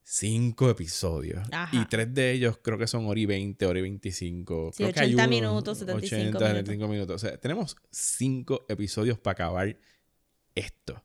[0.01, 1.47] cinco episodios.
[1.51, 1.75] Ajá.
[1.75, 4.71] Y tres de ellos creo que son hora y 20, hora y 25.
[4.73, 6.47] Sí, Creo que hay 80 uno- minutos, 75 80, minutos.
[6.47, 7.15] 75 minutos.
[7.23, 9.77] O sea, tenemos cinco episodios para acabar
[10.55, 11.03] esto.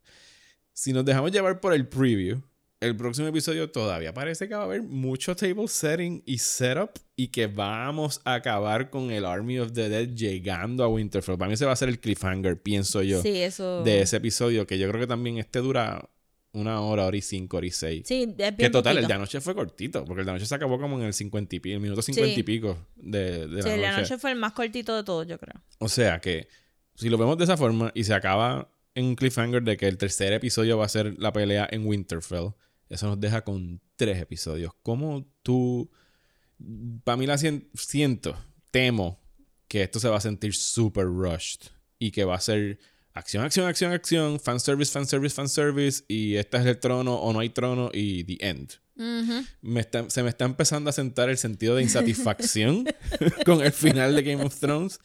[0.72, 2.40] Si nos dejamos llevar por el preview,
[2.80, 7.28] el próximo episodio todavía parece que va a haber mucho table setting y setup y
[7.28, 11.36] que vamos a acabar con el Army of the Dead llegando a Winterfell.
[11.36, 13.82] Para mí ese va a ser el cliffhanger, pienso yo, Sí, eso.
[13.84, 16.08] de ese episodio, que yo creo que también este dura
[16.52, 18.04] una hora, hora y cinco, hora y seis.
[18.06, 20.54] Sí, es bien Que total, el de anoche fue cortito, porque el de anoche se
[20.54, 22.40] acabó como en el 50 y pico, el minuto 50 Sí.
[22.40, 23.86] y pico de, de Sí, la, el de noche.
[23.98, 25.60] anoche fue el más cortito de todos, yo creo.
[25.78, 26.48] O sea que,
[26.94, 29.98] si lo vemos de esa forma y se acaba en un cliffhanger de que el
[29.98, 32.48] tercer episodio va a ser la pelea en Winterfell,
[32.90, 34.72] eso nos deja con tres episodios.
[34.82, 35.90] ¿Cómo tú...
[37.04, 38.36] Para mí la sien- siento,
[38.70, 39.18] temo
[39.68, 41.60] que esto se va a sentir super rushed
[41.98, 42.78] y que va a ser
[43.14, 47.48] acción, acción, acción, acción, fanservice, fanservice, fanservice y este es el trono o no hay
[47.48, 48.72] trono y the end.
[48.96, 49.44] Ujú.
[49.62, 52.84] Me está- se me está empezando a sentar el sentido de insatisfacción
[53.46, 54.98] con el final de Game of Thrones.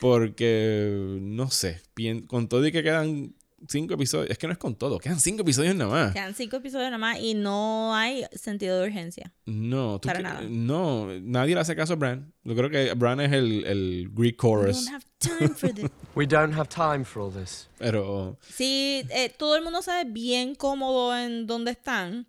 [0.00, 1.80] Porque, no sé,
[2.28, 3.34] con todo y que quedan
[3.66, 4.30] cinco episodios.
[4.30, 6.12] Es que no es con todo, quedan cinco episodios nada más.
[6.12, 9.32] Quedan cinco episodios nada más y no hay sentido de urgencia.
[9.46, 10.40] No, tú Para nada.
[10.48, 12.32] no, nadie le hace caso a Bran.
[12.44, 14.84] Yo creo que Bran es el, el Greek We chorus.
[14.84, 15.90] don't have time for this.
[16.14, 17.68] We don't have time for all this.
[17.78, 22.26] Pero, Sí, eh, todo el mundo sabe bien cómodo en dónde están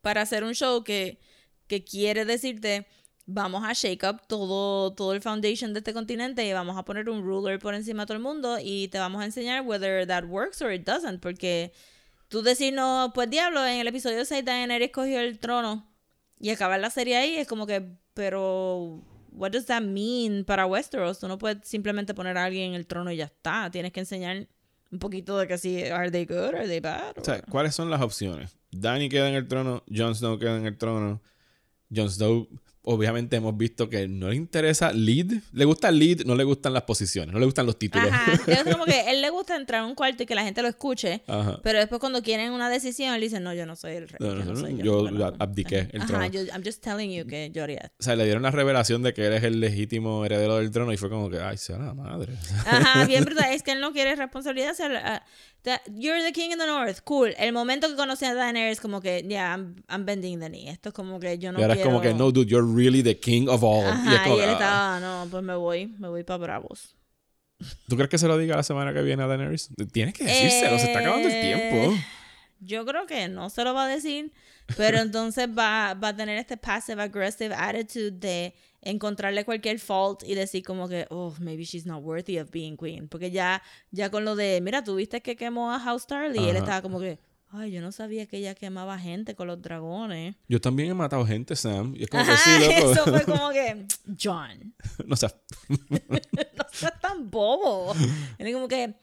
[0.00, 1.18] para hacer un show que,
[1.66, 2.86] que quiere decirte
[3.26, 7.08] vamos a shake up todo, todo el foundation de este continente y vamos a poner
[7.08, 10.24] un ruler por encima de todo el mundo y te vamos a enseñar whether that
[10.24, 11.72] works or it doesn't porque
[12.28, 15.86] tú decir no, pues diablo, en el episodio 6 Daenerys cogió el trono
[16.38, 19.02] y acabar la serie ahí es como que, pero
[19.32, 21.18] what does that mean para Westeros?
[21.18, 24.00] Tú no puedes simplemente poner a alguien en el trono y ya está, tienes que
[24.00, 24.48] enseñar
[24.90, 27.18] un poquito de que si are they good, are they bad?
[27.18, 28.56] o sea, ¿cuáles son las opciones?
[28.70, 31.22] Dany queda en el trono, Jon Snow queda en el trono.
[31.94, 32.48] Jon Snow,
[32.84, 35.26] obviamente hemos visto que no le interesa lead.
[35.52, 38.08] Le gusta el lead, no le gustan las posiciones, no le gustan los títulos.
[38.10, 40.62] Ajá, es como que él le gusta entrar a un cuarto y que la gente
[40.62, 41.58] lo escuche, Ajá.
[41.62, 44.18] pero después cuando quieren una decisión, él dice, no, yo no soy el rey.
[44.20, 46.26] No, no, yo no soy yo no- abdiqué el Ajá, trono.
[46.26, 47.92] yo, I'm just telling you que yo haría.
[47.98, 50.92] O sea, le dieron la revelación de que él es el legítimo heredero del trono
[50.92, 52.34] y fue como que, ay, sea la madre.
[52.66, 53.52] Ajá, bien brutal.
[53.52, 54.74] Es que él no quiere responsabilidad.
[55.02, 55.22] ah,
[55.62, 57.00] that- you're the king in the north.
[57.04, 57.34] Cool.
[57.38, 60.68] El momento que conocí a Daenerys, como que, yeah, I'm, I'm bending the knee.
[60.68, 61.88] Esto es como que yo no y ahora quiero...
[61.90, 63.84] es como que, no, dude, you're really the king of all.
[63.84, 64.52] y es Ajá, como y él ah.
[64.52, 66.94] estaba, no, pues me voy, me voy para Bravos.
[67.88, 69.70] ¿Tú crees que se lo diga la semana que viene a Daenerys?
[69.92, 71.94] Tienes que decírselo, se está acabando el Eh, tiempo.
[72.60, 74.32] Yo creo que no se lo va a decir,
[74.76, 80.34] pero entonces va, va a tener este passive aggressive attitude de encontrarle cualquier fault y
[80.34, 83.08] decir como que, oh, maybe she's not worthy of being queen.
[83.08, 86.44] Porque ya, ya con lo de, mira, tú viste que quemó a House Starly y
[86.48, 86.58] él Ajá.
[86.58, 87.18] estaba como que,
[87.54, 90.36] ay, yo no sabía que ella quemaba gente con los dragones.
[90.48, 91.94] Yo también he matado gente, Sam.
[91.96, 92.92] Y es como que sí, loco.
[92.92, 93.86] eso fue como que,
[94.22, 94.74] John,
[95.06, 95.28] no sé.
[95.68, 97.94] no seas tan bobo.
[98.38, 98.94] Es como que,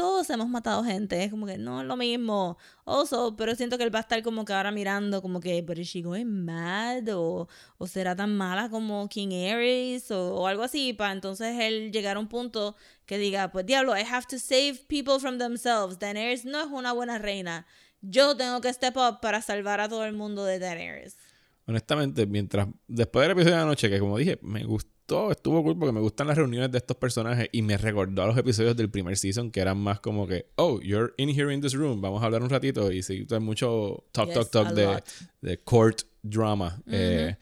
[0.00, 2.56] todos hemos matado gente, es como que no es lo mismo.
[2.86, 5.88] Also, pero siento que él va a estar como que ahora mirando como que, is
[5.88, 7.06] she going mad?
[7.12, 11.92] O, o será tan mala como King Ares o, o algo así, para entonces él
[11.92, 15.98] llegar a un punto que diga, pues diablo, I have to save people from themselves.
[15.98, 17.66] Daenerys no es una buena reina.
[18.00, 21.18] Yo tengo que step up para salvar a todo el mundo de Daenerys.
[21.66, 24.90] Honestamente, mientras después del episodio de anoche, que como dije, me gustó,
[25.30, 28.36] estuvo cool porque me gustan las reuniones de estos personajes y me recordó a los
[28.36, 31.74] episodios del primer season que eran más como que, oh, you're in here in this
[31.74, 35.02] room, vamos a hablar un ratito y sí, hay mucho talk, Yes, talk, talk de,
[35.40, 36.80] de court drama.
[36.86, 37.36] Eh,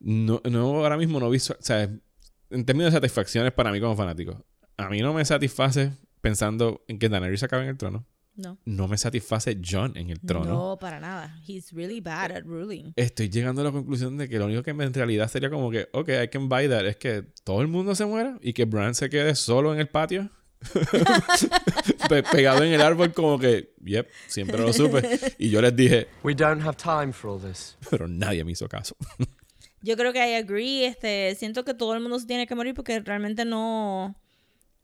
[0.00, 1.82] no, no, ahora mismo no vi, o sea,
[2.50, 4.44] en términos de satisfacciones para mí como fanático,
[4.76, 8.06] a mí no me satisface pensando en que Daenerys acabe en el trono.
[8.40, 8.58] No.
[8.64, 10.46] No me satisface John en el trono.
[10.50, 11.38] No, para nada.
[11.46, 12.92] He's really bad at ruling.
[12.96, 15.88] Estoy llegando a la conclusión de que lo único que en realidad sería como que,
[15.92, 18.94] ok, I can buy that, es que todo el mundo se muera y que Bran
[18.94, 20.30] se quede solo en el patio.
[22.08, 25.02] Pe- pegado en el árbol como que, yep, siempre lo supe.
[25.38, 27.76] Y yo les dije, We don't have time for all this.
[27.90, 28.96] pero nadie me hizo caso.
[29.82, 30.84] Yo creo que I agree.
[30.84, 34.14] Este, siento que todo el mundo se tiene que morir porque realmente no.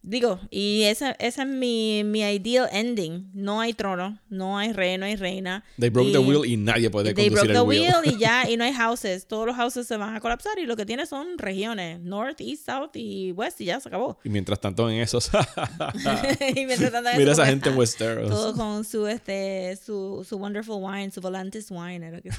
[0.09, 3.29] Digo, y esa, esa es mi, mi ideal ending.
[3.33, 5.65] No hay trono, no hay rey, no hay reina.
[5.77, 7.93] They broke the Y- wheel y nadie puede They conducir broke the el wheel.
[8.03, 9.27] wheel y ya, y no hay houses.
[9.27, 11.99] Todos los houses se van a colapsar y lo que tiene son regiones.
[11.99, 14.17] North, East, South y West y ya se acabó.
[14.23, 15.29] Y mientras tanto en esos...
[16.55, 18.29] y mientras tanto eso, Mira esa gente en Westeros.
[18.29, 22.29] Todo con su este su, su wonderful wine, su volantis wine, era que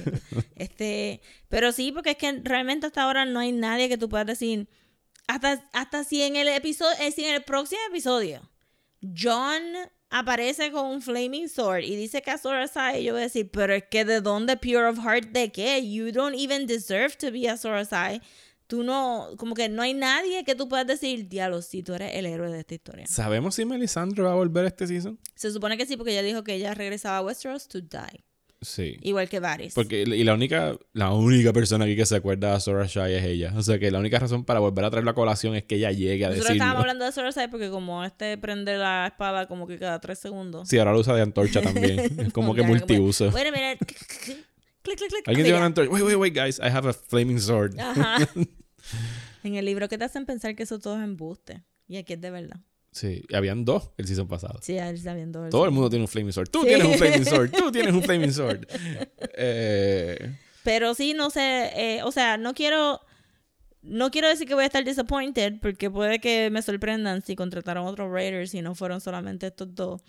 [0.57, 4.27] este, pero sí, porque es que realmente hasta ahora no hay nadie que tú puedas
[4.27, 4.69] decir
[5.29, 8.51] hasta hasta si en el episodio, eh, si en el próximo episodio
[9.17, 9.63] John
[10.11, 13.75] aparece con un flaming sword y dice que Azor Ahai, yo voy a decir, pero
[13.75, 15.89] es que de dónde pure of heart de qué?
[15.89, 18.21] You don't even deserve to be Azor Ahai.
[18.67, 22.15] Tú no, como que no hay nadie que tú puedas decir, diablo, si tú eres
[22.15, 23.07] el héroe de esta historia.
[23.07, 25.19] ¿Sabemos si Melisandre va a volver este season?
[25.35, 28.25] Se supone que sí, porque ella dijo que ella regresaba a Westeros to die.
[28.61, 28.97] Sí.
[29.03, 29.75] Igual que Varys.
[29.75, 33.25] Porque, y la única, la única persona aquí que se acuerda de Sora Shai es
[33.25, 33.53] ella.
[33.57, 35.93] O sea que la única razón para volver a traer la colación es que ella
[35.93, 36.65] llegue a Nosotros decirlo.
[36.65, 40.69] estábamos hablando de Cersei porque como este prende la espada como que cada tres segundos.
[40.69, 41.99] Sí, ahora lo usa de antorcha también.
[42.19, 43.31] Es como que multiuso.
[43.31, 43.77] Bueno, mira.
[43.77, 43.97] clic,
[44.83, 45.29] clic, clic.
[45.29, 45.93] Alguien lleva una antorcha.
[45.93, 46.59] Wait, wait, wait, guys.
[46.59, 47.79] I have a flaming sword.
[47.79, 48.29] Ajá.
[49.45, 51.63] en el libro que te hacen pensar que eso todo es embuste.
[51.87, 52.61] Y aquí es de verdad.
[52.99, 54.59] Sí, y habían dos el season pasado.
[54.63, 54.77] Sí.
[55.51, 56.49] Todo el mundo tiene un flaming sword.
[56.51, 56.69] Tú Sí.
[56.69, 57.51] tienes un flaming sword.
[57.53, 58.67] Tú tienes un flaming sword.
[59.37, 60.35] Eh,
[60.65, 63.01] Pero sí, no sé, eh, o sea, no quiero,
[63.83, 67.87] no quiero decir que voy a estar disappointed, porque puede que me sorprendan si contrataron
[67.87, 70.03] otros Raiders y no fueron solamente estos dos.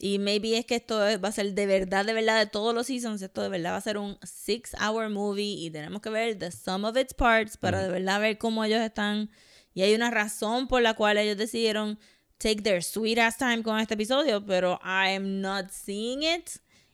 [0.00, 2.72] Y maybe es que esto es- va a ser de verdad, de verdad, de todos
[2.72, 6.10] los seasons, esto de verdad va a ser un six hour movie y tenemos que
[6.10, 9.30] ver the sum of its parts para de verdad ver cómo ellos están.
[9.74, 11.98] Y hay una razón por la cual ellos decidieron
[12.38, 16.50] take their sweet ass time con este episodio, pero I am not seeing it.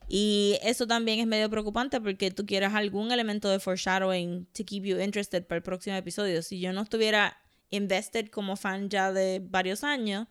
[0.09, 4.85] Y eso también es medio preocupante porque tú quieres algún elemento de foreshadowing to keep
[4.85, 6.43] you interested para el próximo episodio.
[6.43, 7.39] Si yo no estuviera
[7.71, 10.27] invested como fan ya de varios años,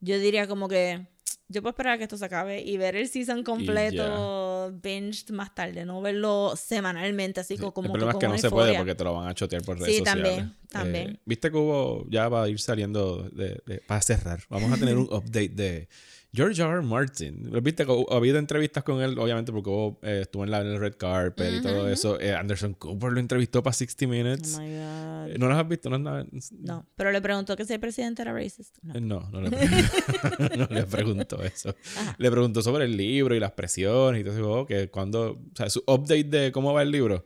[0.00, 1.08] yo diría como que
[1.48, 5.54] yo puedo esperar a que esto se acabe y ver el season completo binged más
[5.54, 8.50] tarde, no verlo semanalmente así co- como el problema es con que no una se
[8.50, 8.78] puede euforia.
[8.80, 10.24] porque te lo van a chotear por redes Sí, sociales.
[10.36, 11.10] también, también.
[11.10, 14.40] Eh, Viste que hubo, ya va a ir saliendo de, de- para cerrar.
[14.48, 15.88] Vamos a tener un update de
[16.32, 16.70] George R.
[16.70, 16.82] R.
[16.82, 17.50] Martin.
[17.62, 20.78] Viste ha habido entrevistas con él, obviamente porque hubo, eh, estuvo en la en el
[20.78, 22.20] Red Carpet y todo eso.
[22.20, 24.56] Eh, Anderson Cooper lo entrevistó para 60 Minutes.
[24.56, 25.38] Oh my God.
[25.38, 25.88] ¿No las has visto?
[25.90, 28.76] No, No, pero le preguntó que si el presidente era racist.
[28.82, 28.94] No.
[28.94, 29.50] Eh, No, no le,
[30.58, 31.74] no le preguntó eso.
[32.18, 34.52] Le preguntó sobre el libro y las presiones y todo eso.
[34.52, 37.24] oh, que cuando, o sea, su update de cómo va el libro.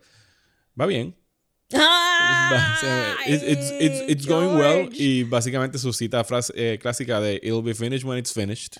[0.79, 1.15] Va bien.
[3.27, 4.89] It's, it's- it's- it's going well.
[4.93, 8.75] Y básicamente su cita frase, eh, clásica de It'll be finished when it's finished.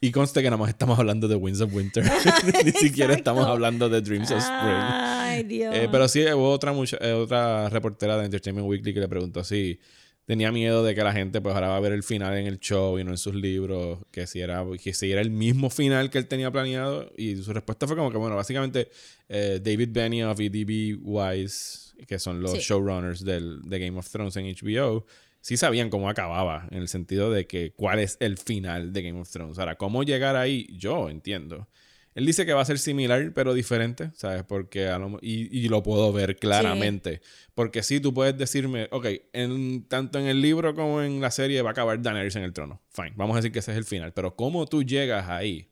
[0.00, 2.04] Y conste que nada más estamos hablando de Winds of Winter.
[2.64, 4.76] Ni siquiera estamos hablando de Dreams of Spring.
[4.80, 5.74] Ay, Dios.
[5.74, 9.42] Eh, pero sí hubo otra, mucha, eh, otra reportera de Entertainment Weekly que le preguntó
[9.44, 9.78] si
[10.26, 12.58] tenía miedo de que la gente pues ahora va a ver el final en el
[12.58, 16.08] show y no en sus libros, que si era, que si era el mismo final
[16.10, 17.10] que él tenía planeado.
[17.16, 18.88] Y su respuesta fue como que, bueno, básicamente
[19.28, 20.98] eh, David Benioff y D.B.
[21.02, 22.58] Wise, que son los Sí.
[22.60, 25.04] showrunners del, de Game of Thrones en HBO,
[25.40, 29.20] sí sabían cómo acababa, en el sentido de que cuál es el final de Game
[29.20, 29.58] of Thrones.
[29.58, 31.68] Ahora, cómo llegar ahí, yo entiendo.
[32.14, 34.44] Él dice que va a ser similar, pero diferente, ¿sabes?
[34.44, 37.20] Porque a lo- y, y lo puedo ver claramente.
[37.54, 41.60] Porque sí, tú puedes decirme, ok, en, tanto en el libro como en la serie
[41.62, 42.80] va a acabar Daenerys en el trono.
[42.90, 44.12] Fine, vamos a decir que ese es el final.
[44.12, 45.70] Pero cómo tú llegas ahí,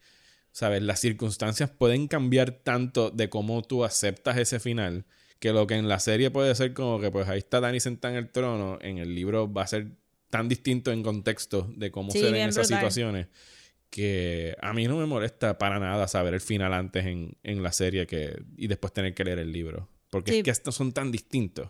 [0.50, 0.82] ¿sabes?
[0.82, 5.06] Las circunstancias pueden cambiar tanto de cómo tú aceptas ese final,
[5.42, 8.14] que lo que en la serie puede ser como que, pues ahí está Dany sentada
[8.14, 9.88] en el trono, en el libro va a ser
[10.30, 12.78] tan distinto en contexto de cómo Sí, se ven esas brutal.
[12.78, 13.26] situaciones
[13.90, 17.72] que a mí no me molesta para nada saber el final antes en, en la
[17.72, 19.88] serie que y después tener que leer el libro.
[20.10, 20.38] Porque Sí.
[20.38, 21.68] es que estos son tan distintos.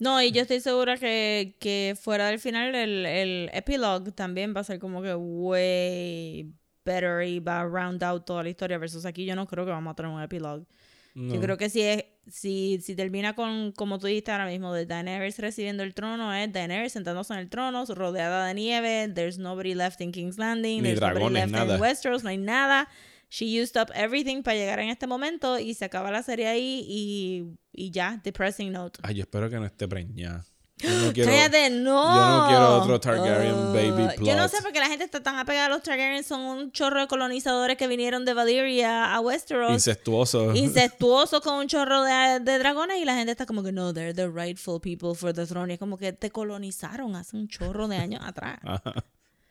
[0.00, 4.62] No, y yo estoy segura que, que fuera del final el, el epilogue también va
[4.62, 6.52] a ser como que way
[6.84, 9.70] better y va a round out toda la historia versus aquí yo no creo que
[9.70, 10.66] vamos a tener un epilogue.
[11.14, 14.86] Yo creo que si es si, si termina con, como tú dijiste ahora mismo, de
[14.86, 19.74] Daenerys recibiendo el trono, es Daenerys sentándose en el trono, rodeada de nieve, there's nobody
[19.74, 21.74] left in King's Landing, Ni there's nobody dragones, left nada.
[21.74, 22.88] in Westeros, no hay nada.
[23.28, 26.84] She used up everything para llegar en este momento y se acaba la serie ahí
[26.88, 29.00] y, y ya, depressing note.
[29.02, 30.44] Ay, yo espero que no esté preñada.
[30.78, 32.14] Yo no quiero, Cállate, no.
[32.14, 34.50] yo no quiero otro Targaryen Uh, baby Yo no plot.
[34.50, 36.24] sé por qué la gente está tan apegada a los Targaryen.
[36.24, 39.70] Son un chorro de colonizadores que vinieron de Valyria a Westeros.
[39.72, 40.52] incestuoso.
[40.54, 44.12] incestuosos con un chorro de, de dragones y la gente está como que no, they're
[44.12, 45.70] the rightful people for the throne.
[45.70, 48.58] Y es como que te colonizaron hace un chorro de años atrás.
[48.64, 48.94] Ajá.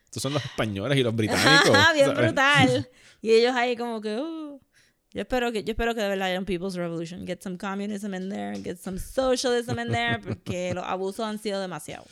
[0.05, 1.69] Estos son los españoles y los británicos.
[1.73, 2.21] Ajá, bien ¿sabes?
[2.25, 2.89] brutal.
[3.21, 4.42] Y ellos ahí como que, uh.
[5.13, 7.25] Yo espero que, yo espero que de verdad haya un People's Revolution.
[7.25, 11.61] Get some communism in there, get some socialism in there, porque los abusos han sido
[11.61, 12.05] demasiado.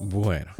[0.00, 0.52] Bueno,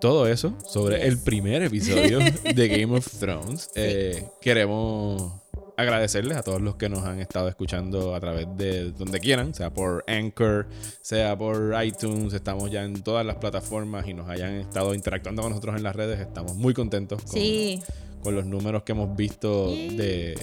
[0.00, 3.70] todo eso sobre el primer episodio de Game of Thrones.
[3.74, 5.32] Eh, queremos
[5.76, 9.70] agradecerles a todos los que nos han estado escuchando a través de donde quieran, sea
[9.72, 10.66] por Anchor,
[11.02, 15.50] sea por iTunes, estamos ya en todas las plataformas y nos hayan estado interactuando con
[15.50, 17.82] nosotros en las redes, estamos muy contentos con, Sí.
[18.26, 20.36] Con los números que hemos visto de,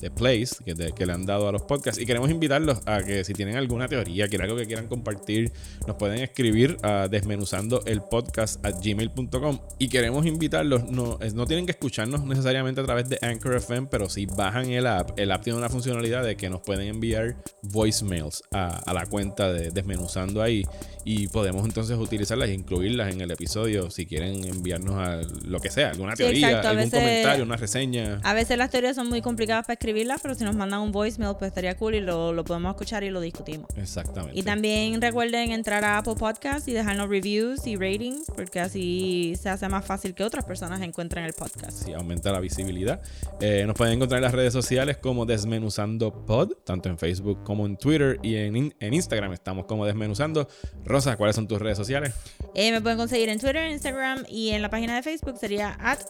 [0.00, 2.00] de plays que, de- que le han dado a los podcasts.
[2.00, 5.52] Y queremos invitarlos a que si tienen alguna teoría, quieren algo que quieran compartir,
[5.86, 9.58] nos pueden escribir a desmenuzando el podcast a gmail.com.
[9.78, 14.08] Y queremos invitarlos, no, no tienen que escucharnos necesariamente a través de Anchor FM, pero
[14.08, 18.42] si bajan el app, el app tiene una funcionalidad de que nos pueden enviar voicemails
[18.52, 20.64] a, a la cuenta de desmenuzando ahí.
[21.04, 25.70] Y podemos entonces utilizarlas e incluirlas en el episodio si quieren enviarnos a lo que
[25.70, 28.20] sea, alguna Sí, teoría, exacto, algún veces- comentario, una reseña.
[28.24, 31.36] A veces las teorías son muy complicadas para escribirlas, pero si nos mandan un voicemail,
[31.38, 33.68] pues estaría cool y lo, lo podemos escuchar y lo discutimos.
[33.76, 34.36] Exactamente.
[34.36, 39.48] Y también recuerden entrar a Apple Podcast y dejarnos reviews y ratings, porque así se
[39.48, 41.84] hace más fácil que otras personas encuentren el podcast.
[41.84, 43.00] Sí, aumenta la visibilidad.
[43.40, 47.64] Eh, nos pueden encontrar en las redes sociales como Desmenuzando Pod, tanto en Facebook como
[47.64, 50.48] en Twitter y en, en Instagram estamos como Desmenuzando.
[50.84, 52.12] Rosa, ¿cuáles son tus redes sociales?
[52.54, 56.00] Eh, me pueden conseguir en Twitter, Instagram y en la página de Facebook sería at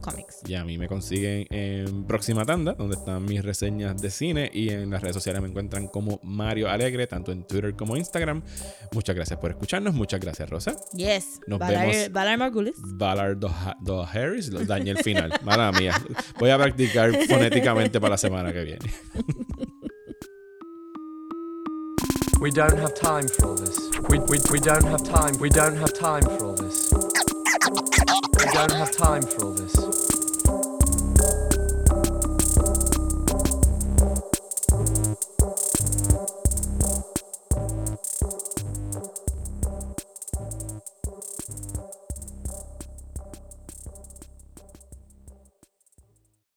[0.00, 0.40] Comics.
[0.46, 4.50] Y a mí me consiguen en Próxima Tanda, donde están mis reseñas de cine.
[4.52, 8.42] Y en las redes sociales me encuentran como Mario Alegre, tanto en Twitter como Instagram.
[8.92, 9.94] Muchas gracias por escucharnos.
[9.94, 10.76] Muchas gracias, Rosa.
[10.94, 11.40] Yes.
[11.46, 12.12] Nos Valar, vemos.
[12.12, 12.74] Valar Margulis.
[12.78, 15.32] Valar dos do Harris, lo dañé el final.
[15.42, 15.94] Mala mía.
[16.38, 18.90] Voy a practicar fonéticamente para la semana que viene.
[22.40, 23.78] We don't have time for all this.
[24.08, 25.38] We, we, we don't have time.
[25.38, 26.92] We don't have time for all this.
[26.92, 29.91] We don't have time for all this.